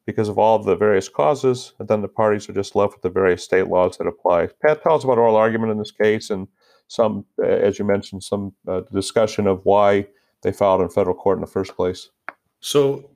because 0.07 0.29
of 0.29 0.39
all 0.39 0.57
of 0.57 0.65
the 0.65 0.77
various 0.77 1.09
causes, 1.09 1.75
and 1.79 1.89
then 1.89 2.03
the 2.03 2.09
parties 2.09 2.49
are 2.49 2.53
just 2.53 2.75
left 2.75 2.95
with 2.95 3.03
the 3.03 3.11
various 3.11 3.45
state 3.45 3.69
laws 3.69 3.97
that 3.99 4.07
apply. 4.07 4.49
Pat, 4.61 4.83
tell 4.83 4.95
us 4.95 5.05
about 5.05 5.19
oral 5.19 5.37
argument 5.37 5.73
in 5.73 5.79
this 5.79 5.93
case 5.93 6.31
and 6.31 6.49
some, 6.89 7.25
uh, 7.43 7.47
as 7.47 7.79
you 7.79 7.85
mentioned, 7.85 8.23
some 8.23 8.53
uh, 8.69 8.83
discussion 8.93 9.47
of 9.47 9.65
why 9.65 10.07
they 10.43 10.53
filed 10.53 10.83
in 10.83 10.89
federal 10.89 11.17
court 11.17 11.39
in 11.39 11.41
the 11.41 11.47
first 11.47 11.75
place. 11.77 12.11
So, 12.61 13.09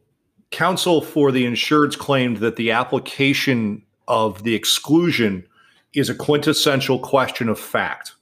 counsel 0.51 1.03
for 1.03 1.33
the 1.33 1.45
insureds 1.45 1.99
claimed 1.99 2.39
that 2.39 2.57
the 2.57 2.71
application 2.71 3.83
of 4.09 4.45
the 4.45 4.55
exclusion 4.55 5.47
is 5.93 6.09
a 6.09 6.15
quintessential 6.15 6.99
question 7.01 7.49
of 7.49 7.59
fact 7.59 8.15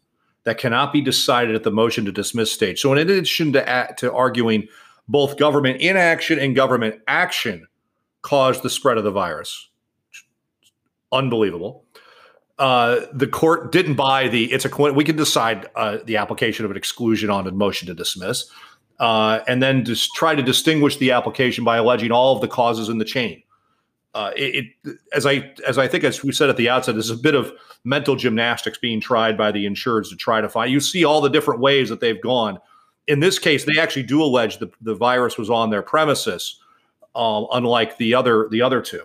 that 0.44 0.58
cannot 0.58 0.92
be 0.92 1.00
decided 1.00 1.54
at 1.54 1.62
the 1.64 1.70
motion 1.70 2.04
to 2.04 2.12
dismiss 2.12 2.50
stage. 2.50 2.80
So, 2.80 2.92
in 2.92 2.98
addition 2.98 3.52
to, 3.52 3.94
to 3.98 4.12
arguing 4.12 4.68
both 5.06 5.36
government 5.36 5.80
inaction 5.80 6.38
and 6.38 6.56
government 6.56 7.00
action 7.06 7.66
caused 8.24 8.62
the 8.62 8.70
spread 8.70 8.98
of 8.98 9.04
the 9.04 9.12
virus, 9.12 9.68
unbelievable. 11.12 11.84
Uh, 12.58 13.00
the 13.12 13.26
court 13.26 13.72
didn't 13.72 13.94
buy 13.94 14.28
the 14.28 14.52
it's 14.52 14.64
a 14.64 14.92
we 14.92 15.02
can 15.02 15.16
decide 15.16 15.68
uh, 15.74 15.98
the 16.04 16.16
application 16.16 16.64
of 16.64 16.70
an 16.70 16.76
exclusion 16.76 17.28
on 17.28 17.46
a 17.46 17.50
motion 17.50 17.88
to 17.88 17.94
dismiss 17.94 18.48
uh, 19.00 19.40
and 19.48 19.62
then 19.62 19.84
just 19.84 20.14
try 20.14 20.34
to 20.34 20.42
distinguish 20.42 20.96
the 20.98 21.10
application 21.10 21.64
by 21.64 21.76
alleging 21.78 22.12
all 22.12 22.34
of 22.34 22.40
the 22.40 22.48
causes 22.48 22.88
in 22.88 22.98
the 22.98 23.04
chain. 23.04 23.42
Uh, 24.14 24.30
it, 24.36 24.66
it, 24.84 24.96
as 25.12 25.26
I 25.26 25.52
as 25.66 25.76
I 25.76 25.88
think 25.88 26.04
as 26.04 26.22
we 26.22 26.30
said 26.30 26.48
at 26.48 26.56
the 26.56 26.68
outset, 26.68 26.94
there's 26.94 27.10
a 27.10 27.16
bit 27.16 27.34
of 27.34 27.52
mental 27.82 28.14
gymnastics 28.14 28.78
being 28.78 29.00
tried 29.00 29.36
by 29.36 29.50
the 29.50 29.66
insureds 29.66 30.08
to 30.10 30.16
try 30.16 30.40
to 30.40 30.48
find. 30.48 30.70
You 30.70 30.78
see 30.78 31.04
all 31.04 31.20
the 31.20 31.28
different 31.28 31.60
ways 31.60 31.88
that 31.88 31.98
they've 31.98 32.20
gone. 32.20 32.58
In 33.08 33.18
this 33.20 33.38
case, 33.40 33.64
they 33.64 33.78
actually 33.78 34.04
do 34.04 34.22
allege 34.22 34.58
the, 34.58 34.70
the 34.80 34.94
virus 34.94 35.36
was 35.36 35.50
on 35.50 35.70
their 35.70 35.82
premises, 35.82 36.60
um, 37.14 37.46
unlike 37.52 37.96
the 37.98 38.14
other 38.14 38.48
the 38.50 38.62
other 38.62 38.80
two. 38.80 39.02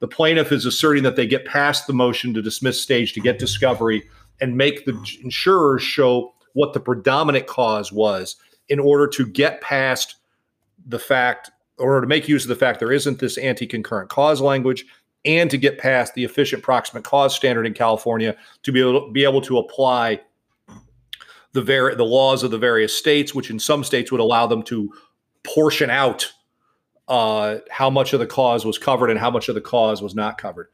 The 0.00 0.08
plaintiff 0.08 0.52
is 0.52 0.66
asserting 0.66 1.02
that 1.04 1.16
they 1.16 1.26
get 1.26 1.46
past 1.46 1.86
the 1.86 1.92
motion 1.92 2.34
to 2.34 2.42
dismiss 2.42 2.80
stage 2.80 3.12
to 3.14 3.20
get 3.20 3.38
discovery 3.38 4.02
and 4.40 4.56
make 4.56 4.84
the 4.84 4.92
insurers 5.22 5.82
show 5.82 6.34
what 6.52 6.74
the 6.74 6.80
predominant 6.80 7.46
cause 7.46 7.90
was 7.92 8.36
in 8.68 8.78
order 8.78 9.06
to 9.06 9.26
get 9.26 9.60
past 9.60 10.16
the 10.86 10.98
fact 10.98 11.50
or 11.78 12.00
to 12.00 12.06
make 12.06 12.28
use 12.28 12.44
of 12.44 12.48
the 12.48 12.56
fact 12.56 12.80
there 12.80 12.92
isn't 12.92 13.18
this 13.18 13.38
anti-concurrent 13.38 14.08
cause 14.08 14.40
language 14.40 14.84
and 15.24 15.50
to 15.50 15.58
get 15.58 15.78
past 15.78 16.14
the 16.14 16.24
efficient 16.24 16.62
proximate 16.62 17.04
cause 17.04 17.34
standard 17.34 17.66
in 17.66 17.74
California 17.74 18.36
to 18.62 18.72
be 18.72 18.80
able 18.80 19.06
to, 19.06 19.12
be 19.12 19.24
able 19.24 19.40
to 19.40 19.58
apply 19.58 20.20
the 21.52 21.62
ver- 21.62 21.94
the 21.94 22.04
laws 22.04 22.42
of 22.42 22.50
the 22.50 22.58
various 22.58 22.96
states, 22.96 23.34
which 23.34 23.50
in 23.50 23.58
some 23.58 23.82
states 23.82 24.12
would 24.12 24.20
allow 24.20 24.46
them 24.46 24.62
to 24.62 24.92
portion 25.42 25.90
out 25.90 26.32
uh, 27.08 27.58
how 27.70 27.90
much 27.90 28.12
of 28.12 28.20
the 28.20 28.26
cause 28.26 28.64
was 28.64 28.78
covered 28.78 29.10
and 29.10 29.18
how 29.18 29.30
much 29.30 29.48
of 29.48 29.54
the 29.54 29.60
cause 29.60 30.02
was 30.02 30.14
not 30.14 30.38
covered. 30.38 30.68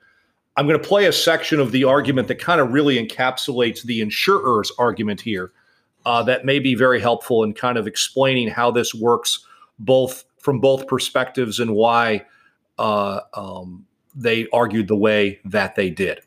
I'm 0.57 0.67
going 0.67 0.81
to 0.81 0.87
play 0.87 1.07
a 1.07 1.13
section 1.13 1.61
of 1.61 1.73
the 1.73 1.85
argument 1.85 2.29
that 2.29 2.39
kind 2.39 2.61
of 2.61 2.73
really 2.73 2.97
encapsulates 2.97 3.83
the 3.83 4.01
insurer's 4.01 4.71
argument 4.79 5.21
here 5.21 5.53
uh, 6.05 6.23
that 6.25 6.45
may 6.45 6.59
be 6.59 6.75
very 6.75 7.01
helpful 7.01 7.43
in 7.43 7.55
kind 7.55 7.79
of 7.79 7.87
explaining 7.87 8.49
how 8.49 8.71
this 8.71 8.95
works 8.95 9.47
both 9.79 10.25
from 10.39 10.61
both 10.61 10.87
perspectives 10.87 11.61
and 11.61 11.75
why 11.75 12.25
uh, 12.79 13.21
um, 13.35 13.87
they 14.15 14.49
argued 14.53 14.89
the 14.89 14.97
way 14.97 15.41
that 15.45 15.77
they 15.77 15.89
did. 15.89 16.21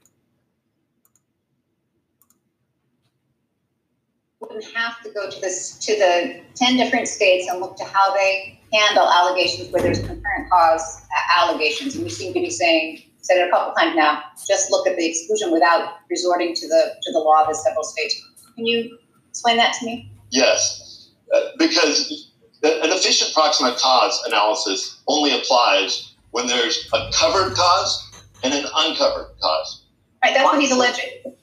Wouldn't 4.56 4.74
have 4.74 5.02
to 5.04 5.10
go 5.10 5.30
to 5.30 5.42
this 5.42 5.78
to 5.80 5.96
the 5.98 6.40
ten 6.56 6.78
different 6.78 7.10
states 7.10 7.48
and 7.50 7.60
look 7.60 7.76
to 7.76 7.84
how 7.84 8.14
they 8.14 8.58
handle 8.72 9.06
allegations 9.06 9.70
where 9.70 9.82
there's 9.82 10.00
concurrent 10.00 10.50
cause 10.50 11.02
allegations, 11.38 11.96
and 11.96 12.06
we 12.06 12.10
seem 12.10 12.34
to 12.34 12.40
be 12.40 12.50
saying 12.50 13.04
said 13.20 13.38
it 13.38 13.50
a 13.50 13.52
couple 13.52 13.74
times 13.74 13.98
now. 13.98 14.24
Just 14.48 14.72
look 14.72 14.88
at 14.88 14.96
the 14.96 15.06
exclusion 15.06 15.52
without 15.52 15.98
resorting 16.10 16.54
to 16.56 16.68
the 16.70 16.96
to 17.02 17.12
the 17.12 17.20
law 17.20 17.42
of 17.42 17.50
the 17.50 17.56
several 17.56 17.84
states. 17.84 18.16
Can 18.56 18.66
you 18.66 18.98
explain 19.30 19.58
that 19.58 19.74
to 19.80 19.86
me? 19.86 20.10
Yes, 20.32 21.10
uh, 21.34 21.40
because 21.58 22.32
an 22.64 22.92
efficient 22.92 23.34
proximate 23.34 23.76
cause 23.78 24.24
analysis 24.26 25.02
only 25.08 25.38
applies 25.38 26.14
when 26.32 26.48
there's 26.48 26.90
a 26.94 27.12
covered 27.14 27.54
cause 27.56 28.26
and 28.44 28.54
an 28.54 28.66
uncovered 28.74 29.28
cause. 29.42 29.84
Right, 30.24 30.34
that's 30.34 30.46
what 30.46 30.62
he's 30.62 30.72
alleging. 30.72 31.36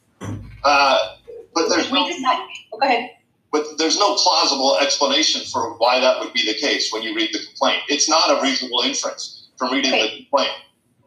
Uh, 0.65 1.17
but 1.55 1.69
there's 1.69 1.91
we 1.91 2.01
no, 2.01 2.09
decide. 2.09 2.39
Oh, 2.73 2.79
go 2.79 2.87
ahead. 2.87 3.11
but 3.53 3.65
there's 3.79 3.99
no 3.99 4.15
plausible 4.17 4.79
explanation 4.81 5.43
for 5.53 5.77
why 5.79 6.01
that 6.01 6.21
would 6.21 6.33
be 6.33 6.45
the 6.47 6.59
case 6.59 6.93
when 6.93 7.03
you 7.03 7.15
read 7.15 7.31
the 7.33 7.41
complaint. 7.47 7.83
It's 7.89 8.09
not 8.09 8.31
a 8.31 8.43
reasonable 8.43 8.81
inference 8.81 9.49
from 9.57 9.73
reading 9.73 9.93
Okay. 9.93 10.03
the 10.11 10.17
complaint. 10.25 10.53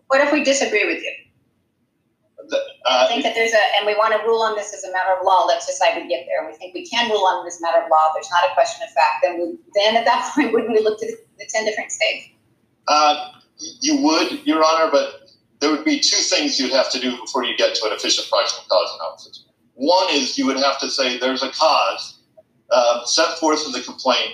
What 0.07 0.21
if 0.21 0.31
we 0.31 0.43
disagree 0.43 0.85
with 0.85 1.01
you? 1.03 1.11
The- 2.47 2.61
I 2.85 3.05
Uh, 3.05 3.07
think 3.07 3.23
that 3.23 3.33
there's 3.33 3.53
a, 3.53 3.61
and 3.77 3.87
we 3.87 3.95
want 3.95 4.13
to 4.13 4.19
rule 4.27 4.43
on 4.43 4.55
this 4.55 4.71
as 4.71 4.83
a 4.83 4.91
matter 4.91 5.11
of 5.17 5.25
law. 5.25 5.45
Let's 5.45 5.65
decide 5.65 5.95
we 5.99 6.07
get 6.07 6.25
there. 6.27 6.43
And 6.43 6.51
we 6.51 6.55
think 6.57 6.75
we 6.75 6.85
can 6.87 7.09
rule 7.09 7.25
on 7.25 7.43
this 7.43 7.59
matter 7.59 7.81
of 7.81 7.89
law. 7.89 8.11
There's 8.13 8.29
not 8.29 8.43
a 8.49 8.53
question 8.53 8.83
of 8.87 8.93
fact. 8.93 9.23
Then 9.23 9.39
we, 9.39 9.57
then 9.73 9.95
at 9.97 10.05
that 10.05 10.31
point, 10.35 10.53
wouldn't 10.53 10.71
we 10.71 10.79
look 10.83 10.99
to 10.99 11.07
the, 11.07 11.17
the 11.39 11.45
ten 11.49 11.65
different 11.65 11.91
states? 11.91 12.29
Uh, 12.87 13.31
you 13.81 13.97
would, 14.03 14.45
Your 14.45 14.63
Honor, 14.63 14.91
but 14.91 15.31
there 15.59 15.71
would 15.71 15.83
be 15.83 15.99
two 15.99 16.17
things 16.17 16.59
you'd 16.59 16.71
have 16.73 16.91
to 16.91 16.99
do 16.99 17.17
before 17.17 17.43
you 17.43 17.57
get 17.57 17.73
to 17.73 17.85
an 17.87 17.93
efficient 17.93 18.27
proximate 18.29 18.67
cause 18.69 18.89
analysis. 18.99 19.44
One 19.75 20.07
is 20.11 20.37
you 20.37 20.45
would 20.45 20.57
have 20.57 20.79
to 20.79 20.89
say 20.89 21.17
there's 21.17 21.43
a 21.43 21.51
cause 21.51 22.19
uh, 22.71 23.05
set 23.05 23.37
forth 23.37 23.65
in 23.65 23.71
the 23.71 23.81
complaint 23.81 24.31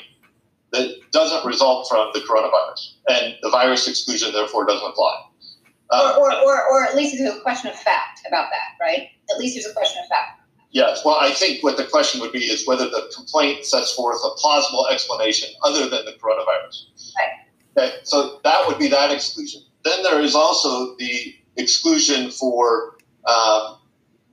that 0.71 0.95
doesn't 1.11 1.45
result 1.45 1.89
from 1.89 2.09
the 2.13 2.21
coronavirus, 2.21 2.93
and 3.09 3.35
the 3.41 3.49
virus 3.49 3.87
exclusion 3.87 4.31
therefore 4.31 4.65
doesn't 4.65 4.87
apply. 4.87 5.15
Uh, 5.89 6.15
Or, 6.17 6.31
or, 6.31 6.43
or, 6.43 6.63
or 6.71 6.83
at 6.85 6.95
least 6.95 7.17
there's 7.17 7.35
a 7.35 7.41
question 7.41 7.69
of 7.69 7.77
fact 7.77 8.21
about 8.27 8.49
that, 8.51 8.79
right? 8.79 9.09
At 9.33 9.39
least 9.39 9.55
there's 9.55 9.65
a 9.65 9.73
question 9.73 10.01
of 10.01 10.07
fact. 10.07 10.41
Yes, 10.69 11.01
well, 11.03 11.17
I 11.19 11.31
think 11.31 11.63
what 11.63 11.75
the 11.75 11.83
question 11.83 12.21
would 12.21 12.31
be 12.31 12.45
is 12.45 12.65
whether 12.65 12.85
the 12.85 13.11
complaint 13.13 13.65
sets 13.65 13.93
forth 13.93 14.19
a 14.23 14.29
plausible 14.37 14.87
explanation 14.87 15.49
other 15.63 15.89
than 15.89 16.05
the 16.05 16.13
coronavirus. 16.13 16.85
Right. 17.19 17.87
Okay, 17.89 17.95
so 18.03 18.39
that 18.45 18.65
would 18.67 18.79
be 18.79 18.87
that 18.87 19.11
exclusion. 19.11 19.61
Then 19.83 20.01
there 20.03 20.21
is 20.21 20.33
also 20.33 20.95
the 20.95 21.35
exclusion 21.57 22.31
for 22.31 22.95
um, 23.25 23.77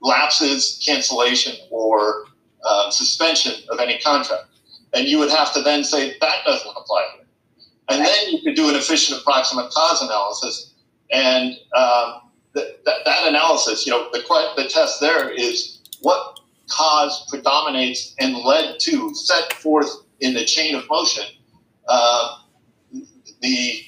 lapses, 0.01 0.81
cancellation, 0.85 1.55
or 1.69 2.25
um, 2.69 2.91
suspension 2.91 3.53
of 3.69 3.79
any 3.79 3.99
contract. 3.99 4.45
And 4.93 5.07
you 5.07 5.19
would 5.19 5.29
have 5.29 5.53
to 5.53 5.61
then 5.61 5.83
say 5.83 6.17
that 6.19 6.35
doesn't 6.45 6.71
apply 6.75 7.05
here. 7.15 7.25
And 7.89 8.05
then 8.05 8.29
you 8.29 8.41
could 8.41 8.55
do 8.55 8.69
an 8.69 8.75
efficient 8.75 9.19
approximate 9.21 9.71
cause 9.71 10.01
analysis. 10.01 10.73
And 11.11 11.53
um, 11.75 12.21
th- 12.55 12.77
that, 12.85 12.97
that 13.05 13.27
analysis, 13.27 13.85
you 13.85 13.91
know, 13.91 14.09
the, 14.11 14.19
the 14.55 14.67
test 14.69 14.99
there 14.99 15.29
is 15.29 15.79
what 16.01 16.39
cause 16.69 17.25
predominates 17.29 18.15
and 18.19 18.37
led 18.37 18.79
to, 18.79 19.13
set 19.15 19.53
forth 19.53 19.89
in 20.19 20.33
the 20.33 20.45
chain 20.45 20.75
of 20.75 20.87
motion, 20.89 21.25
uh, 21.87 22.37
the 23.41 23.81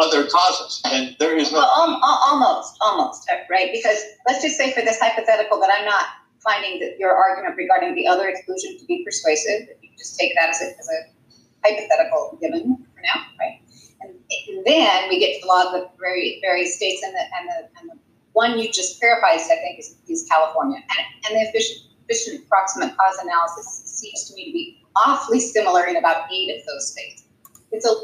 other 0.00 0.26
causes. 0.26 0.82
And 0.84 1.16
there 1.18 1.36
is 1.36 1.52
no. 1.52 1.58
Well, 1.58 2.00
al- 2.02 2.22
almost, 2.26 2.76
almost, 2.80 3.30
uh, 3.30 3.36
right? 3.50 3.70
Because 3.72 3.98
let's 4.26 4.42
just 4.42 4.56
say 4.56 4.72
for 4.72 4.80
this 4.80 4.98
hypothetical 5.00 5.60
that 5.60 5.70
I'm 5.76 5.84
not 5.84 6.04
finding 6.42 6.80
that 6.80 6.98
your 6.98 7.14
argument 7.14 7.56
regarding 7.56 7.94
the 7.94 8.06
other 8.06 8.28
exclusion 8.28 8.78
to 8.78 8.84
be 8.86 9.04
persuasive. 9.04 9.68
You 9.82 9.90
just 9.98 10.18
take 10.18 10.32
that 10.38 10.50
as 10.50 10.60
a, 10.62 10.66
as 10.78 10.88
a 10.88 11.68
hypothetical 11.68 12.38
given 12.40 12.76
for 12.94 13.00
now, 13.02 13.20
right? 13.38 13.60
And, 14.00 14.14
and 14.48 14.64
then 14.64 15.08
we 15.08 15.20
get 15.20 15.34
to 15.34 15.40
the 15.42 15.46
law 15.46 15.66
of 15.66 15.72
the 15.72 15.90
very 15.98 16.38
various 16.42 16.76
states, 16.76 17.02
and 17.02 17.14
the 17.14 17.20
and 17.20 17.48
the, 17.48 17.80
and 17.80 17.90
the 17.90 17.96
one 18.32 18.58
you 18.58 18.70
just 18.72 18.98
clarified, 19.00 19.40
I 19.40 19.56
think, 19.56 19.78
is, 19.78 19.96
is 20.08 20.26
California, 20.30 20.78
and, 20.78 21.06
and 21.26 21.36
the 21.36 21.48
efficient, 21.48 21.86
efficient 22.08 22.48
proximate 22.48 22.96
cause 22.96 23.18
analysis 23.22 23.82
seems 23.84 24.28
to 24.30 24.34
me 24.34 24.46
to 24.46 24.52
be 24.52 24.82
awfully 24.96 25.40
similar 25.40 25.84
in 25.84 25.96
about 25.96 26.32
eight 26.32 26.56
of 26.56 26.64
those 26.66 26.92
states. 26.92 27.24
It's 27.72 27.86
a 27.86 27.94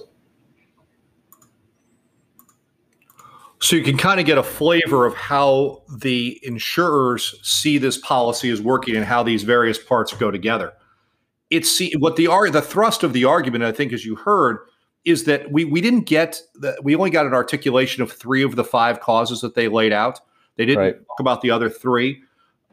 So 3.60 3.74
you 3.76 3.82
can 3.82 3.96
kind 3.96 4.20
of 4.20 4.26
get 4.26 4.36
a 4.36 4.42
flavor 4.42 5.06
of 5.06 5.14
how 5.14 5.82
the 5.88 6.38
insurers 6.42 7.34
see 7.42 7.78
this 7.78 7.96
policy 7.98 8.50
as 8.50 8.60
working 8.60 8.96
and 8.96 9.04
how 9.04 9.22
these 9.22 9.44
various 9.44 9.78
parts 9.78 10.12
go 10.12 10.30
together. 10.30 10.72
It's 11.48 11.80
what 11.98 12.16
the 12.16 12.26
the 12.52 12.62
thrust 12.62 13.02
of 13.02 13.12
the 13.12 13.24
argument, 13.24 13.64
I 13.64 13.72
think, 13.72 13.92
as 13.92 14.04
you 14.04 14.16
heard, 14.16 14.58
is 15.04 15.24
that 15.24 15.50
we 15.50 15.64
we 15.64 15.80
didn't 15.80 16.02
get 16.02 16.42
the, 16.54 16.76
we 16.82 16.94
only 16.96 17.10
got 17.10 17.24
an 17.24 17.32
articulation 17.32 18.02
of 18.02 18.12
three 18.12 18.42
of 18.42 18.56
the 18.56 18.64
five 18.64 19.00
causes 19.00 19.40
that 19.40 19.54
they 19.54 19.68
laid 19.68 19.92
out. 19.92 20.20
They 20.56 20.66
didn't 20.66 20.82
Right. 20.82 21.06
talk 21.06 21.20
about 21.20 21.40
the 21.40 21.50
other 21.50 21.70
three, 21.70 22.20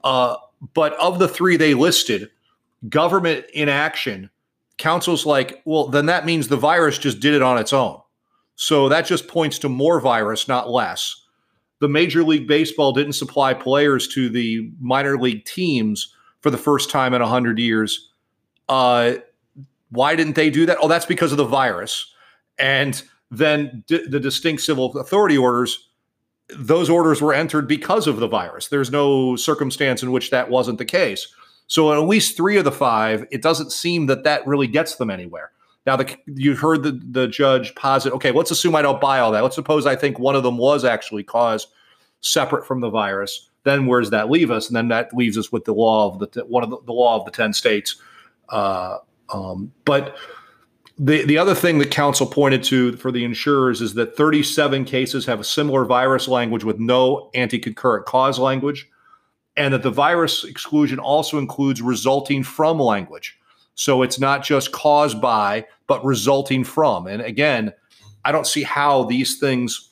uh, 0.03 0.35
but 0.73 0.93
of 0.93 1.19
the 1.19 1.27
three 1.27 1.55
they 1.55 1.73
listed, 1.75 2.29
government 2.89 3.45
inaction. 3.53 4.29
Counsel's 4.77 5.25
like, 5.25 5.61
well, 5.65 5.87
then 5.87 6.07
that 6.07 6.25
means 6.25 6.47
the 6.47 6.57
virus 6.57 6.97
just 6.97 7.19
did 7.19 7.33
it 7.35 7.43
on 7.43 7.57
its 7.59 7.71
own. 7.71 8.01
So 8.55 8.87
that 8.89 9.05
just 9.05 9.27
points 9.27 9.57
to 9.59 9.69
more 9.69 9.99
virus, 9.99 10.47
not 10.47 10.69
less. 10.69 11.15
the 11.79 11.89
Major 11.89 12.23
League 12.23 12.47
Baseball 12.47 12.93
didn't 12.93 13.13
supply 13.13 13.53
players 13.53 14.07
to 14.09 14.29
the 14.29 14.71
minor 14.79 15.17
league 15.17 15.43
teams 15.45 16.15
for 16.41 16.49
the 16.49 16.57
first 16.57 16.89
time 16.89 17.13
in 17.13 17.21
100 17.21 17.59
years. 17.59 18.09
Uh, 18.69 19.15
why 19.89 20.15
didn't 20.15 20.35
they 20.35 20.49
do 20.49 20.65
that? 20.65 20.77
Oh, 20.81 20.87
that's 20.87 21.05
because 21.05 21.31
of 21.31 21.37
the 21.37 21.45
virus. 21.45 22.13
And 22.57 23.01
then 23.31 23.83
d- 23.87 24.05
the 24.07 24.19
distinct 24.19 24.61
civil 24.61 24.97
authority 24.97 25.37
orders, 25.37 25.89
those 26.55 26.89
orders 26.89 27.21
were 27.21 27.33
entered 27.33 27.67
because 27.67 28.07
of 28.07 28.17
the 28.17 28.27
virus. 28.27 28.67
There's 28.67 28.91
no 28.91 29.35
circumstance 29.35 30.03
in 30.03 30.11
which 30.11 30.29
that 30.31 30.49
wasn't 30.49 30.77
the 30.77 30.85
case. 30.85 31.27
So, 31.67 31.93
at 31.93 32.07
least 32.07 32.37
three 32.37 32.57
of 32.57 32.65
the 32.65 32.71
five, 32.71 33.25
it 33.31 33.41
doesn't 33.41 33.71
seem 33.71 34.05
that 34.07 34.25
that 34.25 34.45
really 34.45 34.67
gets 34.67 34.95
them 34.95 35.09
anywhere. 35.09 35.51
Now, 35.85 35.97
the, 35.97 36.15
you 36.27 36.55
heard 36.55 36.83
the, 36.83 36.91
the 36.91 37.27
judge 37.27 37.75
posit, 37.75 38.13
okay, 38.13 38.31
let's 38.31 38.51
assume 38.51 38.75
I 38.75 38.81
don't 38.81 39.01
buy 39.01 39.19
all 39.19 39.31
that. 39.31 39.43
Let's 39.43 39.55
suppose 39.55 39.85
I 39.85 39.95
think 39.95 40.17
one 40.17 40.35
of 40.35 40.43
them 40.43 40.57
was 40.57 40.85
actually 40.85 41.23
caused 41.23 41.67
separate 42.21 42.65
from 42.65 42.79
the 42.79 42.89
virus. 42.89 43.49
Then 43.63 43.85
where 43.85 43.99
does 43.99 44.09
that 44.11 44.29
leave 44.29 44.49
us? 44.49 44.67
And 44.67 44.75
then 44.75 44.87
that 44.89 45.13
leaves 45.13 45.37
us 45.37 45.51
with 45.51 45.65
the 45.65 45.73
law 45.73 46.13
of 46.13 46.19
the 46.19 46.45
one 46.45 46.63
of 46.63 46.69
the, 46.69 46.77
the 46.85 46.93
law 46.93 47.17
of 47.19 47.25
the 47.25 47.31
ten 47.31 47.53
states. 47.53 47.95
Uh, 48.49 48.97
um, 49.29 49.71
but 49.85 50.15
the 50.97 51.25
the 51.25 51.37
other 51.37 51.55
thing 51.55 51.79
that 51.79 51.91
counsel 51.91 52.27
pointed 52.27 52.63
to 52.63 52.95
for 52.97 53.11
the 53.11 53.23
insurers 53.23 53.81
is 53.81 53.93
that 53.95 54.15
37 54.15 54.85
cases 54.85 55.25
have 55.25 55.39
a 55.39 55.43
similar 55.43 55.85
virus 55.85 56.27
language 56.27 56.63
with 56.63 56.79
no 56.79 57.29
anti-concurrent 57.33 58.05
cause 58.05 58.37
language, 58.37 58.89
and 59.55 59.73
that 59.73 59.83
the 59.83 59.91
virus 59.91 60.43
exclusion 60.43 60.99
also 60.99 61.37
includes 61.37 61.81
resulting 61.81 62.43
from 62.43 62.79
language. 62.79 63.37
So 63.75 64.01
it's 64.01 64.19
not 64.19 64.43
just 64.43 64.71
caused 64.71 65.19
by, 65.19 65.65
but 65.87 66.03
resulting 66.05 66.63
from. 66.63 67.07
And 67.07 67.21
again, 67.21 67.73
I 68.25 68.31
don't 68.31 68.47
see 68.47 68.63
how 68.63 69.03
these 69.03 69.39
things 69.39 69.89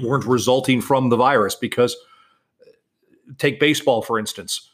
weren't 0.00 0.24
resulting 0.24 0.80
from 0.80 1.08
the 1.08 1.16
virus 1.16 1.54
because 1.54 1.96
take 3.38 3.60
baseball 3.60 4.02
for 4.02 4.18
instance. 4.18 4.70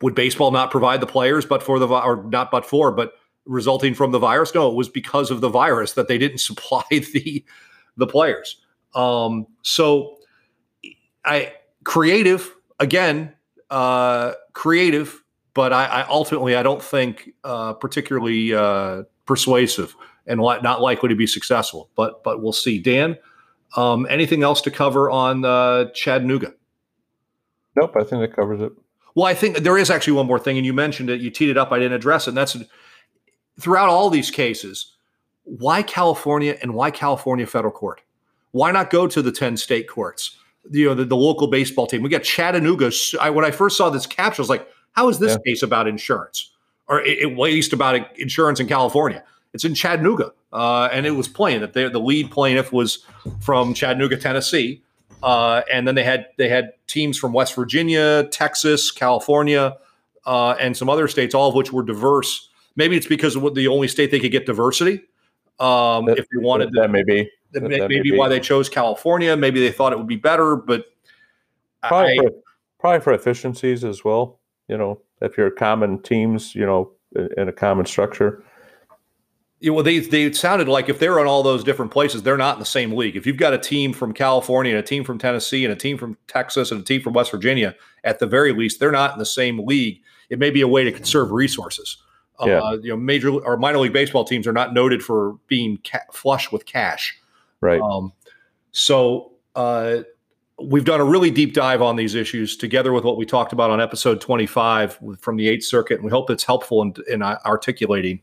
Would 0.00 0.14
baseball 0.14 0.50
not 0.50 0.70
provide 0.70 1.00
the 1.00 1.06
players 1.06 1.44
but 1.44 1.62
for 1.62 1.78
the 1.78 1.86
or 1.88 2.24
not 2.24 2.50
but 2.50 2.64
for 2.64 2.92
but 2.92 3.14
resulting 3.44 3.94
from 3.94 4.12
the 4.12 4.18
virus? 4.18 4.54
No, 4.54 4.68
it 4.68 4.74
was 4.74 4.88
because 4.88 5.30
of 5.30 5.40
the 5.40 5.48
virus 5.48 5.92
that 5.92 6.08
they 6.08 6.18
didn't 6.18 6.38
supply 6.50 6.84
the 6.90 7.44
the 7.96 8.06
players. 8.06 8.60
Um, 8.94 9.46
so 9.62 10.18
I 11.24 11.54
creative 11.84 12.54
again, 12.78 13.34
uh, 13.70 14.32
creative 14.52 15.22
but 15.58 15.72
I, 15.72 15.86
I 15.86 16.08
ultimately 16.08 16.54
I 16.54 16.62
don't 16.62 16.80
think 16.80 17.30
uh, 17.42 17.72
particularly 17.72 18.54
uh, 18.54 19.02
persuasive 19.26 19.96
and 20.24 20.38
not 20.38 20.80
likely 20.80 21.08
to 21.08 21.16
be 21.16 21.26
successful. 21.26 21.90
But 21.96 22.22
but 22.22 22.40
we'll 22.40 22.52
see. 22.52 22.78
Dan, 22.78 23.18
um, 23.76 24.06
anything 24.08 24.44
else 24.44 24.60
to 24.60 24.70
cover 24.70 25.10
on 25.10 25.44
uh, 25.44 25.86
Chattanooga? 25.94 26.54
Nope, 27.74 27.96
I 27.96 28.04
think 28.04 28.20
that 28.20 28.36
covers 28.36 28.60
it. 28.60 28.70
Well, 29.16 29.26
I 29.26 29.34
think 29.34 29.58
there 29.58 29.76
is 29.76 29.90
actually 29.90 30.12
one 30.12 30.28
more 30.28 30.38
thing, 30.38 30.58
and 30.58 30.64
you 30.64 30.72
mentioned 30.72 31.10
it. 31.10 31.20
You 31.20 31.28
teed 31.28 31.50
it 31.50 31.58
up. 31.58 31.72
I 31.72 31.80
didn't 31.80 31.94
address 31.94 32.28
it. 32.28 32.30
And 32.30 32.38
that's 32.38 32.56
throughout 33.58 33.88
all 33.88 34.10
these 34.10 34.30
cases. 34.30 34.94
Why 35.42 35.82
California 35.82 36.56
and 36.62 36.72
why 36.72 36.92
California 36.92 37.48
federal 37.48 37.72
court? 37.72 38.00
Why 38.52 38.70
not 38.70 38.90
go 38.90 39.08
to 39.08 39.20
the 39.20 39.32
ten 39.32 39.56
state 39.56 39.88
courts? 39.88 40.38
You 40.70 40.84
know, 40.84 40.94
the, 40.94 41.04
the 41.04 41.16
local 41.16 41.48
baseball 41.48 41.88
team. 41.88 42.02
We 42.02 42.10
got 42.10 42.22
Chattanooga. 42.22 42.92
I, 43.20 43.30
when 43.30 43.44
I 43.44 43.50
first 43.50 43.76
saw 43.76 43.90
this 43.90 44.06
caption, 44.06 44.42
I 44.42 44.44
was 44.44 44.50
like, 44.50 44.68
how 44.98 45.08
is 45.08 45.20
this 45.20 45.32
yeah. 45.32 45.52
case 45.52 45.62
about 45.62 45.86
insurance, 45.86 46.50
or 46.88 47.00
at 47.00 47.38
least 47.38 47.72
about 47.72 48.18
insurance 48.18 48.58
in 48.58 48.66
California? 48.66 49.22
It's 49.54 49.64
in 49.64 49.72
Chattanooga, 49.72 50.32
uh, 50.52 50.88
and 50.90 51.06
it 51.06 51.12
was 51.12 51.28
plain 51.28 51.60
that 51.60 51.72
the 51.72 52.00
lead 52.00 52.32
plaintiff 52.32 52.72
was 52.72 53.04
from 53.40 53.74
Chattanooga, 53.74 54.16
Tennessee, 54.16 54.82
uh, 55.22 55.62
and 55.72 55.86
then 55.86 55.94
they 55.94 56.02
had 56.02 56.26
they 56.36 56.48
had 56.48 56.72
teams 56.88 57.16
from 57.16 57.32
West 57.32 57.54
Virginia, 57.54 58.24
Texas, 58.32 58.90
California, 58.90 59.76
uh, 60.26 60.56
and 60.58 60.76
some 60.76 60.90
other 60.90 61.06
states, 61.06 61.32
all 61.32 61.48
of 61.48 61.54
which 61.54 61.72
were 61.72 61.84
diverse. 61.84 62.48
Maybe 62.74 62.96
it's 62.96 63.06
because 63.06 63.36
of 63.36 63.54
the 63.54 63.68
only 63.68 63.86
state 63.86 64.10
they 64.10 64.18
could 64.18 64.32
get 64.32 64.46
diversity. 64.46 65.04
Um, 65.60 66.06
that, 66.06 66.18
if 66.18 66.26
they 66.28 66.38
wanted, 66.38 66.72
that, 66.72 66.90
maybe 66.90 67.30
that, 67.52 67.60
that 67.60 67.88
maybe 67.88 68.10
may 68.10 68.18
why 68.18 68.28
they 68.28 68.40
chose 68.40 68.68
California. 68.68 69.36
Maybe 69.36 69.60
they 69.60 69.70
thought 69.70 69.92
it 69.92 69.98
would 69.98 70.08
be 70.08 70.16
better, 70.16 70.56
but 70.56 70.86
probably, 71.84 72.18
I, 72.18 72.22
for, 72.24 72.30
probably 72.80 73.00
for 73.00 73.12
efficiencies 73.12 73.84
as 73.84 74.04
well 74.04 74.38
you 74.68 74.76
know, 74.76 75.00
if 75.20 75.36
you're 75.36 75.50
common 75.50 76.00
teams, 76.02 76.54
you 76.54 76.64
know, 76.66 76.92
in 77.36 77.48
a 77.48 77.52
common 77.52 77.86
structure. 77.86 78.42
Yeah, 79.60 79.72
well, 79.72 79.82
they 79.82 79.98
they 79.98 80.32
sounded 80.32 80.68
like 80.68 80.88
if 80.88 81.00
they're 81.00 81.18
in 81.18 81.26
all 81.26 81.42
those 81.42 81.64
different 81.64 81.90
places, 81.90 82.22
they're 82.22 82.36
not 82.36 82.56
in 82.56 82.60
the 82.60 82.66
same 82.66 82.92
league. 82.92 83.16
If 83.16 83.26
you've 83.26 83.38
got 83.38 83.52
a 83.52 83.58
team 83.58 83.92
from 83.92 84.12
California 84.12 84.72
and 84.72 84.78
a 84.78 84.86
team 84.86 85.02
from 85.02 85.18
Tennessee 85.18 85.64
and 85.64 85.72
a 85.72 85.76
team 85.76 85.98
from 85.98 86.16
Texas 86.28 86.70
and 86.70 86.80
a 86.80 86.84
team 86.84 87.00
from 87.00 87.12
West 87.12 87.32
Virginia, 87.32 87.74
at 88.04 88.20
the 88.20 88.26
very 88.26 88.52
least, 88.52 88.78
they're 88.78 88.92
not 88.92 89.14
in 89.14 89.18
the 89.18 89.26
same 89.26 89.58
league. 89.58 90.00
It 90.30 90.38
may 90.38 90.50
be 90.50 90.60
a 90.60 90.68
way 90.68 90.84
to 90.84 90.92
conserve 90.92 91.32
resources. 91.32 91.96
Yeah. 92.44 92.60
Uh, 92.60 92.76
you 92.82 92.90
know, 92.90 92.96
major 92.96 93.30
or 93.30 93.56
minor 93.56 93.78
league 93.78 93.92
baseball 93.92 94.24
teams 94.24 94.46
are 94.46 94.52
not 94.52 94.72
noted 94.72 95.02
for 95.02 95.36
being 95.48 95.80
ca- 95.84 96.06
flush 96.12 96.52
with 96.52 96.64
cash. 96.64 97.18
Right. 97.60 97.80
Um, 97.80 98.12
so 98.70 99.32
uh, 99.56 100.02
we've 100.60 100.84
done 100.84 101.00
a 101.00 101.04
really 101.04 101.30
deep 101.30 101.54
dive 101.54 101.80
on 101.82 101.96
these 101.96 102.14
issues 102.14 102.56
together 102.56 102.92
with 102.92 103.04
what 103.04 103.16
we 103.16 103.24
talked 103.24 103.52
about 103.52 103.70
on 103.70 103.80
episode 103.80 104.20
25 104.20 104.98
from 105.18 105.36
the 105.36 105.48
Eighth 105.48 105.64
Circuit, 105.64 105.96
and 105.96 106.04
we 106.04 106.10
hope 106.10 106.30
it's 106.30 106.44
helpful 106.44 106.82
in, 106.82 106.94
in 107.08 107.22
articulating 107.22 108.20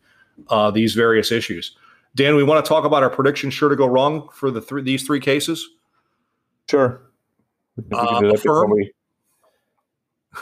uh, 0.49 0.69
these 0.71 0.93
various 0.93 1.31
issues. 1.31 1.77
Dan, 2.15 2.35
we 2.35 2.43
want 2.43 2.63
to 2.63 2.67
talk 2.67 2.85
about 2.85 3.03
our 3.03 3.09
prediction 3.09 3.49
sure 3.49 3.69
to 3.69 3.75
go 3.75 3.85
wrong 3.85 4.29
for 4.33 4.51
the 4.51 4.61
three, 4.61 4.81
these 4.81 5.03
three 5.03 5.19
cases. 5.19 5.67
Sure. 6.69 7.01
Uh, 7.93 8.31
affirm 8.33 8.71
we, 8.71 8.91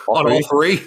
all 0.07 0.17
on 0.19 0.31
all 0.31 0.41
three. 0.43 0.81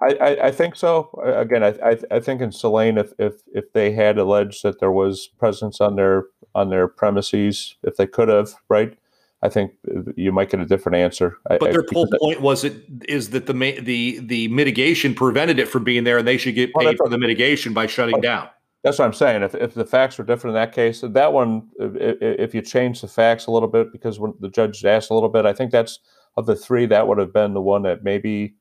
I, 0.00 0.06
I, 0.14 0.46
I, 0.46 0.50
think 0.50 0.74
so. 0.74 1.10
Again, 1.22 1.62
I, 1.62 1.68
I, 1.84 1.98
I 2.10 2.20
think 2.20 2.40
in 2.40 2.50
Selane, 2.50 2.98
if, 2.98 3.12
if 3.18 3.42
if 3.54 3.72
they 3.74 3.92
had 3.92 4.18
alleged 4.18 4.62
that 4.62 4.80
there 4.80 4.90
was 4.90 5.28
presence 5.38 5.82
on 5.82 5.96
their 5.96 6.24
on 6.54 6.70
their 6.70 6.88
premises, 6.88 7.76
if 7.82 7.96
they 7.96 8.06
could 8.06 8.28
have, 8.28 8.54
right, 8.68 8.96
I 9.44 9.50
think 9.50 9.72
you 10.16 10.32
might 10.32 10.48
get 10.48 10.60
a 10.60 10.64
different 10.64 10.96
answer. 10.96 11.36
But 11.46 11.62
I, 11.62 11.72
their 11.72 11.84
whole 11.92 12.08
point 12.18 12.40
was 12.40 12.64
it 12.64 12.82
is 13.06 13.28
that 13.30 13.44
the 13.44 13.52
the 13.52 14.20
the 14.20 14.48
mitigation 14.48 15.14
prevented 15.14 15.58
it 15.58 15.68
from 15.68 15.84
being 15.84 16.04
there, 16.04 16.18
and 16.18 16.26
they 16.26 16.38
should 16.38 16.54
get 16.54 16.72
paid 16.74 16.96
for 16.96 17.10
the 17.10 17.18
mitigation 17.18 17.74
by 17.74 17.86
shutting 17.86 18.22
down. 18.22 18.48
That's 18.82 18.98
what 18.98 19.04
I'm 19.04 19.12
saying. 19.12 19.42
If, 19.42 19.54
if 19.54 19.74
the 19.74 19.84
facts 19.84 20.16
were 20.16 20.24
different 20.24 20.56
in 20.56 20.62
that 20.62 20.72
case, 20.72 21.02
that 21.02 21.32
one, 21.32 21.68
if, 21.78 22.16
if 22.20 22.54
you 22.54 22.62
change 22.62 23.00
the 23.02 23.08
facts 23.08 23.46
a 23.46 23.50
little 23.50 23.68
bit, 23.68 23.92
because 23.92 24.18
when 24.18 24.34
the 24.40 24.48
judge 24.48 24.84
asked 24.84 25.10
a 25.10 25.14
little 25.14 25.30
bit, 25.30 25.46
I 25.46 25.52
think 25.52 25.70
that's 25.70 26.00
of 26.36 26.46
the 26.46 26.56
three, 26.56 26.84
that 26.86 27.06
would 27.06 27.16
have 27.18 27.32
been 27.32 27.54
the 27.54 27.62
one 27.62 27.82
that 27.82 28.02
maybe 28.02 28.54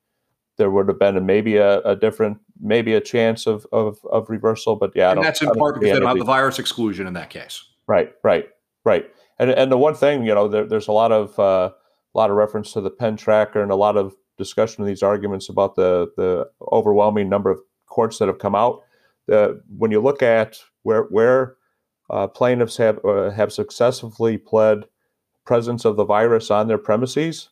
there 0.57 0.69
would 0.69 0.87
have 0.87 0.99
been 0.99 1.17
a, 1.17 1.21
maybe 1.21 1.57
a, 1.57 1.79
a 1.81 1.95
different, 1.95 2.37
maybe 2.61 2.93
a 2.93 3.01
chance 3.01 3.47
of 3.47 3.65
of, 3.71 3.99
of 4.11 4.29
reversal. 4.29 4.75
But 4.75 4.91
yeah, 4.95 5.11
and 5.11 5.23
that's 5.23 5.41
in 5.41 5.49
part 5.51 5.75
because 5.75 5.93
they 5.93 5.99
don't 5.99 6.09
have 6.09 6.17
the 6.17 6.25
virus 6.25 6.59
exclusion 6.59 7.07
in 7.07 7.13
that 7.13 7.29
case. 7.29 7.63
Right, 7.87 8.13
right, 8.23 8.49
right 8.83 9.09
and 9.43 9.51
and 9.51 9.71
the 9.71 9.77
one 9.77 9.95
thing 9.95 10.25
you 10.25 10.33
know 10.33 10.47
there, 10.47 10.65
there's 10.65 10.87
a 10.87 10.93
lot 10.93 11.11
of 11.11 11.37
uh, 11.37 11.69
a 12.15 12.17
lot 12.17 12.29
of 12.29 12.37
reference 12.37 12.71
to 12.73 12.81
the 12.81 12.89
Penn 12.89 13.17
tracker 13.17 13.61
and 13.61 13.71
a 13.71 13.75
lot 13.75 13.97
of 13.97 14.15
discussion 14.37 14.81
of 14.81 14.87
these 14.87 15.03
arguments 15.03 15.49
about 15.49 15.75
the 15.75 16.11
the 16.15 16.49
overwhelming 16.71 17.29
number 17.29 17.49
of 17.49 17.59
courts 17.87 18.19
that 18.19 18.27
have 18.27 18.39
come 18.39 18.55
out. 18.55 18.81
The, 19.27 19.61
when 19.77 19.91
you 19.91 20.01
look 20.01 20.23
at 20.23 20.57
where 20.83 21.03
where 21.03 21.55
uh, 22.09 22.27
plaintiffs 22.27 22.77
have 22.77 23.03
uh, 23.03 23.31
have 23.31 23.51
successfully 23.51 24.37
pled 24.37 24.85
presence 25.45 25.83
of 25.83 25.97
the 25.97 26.05
virus 26.05 26.49
on 26.49 26.67
their 26.67 26.77
premises, 26.77 27.49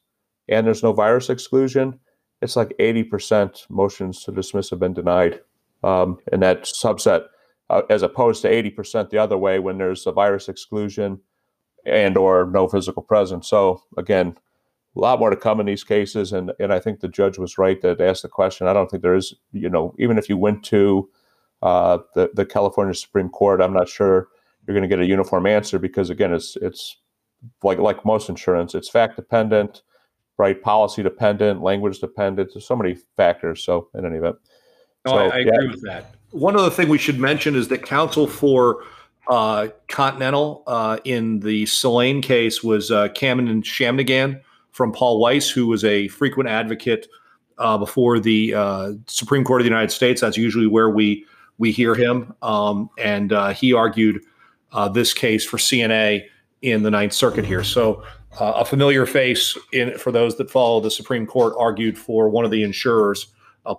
and 0.47 0.65
there's 0.65 0.83
no 0.83 0.93
virus 0.93 1.29
exclusion, 1.29 1.99
it's 2.41 2.55
like 2.55 2.73
80% 2.79 3.69
motions 3.69 4.23
to 4.23 4.31
dismiss 4.31 4.69
have 4.69 4.79
been 4.79 4.93
denied 4.93 5.41
um, 5.83 6.17
in 6.31 6.39
that 6.39 6.63
subset, 6.63 7.25
uh, 7.69 7.81
as 7.89 8.01
opposed 8.01 8.41
to 8.43 8.49
80% 8.49 9.09
the 9.09 9.17
other 9.17 9.37
way 9.37 9.59
when 9.59 9.77
there's 9.77 10.07
a 10.07 10.13
virus 10.13 10.47
exclusion 10.47 11.19
and 11.85 12.17
or 12.17 12.49
no 12.51 12.67
physical 12.67 13.01
presence. 13.01 13.47
So 13.47 13.81
again, 13.97 14.35
a 14.95 14.99
lot 14.99 15.19
more 15.19 15.29
to 15.29 15.35
come 15.35 15.59
in 15.59 15.65
these 15.65 15.83
cases, 15.83 16.33
and 16.33 16.51
and 16.59 16.73
I 16.73 16.79
think 16.79 16.99
the 16.99 17.07
judge 17.07 17.37
was 17.37 17.57
right 17.57 17.79
to 17.81 17.95
ask 17.99 18.23
the 18.23 18.27
question. 18.27 18.67
I 18.67 18.73
don't 18.73 18.89
think 18.89 19.03
there 19.03 19.15
is, 19.15 19.33
you 19.53 19.69
know, 19.69 19.95
even 19.97 20.17
if 20.17 20.27
you 20.27 20.37
went 20.37 20.63
to 20.65 21.09
uh, 21.61 21.99
the 22.13 22.29
the 22.33 22.45
California 22.45 22.93
Supreme 22.93 23.29
Court, 23.29 23.61
I'm 23.61 23.73
not 23.73 23.87
sure 23.87 24.27
you're 24.67 24.75
going 24.75 24.87
to 24.87 24.93
get 24.93 24.99
a 24.99 25.07
uniform 25.07 25.45
answer 25.47 25.79
because 25.79 26.09
again, 26.09 26.33
it's 26.33 26.57
it's 26.61 26.97
like 27.63 27.79
like 27.79 28.05
most 28.05 28.29
insurance, 28.29 28.75
it's 28.75 28.89
fact 28.89 29.15
dependent, 29.15 29.81
right? 30.37 30.61
Policy 30.61 31.03
dependent, 31.03 31.61
language 31.61 31.99
dependent. 31.99 32.51
There's 32.53 32.67
so 32.67 32.75
many 32.75 32.97
factors. 33.15 33.63
So 33.63 33.87
in 33.95 34.05
any 34.05 34.17
event, 34.17 34.35
no, 35.05 35.13
so, 35.13 35.17
I, 35.17 35.23
I 35.27 35.37
yeah. 35.39 35.53
agree 35.53 35.67
with 35.69 35.83
that. 35.83 36.15
One 36.31 36.55
other 36.55 36.69
thing 36.69 36.89
we 36.89 36.97
should 36.97 37.19
mention 37.19 37.55
is 37.55 37.69
that 37.69 37.85
counsel 37.85 38.27
for 38.27 38.83
uh, 39.31 39.69
Continental 39.87 40.61
uh, 40.67 40.97
in 41.05 41.39
the 41.39 41.63
Selane 41.63 42.21
case 42.21 42.61
was 42.61 42.91
uh, 42.91 43.07
Kannon 43.15 43.63
Shanmugam 43.63 44.41
from 44.71 44.91
Paul 44.91 45.21
Weiss, 45.21 45.49
who 45.49 45.67
was 45.67 45.85
a 45.85 46.09
frequent 46.09 46.49
advocate 46.49 47.07
uh, 47.57 47.77
before 47.77 48.19
the 48.19 48.53
uh, 48.53 48.91
Supreme 49.07 49.45
Court 49.45 49.61
of 49.61 49.63
the 49.63 49.69
United 49.69 49.91
States. 49.91 50.19
That's 50.19 50.35
usually 50.35 50.67
where 50.67 50.89
we 50.89 51.25
we 51.59 51.71
hear 51.71 51.95
him, 51.95 52.33
um, 52.41 52.89
and 52.97 53.31
uh, 53.31 53.53
he 53.53 53.71
argued 53.71 54.21
uh, 54.73 54.89
this 54.89 55.13
case 55.13 55.45
for 55.45 55.57
CNA 55.57 56.25
in 56.61 56.83
the 56.83 56.91
Ninth 56.91 57.13
Circuit 57.13 57.45
here. 57.45 57.63
So 57.63 58.03
a 58.39 58.65
familiar 58.65 59.05
face 59.05 59.57
in 59.71 59.97
for 59.97 60.11
those 60.11 60.35
that 60.37 60.51
follow 60.51 60.81
the 60.81 60.91
Supreme 60.91 61.25
Court 61.25 61.53
argued 61.57 61.97
for 61.97 62.29
one 62.29 62.43
of 62.43 62.51
the 62.51 62.63
insurers. 62.63 63.27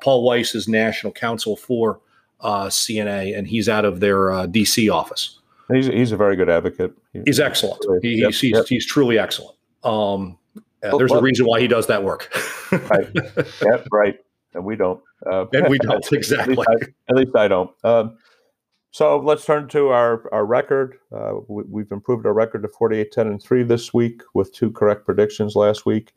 Paul 0.00 0.24
Weiss 0.24 0.54
is 0.54 0.66
national 0.66 1.12
counsel 1.12 1.56
for 1.56 2.00
CNA, 2.42 3.36
and 3.36 3.46
he's 3.46 3.68
out 3.68 3.84
of 3.84 4.00
their 4.00 4.28
DC 4.46 4.90
office. 4.92 5.40
He's, 5.72 5.86
he's 5.86 6.12
a 6.12 6.16
very 6.16 6.36
good 6.36 6.48
advocate. 6.50 6.92
He's 7.24 7.40
excellent. 7.40 7.84
He, 8.02 8.20
Yep, 8.20 8.26
he's, 8.28 8.40
he's, 8.40 8.52
yep. 8.52 8.66
he's 8.68 8.86
truly 8.86 9.18
excellent. 9.18 9.56
Um, 9.84 10.38
there's 10.82 11.12
a 11.12 11.20
reason 11.20 11.46
why 11.46 11.60
he 11.60 11.68
does 11.68 11.86
that 11.86 12.02
work. 12.02 12.32
right. 12.72 13.08
Yep, 13.64 13.86
right. 13.92 14.16
And 14.54 14.64
we 14.64 14.76
don't. 14.76 15.00
Uh, 15.30 15.46
And 15.52 15.68
we 15.68 15.78
don't, 15.78 15.92
at 16.04 16.12
least 16.12 16.32
exactly. 16.32 16.56
I- 16.58 16.86
At 17.10 17.16
least 17.16 17.36
I, 17.36 17.48
don't. 17.48 17.70
Um, 17.84 18.18
so 18.90 19.18
let's 19.18 19.44
turn 19.46 19.68
to 19.68 19.88
our, 19.88 20.28
our 20.34 20.44
record. 20.44 20.96
Uh, 21.10 21.34
we, 21.48 21.62
we've 21.68 21.92
improved 21.92 22.26
our 22.26 22.34
record 22.34 22.62
to 22.62 22.68
48, 22.68 23.10
10, 23.12 23.26
and 23.28 23.42
3 23.42 23.62
this 23.62 23.94
week 23.94 24.22
with 24.34 24.52
two 24.52 24.70
correct 24.70 25.06
predictions 25.06 25.56
last 25.56 25.86
week. 25.86 26.12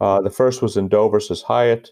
Uh, 0.00 0.20
the 0.20 0.30
first 0.30 0.62
was 0.62 0.76
in 0.76 0.88
Doe 0.88 1.08
versus 1.08 1.42
Hyatt. 1.42 1.90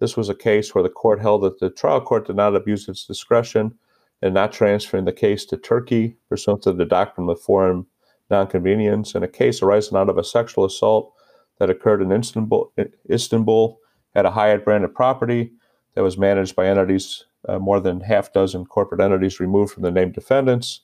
This 0.00 0.16
was 0.16 0.28
a 0.28 0.34
case 0.34 0.74
where 0.74 0.82
the 0.82 0.88
court 0.90 1.20
held 1.20 1.42
that 1.42 1.58
the 1.60 1.70
trial 1.70 2.00
court 2.00 2.26
did 2.26 2.36
not 2.36 2.54
abuse 2.56 2.88
its 2.88 3.04
discretion 3.04 3.74
in 4.22 4.34
not 4.34 4.52
transferring 4.52 5.04
the 5.04 5.12
case 5.12 5.44
to 5.46 5.56
Turkey 5.56 6.16
pursuant 6.28 6.62
to 6.62 6.72
the 6.72 6.84
doctrine 6.84 7.28
of 7.28 7.40
foreign 7.40 7.86
non 8.30 8.46
conveniens 8.46 9.14
in 9.14 9.22
a 9.22 9.28
case 9.28 9.62
arising 9.62 9.96
out 9.96 10.08
of 10.08 10.18
a 10.18 10.24
sexual 10.24 10.64
assault 10.64 11.12
that 11.58 11.70
occurred 11.70 12.02
in 12.02 12.12
Istanbul, 12.12 12.72
Istanbul 13.10 13.78
at 14.14 14.26
a 14.26 14.30
Hyatt 14.30 14.64
branded 14.64 14.94
property 14.94 15.52
that 15.94 16.02
was 16.02 16.18
managed 16.18 16.54
by 16.54 16.66
entities, 16.66 17.24
uh, 17.48 17.58
more 17.58 17.80
than 17.80 18.00
half 18.00 18.32
dozen 18.32 18.64
corporate 18.64 19.00
entities 19.00 19.40
removed 19.40 19.72
from 19.72 19.82
the 19.82 19.90
named 19.90 20.14
defendants. 20.14 20.82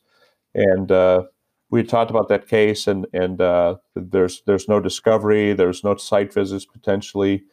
And 0.54 0.90
uh, 0.90 1.24
we 1.70 1.82
talked 1.82 2.10
about 2.10 2.28
that 2.28 2.48
case, 2.48 2.86
and 2.86 3.06
and 3.12 3.40
uh, 3.40 3.76
there's 3.96 4.42
there's 4.46 4.68
no 4.68 4.80
discovery, 4.80 5.52
there's 5.52 5.82
no 5.82 5.96
site 5.96 6.32
visits 6.32 6.64
potentially 6.64 7.44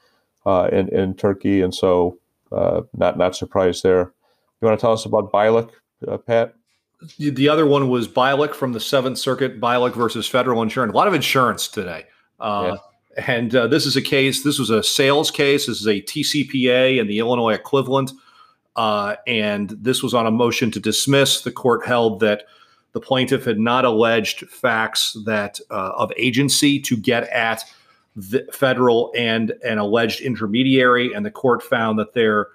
uh, 0.45 0.69
in 0.71 0.89
in 0.89 1.15
Turkey, 1.15 1.61
and 1.61 1.73
so 1.73 2.19
uh, 2.51 2.81
not 2.95 3.17
not 3.17 3.35
surprised 3.35 3.83
there. 3.83 4.13
You 4.61 4.67
want 4.67 4.79
to 4.79 4.81
tell 4.81 4.93
us 4.93 5.05
about 5.05 5.31
Bilek, 5.31 5.71
uh, 6.07 6.17
Pat? 6.17 6.53
The 7.17 7.49
other 7.49 7.65
one 7.65 7.89
was 7.89 8.07
Bilek 8.07 8.53
from 8.53 8.73
the 8.73 8.79
Seventh 8.79 9.17
Circuit, 9.17 9.59
Bilek 9.59 9.95
versus 9.95 10.27
Federal 10.27 10.61
Insurance. 10.61 10.93
A 10.93 10.95
lot 10.95 11.07
of 11.07 11.15
insurance 11.15 11.67
today. 11.67 12.05
Uh, 12.39 12.77
And 13.17 13.53
uh, 13.55 13.67
this 13.67 13.85
is 13.85 13.97
a 13.97 14.01
case, 14.01 14.43
this 14.43 14.57
was 14.57 14.69
a 14.69 14.81
sales 14.81 15.31
case. 15.31 15.65
This 15.65 15.81
is 15.81 15.87
a 15.87 16.01
TCPA 16.01 16.99
and 16.99 17.09
the 17.09 17.19
Illinois 17.19 17.53
equivalent. 17.53 18.11
Uh, 18.75 19.15
and 19.27 19.71
this 19.71 20.01
was 20.01 20.13
on 20.13 20.27
a 20.27 20.31
motion 20.31 20.71
to 20.71 20.79
dismiss. 20.79 21.41
The 21.41 21.51
court 21.51 21.85
held 21.85 22.21
that 22.21 22.43
the 22.93 23.01
plaintiff 23.01 23.45
had 23.45 23.59
not 23.59 23.83
alleged 23.83 24.47
facts 24.49 25.17
that 25.25 25.59
uh, 25.69 25.91
of 25.97 26.11
agency 26.15 26.79
to 26.81 26.95
get 26.95 27.23
at 27.29 27.63
the 28.15 28.47
federal 28.53 29.11
and 29.15 29.51
an 29.63 29.77
alleged 29.77 30.21
intermediary. 30.21 31.13
And 31.13 31.25
the 31.25 31.31
court 31.31 31.61
found 31.63 31.99
that 31.99 32.13
there 32.13 32.47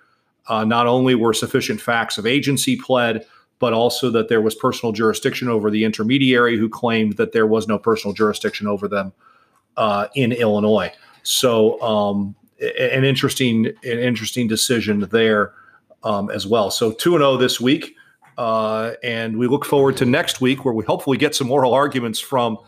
uh, 0.48 0.64
not 0.64 0.86
only 0.86 1.14
were 1.14 1.32
sufficient 1.32 1.80
facts 1.80 2.18
of 2.18 2.26
agency 2.26 2.76
pled, 2.76 3.24
but 3.58 3.72
also 3.72 4.10
that 4.10 4.28
there 4.28 4.40
was 4.40 4.54
personal 4.54 4.92
jurisdiction 4.92 5.48
over 5.48 5.70
the 5.70 5.84
intermediary 5.84 6.58
who 6.58 6.68
claimed 6.68 7.16
that 7.16 7.32
there 7.32 7.46
was 7.46 7.66
no 7.66 7.78
personal 7.78 8.14
jurisdiction 8.14 8.66
over 8.66 8.86
them 8.86 9.12
uh, 9.76 10.08
in 10.14 10.32
Illinois. 10.32 10.92
So 11.22 11.80
um, 11.80 12.34
an 12.60 13.04
interesting, 13.04 13.66
an 13.66 13.98
interesting 13.98 14.46
decision 14.46 15.00
there 15.10 15.54
um, 16.04 16.30
as 16.30 16.46
well. 16.46 16.70
So 16.70 16.92
two 16.92 17.14
and 17.14 17.22
zero 17.22 17.36
this 17.36 17.60
week, 17.60 17.94
uh, 18.38 18.92
and 19.02 19.38
we 19.38 19.46
look 19.46 19.64
forward 19.64 19.96
to 19.98 20.04
next 20.04 20.40
week 20.40 20.64
where 20.64 20.74
we 20.74 20.84
hopefully 20.84 21.16
get 21.16 21.34
some 21.34 21.50
oral 21.50 21.72
arguments 21.72 22.20
from 22.20 22.58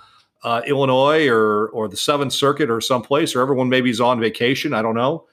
uh, 0.43 0.63
Illinois 0.67 1.29
or 1.29 1.69
or 1.69 1.89
the 1.89 1.97
Seventh 1.97 2.33
Circuit 2.33 2.71
or 2.71 2.81
someplace, 2.81 3.35
or 3.35 3.43
everyone 3.43 3.69
maybe 3.69 3.91
is 3.91 4.01
on 4.01 4.21
vacation. 4.21 4.73
I 4.73 4.83
don't 4.83 4.95
know, 4.95 5.27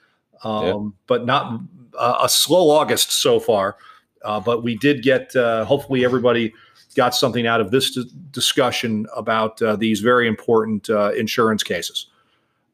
um, 0.44 0.94
but 1.06 1.24
not 1.24 1.60
uh, 1.98 2.18
a 2.22 2.28
slow 2.28 2.70
August 2.70 3.12
so 3.12 3.40
far. 3.40 3.76
Uh, 4.24 4.40
but 4.40 4.62
we 4.62 4.76
did 4.76 5.02
get. 5.02 5.34
Uh, 5.36 5.64
hopefully, 5.64 6.04
everybody 6.04 6.52
got 6.96 7.14
something 7.14 7.46
out 7.46 7.60
of 7.60 7.70
this 7.70 7.92
d- 7.92 8.10
discussion 8.32 9.06
about 9.14 9.60
uh, 9.62 9.76
these 9.76 10.00
very 10.00 10.26
important 10.26 10.90
uh, 10.90 11.12
insurance 11.12 11.62
cases. 11.62 12.06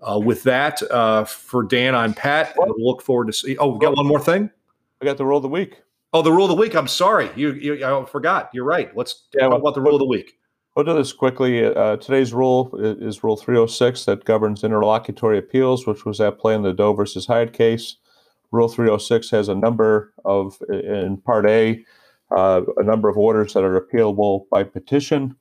Uh, 0.01 0.19
with 0.19 0.43
that, 0.43 0.83
uh, 0.91 1.25
for 1.25 1.63
Dan, 1.63 1.95
I'm 1.95 2.15
Pat. 2.15 2.55
we'll 2.57 2.75
look 2.79 3.03
forward 3.03 3.27
to 3.27 3.33
see. 3.33 3.57
Oh, 3.59 3.75
we 3.75 3.79
got 3.79 3.97
one 3.97 4.07
more 4.07 4.21
thing. 4.21 4.51
I 5.01 5.05
got 5.05 5.17
the 5.17 5.27
rule 5.27 5.37
of 5.37 5.43
the 5.43 5.49
week. 5.49 5.83
Oh, 6.13 6.23
the 6.23 6.33
rule 6.33 6.45
of 6.45 6.51
the 6.51 6.57
week. 6.57 6.75
I'm 6.75 6.89
sorry, 6.89 7.31
you. 7.37 7.53
you 7.53 7.85
I 7.85 8.05
forgot. 8.07 8.51
You're 8.53 8.65
right. 8.65 8.95
Let's 8.97 9.25
talk 9.39 9.53
about 9.53 9.75
the 9.75 9.81
rule 9.81 9.95
of 9.95 10.01
the 10.01 10.07
week. 10.07 10.39
We'll 10.75 10.85
do 10.87 10.95
this 10.95 11.13
quickly. 11.13 11.65
Uh, 11.65 11.97
today's 11.97 12.33
rule 12.33 12.75
is 12.79 13.23
Rule 13.23 13.37
306 13.37 14.07
that 14.07 14.25
governs 14.25 14.65
interlocutory 14.65 15.39
appeals, 15.39 15.87
which 15.87 16.07
was 16.07 16.19
at 16.21 16.39
play 16.39 16.55
in 16.55 16.63
the 16.63 16.73
Doe 16.73 16.95
versus 16.95 17.27
Hyatt 17.27 17.53
case. 17.53 17.97
Rule 18.53 18.69
306 18.69 19.31
has 19.31 19.49
a 19.49 19.55
number 19.55 20.13
of, 20.25 20.59
in 20.69 21.17
Part 21.17 21.47
A, 21.47 21.85
uh, 22.31 22.61
a 22.77 22.83
number 22.83 23.09
of 23.09 23.17
orders 23.17 23.55
that 23.55 23.65
are 23.65 23.81
appealable 23.81 24.49
by 24.51 24.63
petition. 24.63 25.37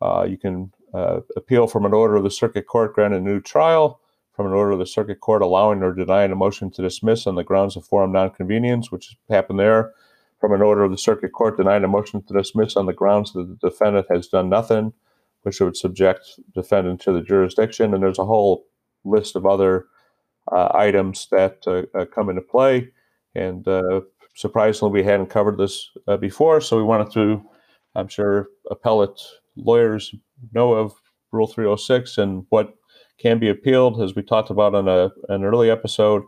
Uh, 0.00 0.26
you 0.28 0.38
can 0.38 0.72
uh, 0.94 1.20
appeal 1.36 1.66
from 1.66 1.84
an 1.84 1.92
order 1.92 2.16
of 2.16 2.24
the 2.24 2.30
circuit 2.30 2.66
court 2.66 2.94
granting 2.94 3.20
a 3.20 3.22
new 3.22 3.40
trial, 3.40 4.00
from 4.32 4.46
an 4.46 4.52
order 4.52 4.72
of 4.72 4.78
the 4.78 4.86
circuit 4.86 5.20
court 5.20 5.42
allowing 5.42 5.82
or 5.82 5.92
denying 5.92 6.32
a 6.32 6.36
motion 6.36 6.70
to 6.70 6.82
dismiss 6.82 7.26
on 7.26 7.34
the 7.34 7.44
grounds 7.44 7.76
of 7.76 7.84
forum 7.84 8.12
non 8.12 8.30
conveniens, 8.30 8.90
which 8.90 9.16
happened 9.28 9.60
there, 9.60 9.92
from 10.40 10.52
an 10.52 10.62
order 10.62 10.82
of 10.82 10.90
the 10.90 10.98
circuit 10.98 11.32
court 11.32 11.56
denying 11.56 11.84
a 11.84 11.88
motion 11.88 12.22
to 12.22 12.34
dismiss 12.34 12.76
on 12.76 12.86
the 12.86 12.92
grounds 12.92 13.32
that 13.32 13.46
the 13.46 13.70
defendant 13.70 14.06
has 14.10 14.26
done 14.26 14.48
nothing, 14.48 14.92
which 15.42 15.60
would 15.60 15.76
subject 15.76 16.40
defendant 16.54 17.00
to 17.02 17.12
the 17.12 17.22
jurisdiction. 17.22 17.92
And 17.92 18.02
there's 18.02 18.18
a 18.18 18.24
whole 18.24 18.64
list 19.04 19.36
of 19.36 19.46
other 19.46 19.86
items 20.52 21.28
that 21.30 21.58
uh, 21.66 21.82
uh, 21.98 22.04
come 22.06 22.28
into 22.28 22.42
play. 22.42 22.88
And 23.34 23.66
uh, 23.66 24.02
surprisingly, 24.36 24.92
we 24.92 25.04
hadn't 25.04 25.30
covered 25.30 25.58
this 25.58 25.90
uh, 26.06 26.16
before, 26.16 26.60
so 26.60 26.76
we 26.76 26.82
wanted 26.82 27.12
to. 27.12 27.42
I'm 27.94 28.08
sure 28.08 28.48
appellate 28.70 29.20
lawyers 29.56 30.14
know 30.52 30.72
of 30.72 30.94
Rule 31.32 31.46
306 31.46 32.18
and 32.18 32.44
what 32.50 32.74
can 33.18 33.38
be 33.38 33.48
appealed, 33.48 34.00
as 34.02 34.14
we 34.14 34.22
talked 34.22 34.50
about 34.50 34.74
on 34.74 34.88
a, 34.88 35.10
an 35.28 35.44
early 35.44 35.70
episode. 35.70 36.22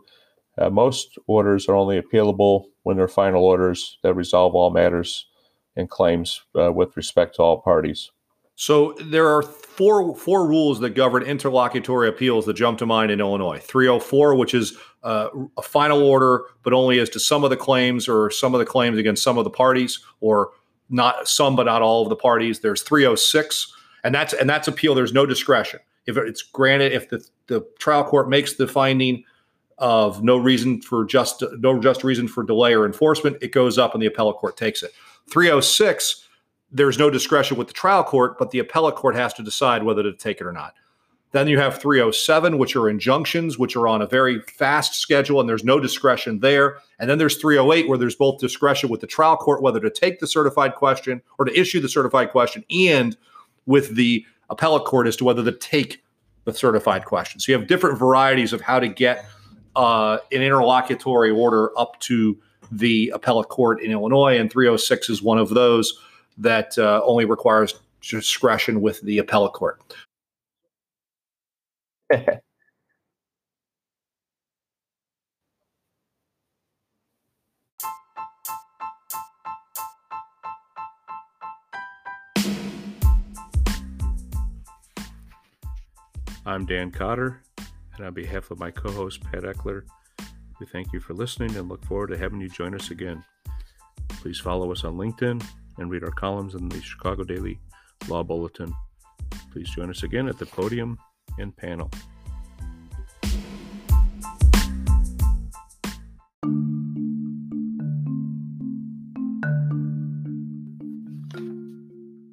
Uh, 0.57 0.69
most 0.69 1.17
orders 1.27 1.67
are 1.67 1.75
only 1.75 2.01
appealable 2.01 2.65
when 2.83 2.97
they're 2.97 3.07
final 3.07 3.43
orders 3.43 3.99
that 4.03 4.15
resolve 4.15 4.55
all 4.55 4.71
matters 4.71 5.27
and 5.75 5.89
claims 5.89 6.41
uh, 6.59 6.71
with 6.71 6.97
respect 6.97 7.35
to 7.35 7.43
all 7.43 7.61
parties. 7.61 8.11
So 8.57 8.93
there 8.99 9.27
are 9.27 9.43
four 9.43 10.15
four 10.15 10.47
rules 10.47 10.79
that 10.79 10.89
govern 10.89 11.21
interlocutory 11.21 12.09
appeals 12.09 12.47
that 12.47 12.55
jump 12.55 12.79
to 12.79 12.87
mind 12.87 13.11
in 13.11 13.19
Illinois. 13.19 13.59
304, 13.59 14.33
which 14.33 14.55
is 14.55 14.75
uh, 15.03 15.29
a 15.57 15.61
final 15.61 16.01
order, 16.01 16.45
but 16.63 16.73
only 16.73 16.99
as 16.99 17.07
to 17.09 17.19
some 17.19 17.43
of 17.43 17.51
the 17.51 17.55
claims 17.55 18.09
or 18.09 18.31
some 18.31 18.55
of 18.55 18.59
the 18.59 18.65
claims 18.65 18.97
against 18.97 19.21
some 19.21 19.37
of 19.37 19.43
the 19.43 19.51
parties, 19.51 19.99
or 20.21 20.49
not 20.89 21.27
some 21.27 21.55
but 21.55 21.67
not 21.67 21.83
all 21.83 22.01
of 22.01 22.09
the 22.09 22.15
parties. 22.15 22.59
There's 22.59 22.81
306, 22.81 23.71
and 24.03 24.13
that's 24.13 24.33
and 24.33 24.49
that's 24.49 24.67
appeal. 24.67 24.95
There's 24.95 25.13
no 25.13 25.27
discretion. 25.27 25.79
If 26.07 26.17
it's 26.17 26.41
granted, 26.41 26.93
if 26.93 27.09
the, 27.09 27.23
the 27.45 27.61
trial 27.77 28.03
court 28.03 28.27
makes 28.27 28.53
the 28.53 28.67
finding 28.67 29.23
of 29.77 30.23
no 30.23 30.35
reason 30.35 30.81
for 30.81 31.05
just 31.05 31.43
no 31.59 31.79
just 31.79 32.03
reason 32.03 32.27
for 32.27 32.43
delay 32.43 32.73
or 32.73 32.87
enforcement, 32.87 33.37
it 33.39 33.51
goes 33.51 33.77
up 33.77 33.93
and 33.93 34.01
the 34.01 34.07
appellate 34.07 34.37
court 34.37 34.57
takes 34.57 34.81
it. 34.81 34.93
306 35.29 36.26
there's 36.71 36.99
no 36.99 37.09
discretion 37.09 37.57
with 37.57 37.67
the 37.67 37.73
trial 37.73 38.03
court, 38.03 38.37
but 38.37 38.51
the 38.51 38.59
appellate 38.59 38.95
court 38.95 39.15
has 39.15 39.33
to 39.35 39.43
decide 39.43 39.83
whether 39.83 40.03
to 40.03 40.13
take 40.13 40.41
it 40.41 40.47
or 40.47 40.51
not. 40.51 40.73
Then 41.31 41.47
you 41.47 41.59
have 41.59 41.79
307, 41.81 42.57
which 42.57 42.75
are 42.75 42.89
injunctions, 42.89 43.59
which 43.59 43.75
are 43.75 43.87
on 43.87 44.01
a 44.01 44.07
very 44.07 44.39
fast 44.41 44.95
schedule, 44.95 45.39
and 45.39 45.49
there's 45.49 45.63
no 45.63 45.79
discretion 45.79 46.39
there. 46.39 46.77
And 46.99 47.09
then 47.09 47.17
there's 47.17 47.37
308, 47.37 47.89
where 47.89 47.97
there's 47.97 48.15
both 48.15 48.39
discretion 48.39 48.89
with 48.89 49.01
the 49.01 49.07
trial 49.07 49.35
court 49.35 49.61
whether 49.61 49.79
to 49.81 49.89
take 49.89 50.19
the 50.19 50.27
certified 50.27 50.75
question 50.75 51.21
or 51.37 51.45
to 51.45 51.59
issue 51.59 51.81
the 51.81 51.89
certified 51.89 52.31
question, 52.31 52.63
and 52.71 53.17
with 53.65 53.95
the 53.95 54.25
appellate 54.49 54.85
court 54.85 55.07
as 55.07 55.17
to 55.17 55.25
whether 55.25 55.43
to 55.43 55.51
take 55.51 56.03
the 56.45 56.53
certified 56.53 57.03
question. 57.03 57.41
So 57.41 57.51
you 57.51 57.57
have 57.57 57.67
different 57.67 57.99
varieties 57.99 58.53
of 58.53 58.61
how 58.61 58.79
to 58.79 58.87
get 58.87 59.25
uh, 59.75 60.19
an 60.31 60.41
interlocutory 60.41 61.29
order 61.29 61.77
up 61.77 61.99
to 62.01 62.37
the 62.71 63.11
appellate 63.13 63.49
court 63.49 63.81
in 63.81 63.91
Illinois, 63.91 64.39
and 64.39 64.49
306 64.49 65.09
is 65.09 65.21
one 65.21 65.37
of 65.37 65.49
those 65.49 65.99
that 66.37 66.77
uh, 66.77 67.01
only 67.03 67.25
requires 67.25 67.75
discretion 68.01 68.81
with 68.81 69.01
the 69.01 69.17
appellate 69.19 69.53
court. 69.53 69.81
I'm 86.45 86.65
Dan 86.65 86.91
Cotter, 86.91 87.41
and 87.97 88.05
on 88.05 88.13
behalf 88.13 88.51
of 88.51 88.59
my 88.59 88.71
co 88.71 88.89
host, 88.89 89.21
Pat 89.21 89.43
Eckler, 89.43 89.83
we 90.61 90.65
thank 90.65 90.93
you 90.93 91.01
for 91.01 91.13
listening 91.13 91.53
and 91.57 91.67
look 91.67 91.83
forward 91.85 92.07
to 92.07 92.17
having 92.17 92.39
you 92.39 92.47
join 92.47 92.73
us 92.73 92.89
again. 92.89 93.21
Please 94.07 94.39
follow 94.39 94.71
us 94.71 94.85
on 94.85 94.95
LinkedIn 94.95 95.45
and 95.77 95.89
read 95.89 96.03
our 96.03 96.11
columns 96.11 96.55
in 96.55 96.69
the 96.69 96.81
Chicago 96.81 97.23
Daily 97.23 97.59
Law 98.07 98.23
Bulletin. 98.23 98.73
Please 99.51 99.69
join 99.69 99.89
us 99.89 100.03
again 100.03 100.27
at 100.27 100.37
the 100.37 100.45
podium 100.45 100.97
and 101.39 101.55
panel. 101.55 101.89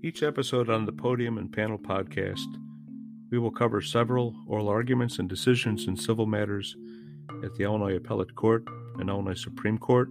Each 0.02 0.22
episode 0.22 0.68
on 0.68 0.84
the 0.84 0.92
Podium 0.92 1.38
and 1.38 1.50
Panel 1.50 1.78
podcast, 1.78 2.46
we 3.30 3.38
will 3.38 3.50
cover 3.50 3.80
several 3.80 4.34
oral 4.46 4.68
arguments 4.68 5.18
and 5.18 5.28
decisions 5.28 5.88
in 5.88 5.96
civil 5.96 6.26
matters 6.26 6.76
at 7.42 7.54
the 7.54 7.64
Illinois 7.64 7.96
Appellate 7.96 8.34
Court 8.34 8.64
and 8.98 9.08
Illinois 9.08 9.40
Supreme 9.42 9.78
Court, 9.78 10.08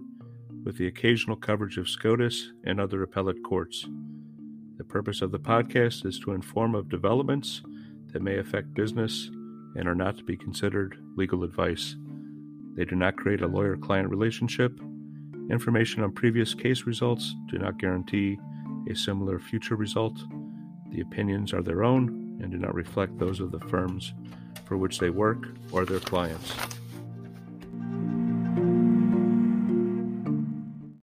with 0.64 0.78
the 0.78 0.86
occasional 0.86 1.36
coverage 1.36 1.76
of 1.76 1.88
SCOTUS 1.88 2.52
and 2.64 2.80
other 2.80 3.02
appellate 3.02 3.42
courts. 3.44 3.86
The 4.78 4.84
purpose 4.84 5.22
of 5.22 5.30
the 5.30 5.38
podcast 5.38 6.04
is 6.04 6.18
to 6.20 6.32
inform 6.32 6.74
of 6.74 6.88
developments 6.88 7.62
that 8.12 8.22
may 8.22 8.38
affect 8.38 8.74
business 8.74 9.30
and 9.76 9.86
are 9.86 9.94
not 9.94 10.16
to 10.16 10.24
be 10.24 10.36
considered 10.36 10.96
legal 11.16 11.44
advice. 11.44 11.96
They 12.76 12.84
do 12.84 12.96
not 12.96 13.16
create 13.16 13.42
a 13.42 13.46
lawyer 13.46 13.76
client 13.76 14.08
relationship. 14.08 14.80
Information 15.50 16.02
on 16.02 16.12
previous 16.12 16.54
case 16.54 16.86
results 16.86 17.34
do 17.50 17.58
not 17.58 17.78
guarantee 17.78 18.38
a 18.90 18.94
similar 18.94 19.38
future 19.38 19.76
result. 19.76 20.18
The 20.90 21.02
opinions 21.02 21.52
are 21.52 21.62
their 21.62 21.84
own 21.84 22.38
and 22.42 22.50
do 22.50 22.58
not 22.58 22.74
reflect 22.74 23.18
those 23.18 23.40
of 23.40 23.52
the 23.52 23.60
firms 23.60 24.14
for 24.64 24.76
which 24.76 24.98
they 24.98 25.10
work 25.10 25.48
or 25.72 25.84
their 25.84 26.00
clients. 26.00 26.54